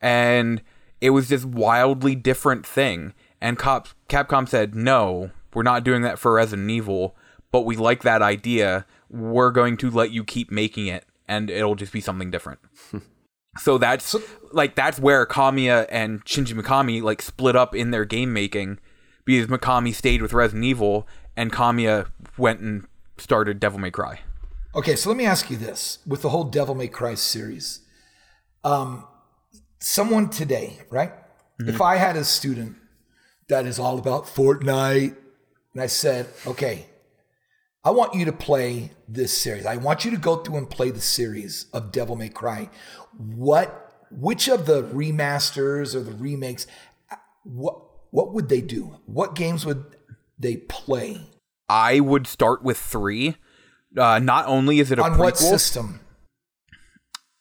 [0.00, 0.62] and
[1.00, 3.12] it was this wildly different thing.
[3.42, 7.14] And Cop, Capcom said, "No, we're not doing that for Resident Evil,
[7.52, 8.86] but we like that idea.
[9.10, 12.60] We're going to let you keep making it, and it'll just be something different."
[13.58, 14.16] so that's
[14.52, 18.78] like that's where Kamiya and Shinji Mikami like split up in their game making
[19.24, 21.06] because Mikami stayed with Resident Evil
[21.36, 22.86] and Kamiya went and
[23.18, 24.20] started Devil May Cry.
[24.74, 27.80] Okay, so let me ask you this: with the whole Devil May Cry series,
[28.64, 29.06] um,
[29.80, 31.12] someone today, right?
[31.60, 32.76] If I had a student
[33.48, 35.16] that is all about Fortnite,
[35.72, 36.86] and I said, "Okay,
[37.84, 39.66] I want you to play this series.
[39.66, 42.70] I want you to go through and play the series of Devil May Cry.
[43.16, 46.66] What, which of the remasters or the remakes,
[47.42, 47.78] what,
[48.14, 49.00] what would they do?
[49.06, 49.84] What games would
[50.38, 51.20] they play?
[51.68, 53.34] I would start with three.
[53.98, 55.98] Uh, not only is it a On prequel, what system?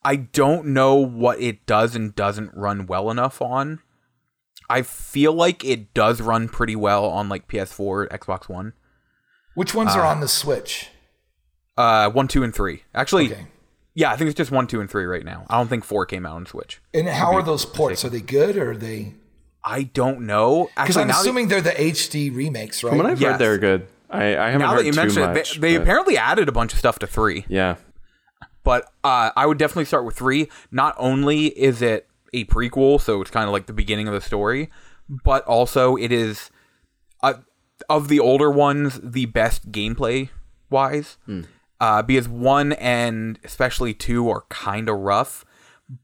[0.04, 3.82] I don't know what it does and doesn't run well enough on.
[4.68, 8.74] I feel like it does run pretty well on like PS4, Xbox One.
[9.54, 10.90] Which ones are on the Switch?
[11.78, 12.82] Uh, one, two, and three.
[12.96, 13.46] Actually, Okay.
[13.94, 15.46] yeah, I think it's just one, two, and three right now.
[15.52, 16.82] I don't think four came out on Switch.
[16.96, 18.04] And how are those ports?
[18.04, 19.14] Are they good or are they?
[19.66, 20.66] I don't know.
[20.76, 22.90] Because Actually, I'm now that- assuming they're the HD remakes, right?
[22.90, 23.32] From what I've Yes.
[23.32, 23.88] read, they're good.
[24.10, 25.54] I, I haven't now heard that you too mention it, much.
[25.60, 27.46] they, they apparently added a bunch of stuff to three.
[27.48, 27.76] yeah.
[28.64, 30.50] But uh, I would definitely start with three.
[30.72, 34.22] Not only is it a prequel, so it's kind of like the beginning of the
[34.22, 34.70] story,
[35.10, 36.50] but also it is
[37.22, 37.34] uh,
[37.90, 40.30] of the older ones the best gameplay
[40.70, 41.18] wise.
[41.82, 45.44] Uh, because one and especially two are kind of rough,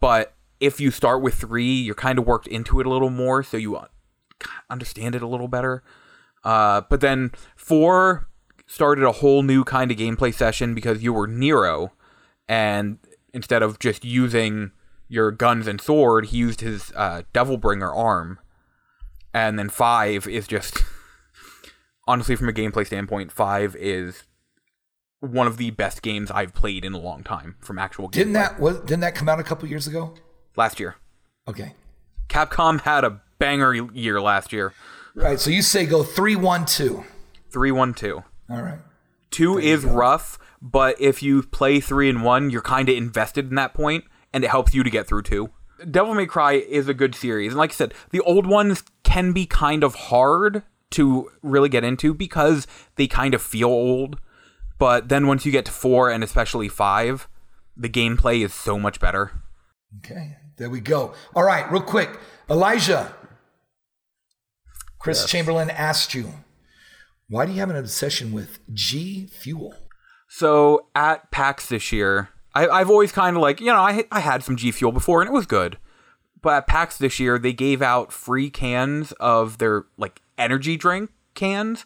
[0.02, 3.44] but if you start with three, you're kind of worked into it a little more,
[3.44, 3.88] so you uh,
[4.70, 5.84] understand it a little better.
[6.44, 8.28] Uh, but then four
[8.68, 11.94] started a whole new kind of gameplay session because you were Nero,
[12.48, 13.00] and
[13.34, 14.72] instead of just using
[15.08, 18.40] your guns and sword, he used his uh, Devilbringer arm.
[19.34, 20.84] And then five is just
[22.08, 24.24] honestly, from a gameplay standpoint, five is
[25.20, 28.14] one of the best games I've played in a long time from actual gameplay.
[28.14, 30.16] Didn't that was didn't that come out a couple years ago?
[30.60, 30.96] Last year?
[31.48, 31.74] Okay.
[32.28, 34.74] Capcom had a banger year last year.
[35.16, 35.40] Right.
[35.40, 37.04] So you say go three one two.
[37.50, 38.24] Three one two.
[38.50, 38.80] All right.
[39.32, 43.56] Two is rough, but if you play three and one, you're kind of invested in
[43.56, 44.04] that point,
[44.34, 45.50] and it helps you to get through two.
[45.90, 49.32] Devil May Cry is a good series, and like I said, the old ones can
[49.32, 54.20] be kind of hard to really get into because they kind of feel old.
[54.78, 57.28] But then once you get to four and especially five,
[57.78, 59.32] the gameplay is so much better.
[60.00, 60.38] Okay.
[60.60, 61.14] There we go.
[61.36, 61.70] All right.
[61.72, 62.20] Real quick,
[62.50, 63.16] Elijah.
[65.00, 66.34] Chris Chamberlain asked you,
[67.30, 69.74] why do you have an obsession with G Fuel?
[70.28, 74.20] So at PAX this year, I, I've always kind of like, you know, I, I
[74.20, 75.78] had some G Fuel before and it was good.
[76.42, 81.12] But at PAX this year, they gave out free cans of their like energy drink
[81.36, 81.86] cans,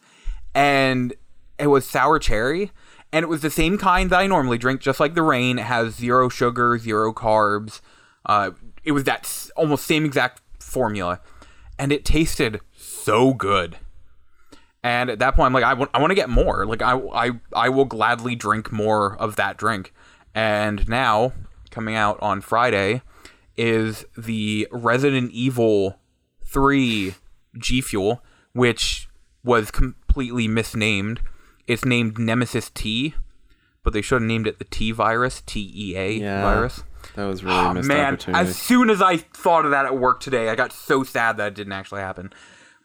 [0.53, 1.13] and
[1.57, 2.71] it was sour cherry.
[3.11, 5.59] And it was the same kind that I normally drink, just like the Reign.
[5.59, 7.81] It has zero sugar, zero carbs.
[8.25, 8.51] Uh,
[8.83, 11.19] it was that s- almost same exact formula.
[11.79, 13.77] And it tasted so good.
[14.83, 16.65] And at that point, I'm like, I want, I want to get more.
[16.65, 19.93] Like, I, I, I will gladly drink more of that drink.
[20.35, 21.31] And now,
[21.71, 23.01] coming out on Friday,
[23.55, 25.99] is the Resident Evil
[26.43, 27.15] 3
[27.57, 28.21] G Fuel,
[28.53, 29.07] which
[29.43, 31.21] was completely misnamed.
[31.67, 33.13] It's named Nemesis T,
[33.83, 36.41] but they should have named it the T virus, T E A Yeah.
[36.41, 36.83] virus.
[37.15, 38.41] That was really Oh, a missed man, opportunity.
[38.49, 41.47] as soon as I thought of that at work today, I got so sad that
[41.49, 42.33] it didn't actually happen.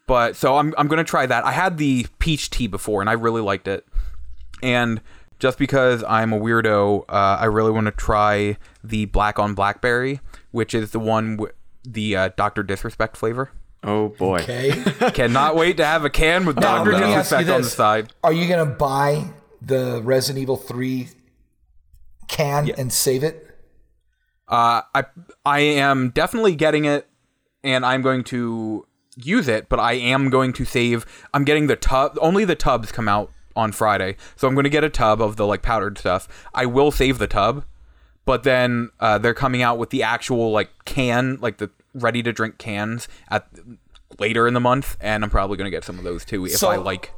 [0.07, 1.45] But so I'm I'm gonna try that.
[1.45, 3.85] I had the peach tea before, and I really liked it.
[4.63, 5.01] And
[5.39, 10.19] just because I'm a weirdo, uh, I really want to try the black on blackberry,
[10.51, 11.51] which is the one with
[11.83, 13.51] the uh, Doctor Disrespect flavor.
[13.83, 14.39] oh boy.
[14.39, 14.71] Okay.
[15.13, 17.61] Cannot wait to have a can with Now, Doctor let me ask you Disrespect on
[17.61, 18.13] the side.
[18.23, 19.27] Are you going to buy
[19.61, 21.07] the Resident Evil 3
[22.27, 23.48] can and save it?
[24.49, 25.05] Uh, I
[25.45, 27.07] I am definitely getting it,
[27.63, 28.85] and I'm going to
[29.15, 29.69] use it.
[29.69, 31.05] But I am going to save.
[31.33, 32.17] I'm getting the tub.
[32.21, 35.35] Only the tubs come out on Friday, so I'm going to get a tub of
[35.35, 36.27] the like powdered stuff.
[36.53, 37.63] I will save the tub,
[38.25, 42.31] but then uh, they're coming out with the actual like can, like the ready to
[42.31, 43.47] drink cans at
[44.19, 46.53] later in the month, and I'm probably going to get some of those too if
[46.53, 47.13] So- I like.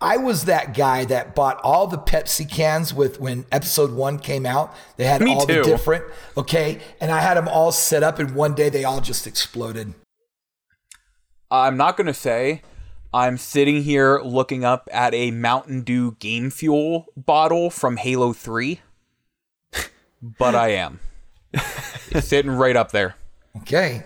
[0.00, 4.44] I was that guy that bought all the Pepsi cans with when episode one came
[4.44, 4.74] out.
[4.96, 6.04] They had Me all the different,
[6.36, 9.94] okay, and I had them all set up, and one day they all just exploded.
[11.50, 12.62] I'm not going to say
[13.14, 18.80] I'm sitting here looking up at a Mountain Dew Game Fuel bottle from Halo 3,
[20.20, 21.00] but I am.
[22.10, 23.14] it's sitting right up there.
[23.58, 24.04] Okay.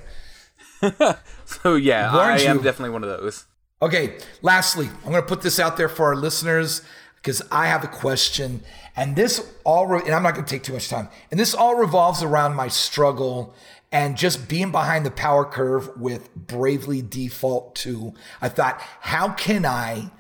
[1.51, 2.63] So, yeah, Warned I am you.
[2.63, 3.45] definitely one of those.
[3.83, 6.83] Okay, lastly, I'm going to put this out there for our listeners
[7.17, 8.63] because I have a question.
[8.95, 11.09] And this all, re- and I'm not going to take too much time.
[11.31, 13.55] And this all revolves around my struggle
[13.91, 18.13] and just being behind the power curve with Bravely Default 2.
[18.43, 20.11] I thought, how can I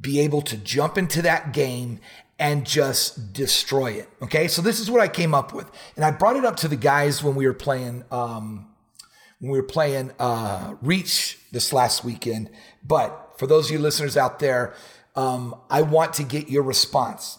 [0.00, 2.00] be able to jump into that game
[2.38, 4.08] and just destroy it?
[4.22, 5.70] Okay, so this is what I came up with.
[5.94, 8.04] And I brought it up to the guys when we were playing.
[8.10, 8.69] Um,
[9.40, 12.50] when we were playing uh, Reach this last weekend.
[12.86, 14.74] But for those of you listeners out there,
[15.16, 17.38] um, I want to get your response.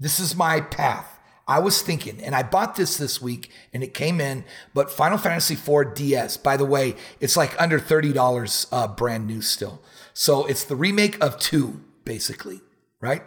[0.00, 1.08] This is my path.
[1.46, 5.18] I was thinking, and I bought this this week and it came in, but Final
[5.18, 9.82] Fantasy IV DS, by the way, it's like under $30 uh, brand new still.
[10.14, 12.60] So it's the remake of two, basically,
[13.00, 13.22] right?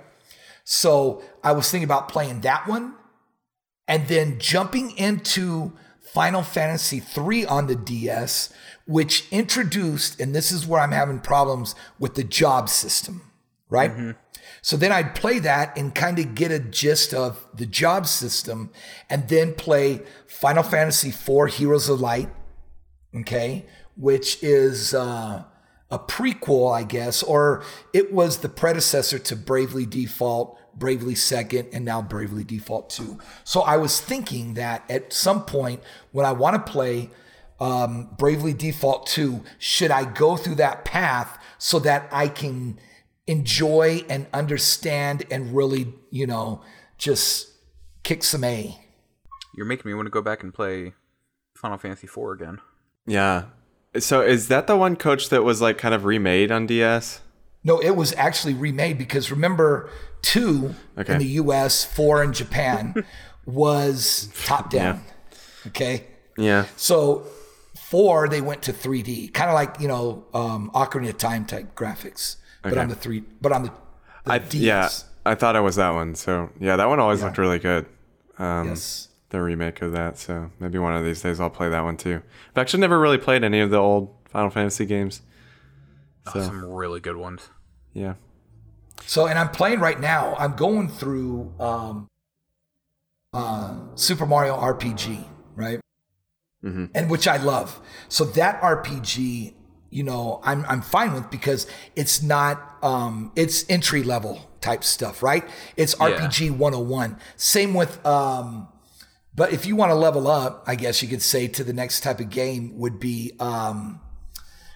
[0.63, 2.95] So I was thinking about playing that one
[3.87, 5.73] and then jumping into
[6.15, 8.49] Final Fantasy III on the DS,
[8.87, 13.33] which introduced, and this is where I'm having problems with the job system,
[13.69, 13.91] right?
[13.91, 14.11] Mm-hmm.
[14.61, 18.71] So then I'd play that and kind of get a gist of the job system
[19.09, 22.29] and then play Final Fantasy IV Heroes of Light,
[23.13, 23.65] okay,
[23.97, 25.43] which is uh,
[25.91, 27.61] a prequel, I guess, or
[27.91, 33.17] it was the predecessor to Bravely Default, Bravely Second, and now Bravely Default 2.
[33.43, 35.81] So I was thinking that at some point
[36.11, 37.09] when I want to play
[37.59, 42.79] um, Bravely Default 2, should I go through that path so that I can
[43.27, 46.61] enjoy and understand and really, you know,
[46.97, 47.51] just
[48.03, 48.77] kick some A.
[49.55, 50.93] You're making me want to go back and play
[51.55, 52.59] Final Fantasy IV again.
[53.05, 53.45] Yeah.
[53.97, 57.21] So is that the one coach that was like kind of remade on DS?
[57.63, 59.89] No, it was actually remade because remember,
[60.25, 61.13] two okay.
[61.13, 63.05] in the US, four in Japan
[63.45, 65.03] was top down.
[65.05, 65.67] Yeah.
[65.67, 66.03] Okay.
[66.37, 66.65] Yeah.
[66.75, 67.27] So
[67.77, 71.75] four, they went to 3D, kind of like, you know, um, Ocarina of Time type
[71.75, 72.37] graphics
[72.69, 73.71] but on the three, but on the,
[74.25, 74.89] the I, yeah,
[75.25, 76.15] I thought it was that one.
[76.15, 77.25] So yeah, that one always yeah.
[77.25, 77.85] looked really good.
[78.39, 79.09] Um, yes.
[79.29, 80.17] The remake of that.
[80.17, 82.21] So maybe one of these days I'll play that one too.
[82.51, 85.21] I've actually never really played any of the old Final Fantasy games.
[86.27, 86.39] Oh, so.
[86.39, 87.49] Oh, some really good ones.
[87.93, 88.15] Yeah.
[89.05, 90.35] So, and I'm playing right now.
[90.37, 92.07] I'm going through um,
[93.33, 95.23] uh, Super Mario RPG,
[95.55, 95.79] right?
[96.63, 96.85] Mm-hmm.
[96.95, 97.79] And which I love.
[98.09, 99.53] So that RPG
[99.95, 105.23] you know, I'm I'm fine with because it's not um it's entry level type stuff,
[105.23, 105.47] right?
[105.77, 106.51] It's RPG yeah.
[106.51, 107.17] 101.
[107.37, 108.67] Same with um
[109.33, 112.01] but if you want to level up, I guess you could say to the next
[112.01, 114.01] type of game would be um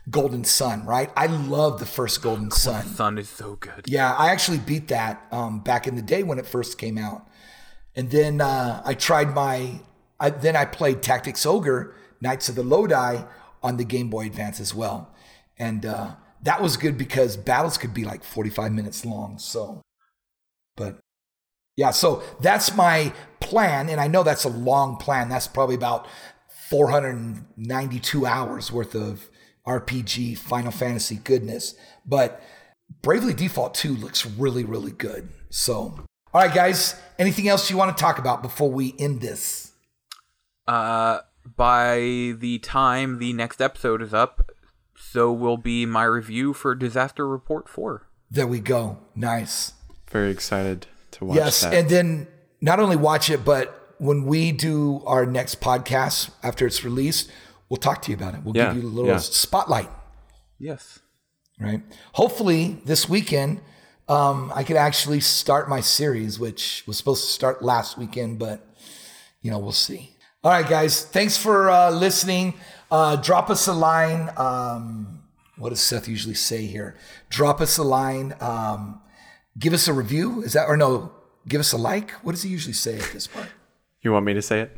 [0.09, 1.11] Golden Sun, right?
[1.15, 2.73] I love the first Golden, Sun.
[2.73, 3.17] Golden Sun.
[3.17, 3.85] Is so good.
[3.87, 7.27] Yeah, I actually beat that um back in the day when it first came out.
[7.95, 9.81] And then uh I tried my
[10.19, 13.23] I then I played Tactics Ogre, Knights of the Lodi
[13.61, 15.13] on the Game Boy Advance as well.
[15.57, 19.37] And uh, that was good because battles could be like 45 minutes long.
[19.37, 19.81] So,
[20.77, 20.99] but
[21.75, 23.89] yeah, so that's my plan.
[23.89, 25.29] And I know that's a long plan.
[25.29, 26.07] That's probably about
[26.69, 29.28] 492 hours worth of
[29.69, 31.75] RPG Final Fantasy goodness.
[32.05, 32.41] But
[33.01, 35.29] Bravely Default 2 looks really, really good.
[35.49, 35.75] So,
[36.33, 39.71] all right, guys, anything else you want to talk about before we end this?
[40.67, 41.19] Uh,
[41.55, 44.51] by the time the next episode is up,
[44.95, 48.05] so will be my review for Disaster Report 4.
[48.29, 48.97] There we go.
[49.15, 49.73] Nice.
[50.09, 51.73] Very excited to watch yes, that.
[51.73, 52.27] and then
[52.61, 57.31] not only watch it, but when we do our next podcast after it's released,
[57.69, 58.41] we'll talk to you about it.
[58.43, 59.17] We'll yeah, give you a little yeah.
[59.17, 59.89] spotlight.
[60.57, 60.99] Yes.
[61.59, 61.81] Right.
[62.13, 63.61] Hopefully this weekend,
[64.07, 68.65] um, I could actually start my series, which was supposed to start last weekend, but
[69.41, 70.15] you know, we'll see.
[70.43, 71.03] All right, guys.
[71.03, 72.53] Thanks for uh, listening.
[72.89, 74.29] Uh, drop us a line.
[74.37, 75.23] Um,
[75.57, 76.95] what does Seth usually say here?
[77.29, 78.33] Drop us a line.
[78.39, 79.01] Um,
[79.57, 80.41] give us a review.
[80.41, 81.11] Is that or no?
[81.47, 82.11] Give us a like.
[82.23, 83.49] What does he usually say at this point?
[84.01, 84.77] You want me to say it?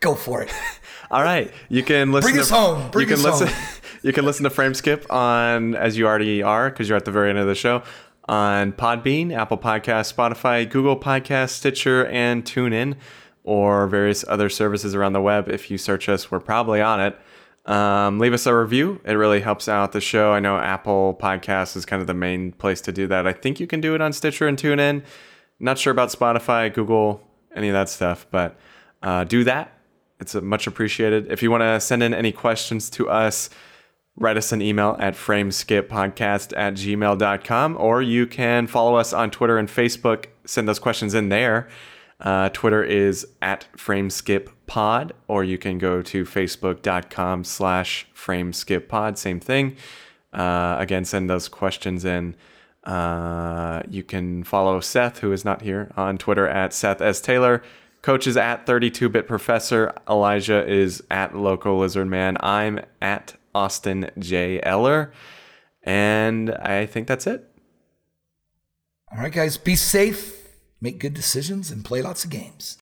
[0.00, 0.52] Go for it.
[1.10, 2.26] All right, you can listen.
[2.26, 2.90] Bring to, us home.
[2.90, 3.48] Bring you can us listen.
[3.48, 3.80] home.
[4.02, 7.12] you can listen to Frame Skip on as you already are because you're at the
[7.12, 7.82] very end of the show
[8.28, 12.96] on Podbean, Apple Podcast, Spotify, Google Podcast, Stitcher, and TuneIn
[13.44, 15.48] or various other services around the web.
[15.48, 17.18] If you search us, we're probably on it.
[17.66, 19.00] Um, leave us a review.
[19.04, 20.32] It really helps out the show.
[20.32, 23.26] I know Apple Podcasts is kind of the main place to do that.
[23.26, 25.04] I think you can do it on Stitcher and TuneIn.
[25.58, 27.22] Not sure about Spotify, Google,
[27.54, 28.56] any of that stuff, but
[29.02, 29.72] uh, do that.
[30.20, 31.30] It's much appreciated.
[31.30, 33.50] If you want to send in any questions to us,
[34.16, 39.58] write us an email at frameskippodcast at gmail.com, or you can follow us on Twitter
[39.58, 40.26] and Facebook.
[40.44, 41.68] Send those questions in there.
[42.18, 49.18] Uh, Twitter is at FrameSkipPod, or you can go to facebook.com slash FrameSkipPod.
[49.18, 49.76] Same thing.
[50.32, 52.34] Uh, again, send those questions in.
[52.84, 57.20] Uh, you can follow Seth, who is not here, on Twitter at Seth S.
[57.20, 57.62] Taylor.
[58.06, 59.92] Coach is at 32-bit professor.
[60.08, 62.36] Elijah is at local lizard man.
[62.38, 64.60] I'm at Austin J.
[64.62, 65.12] Eller.
[65.82, 67.44] And I think that's it.
[69.10, 70.46] All right, guys, be safe
[70.80, 72.74] make good decisions, and play lots of games.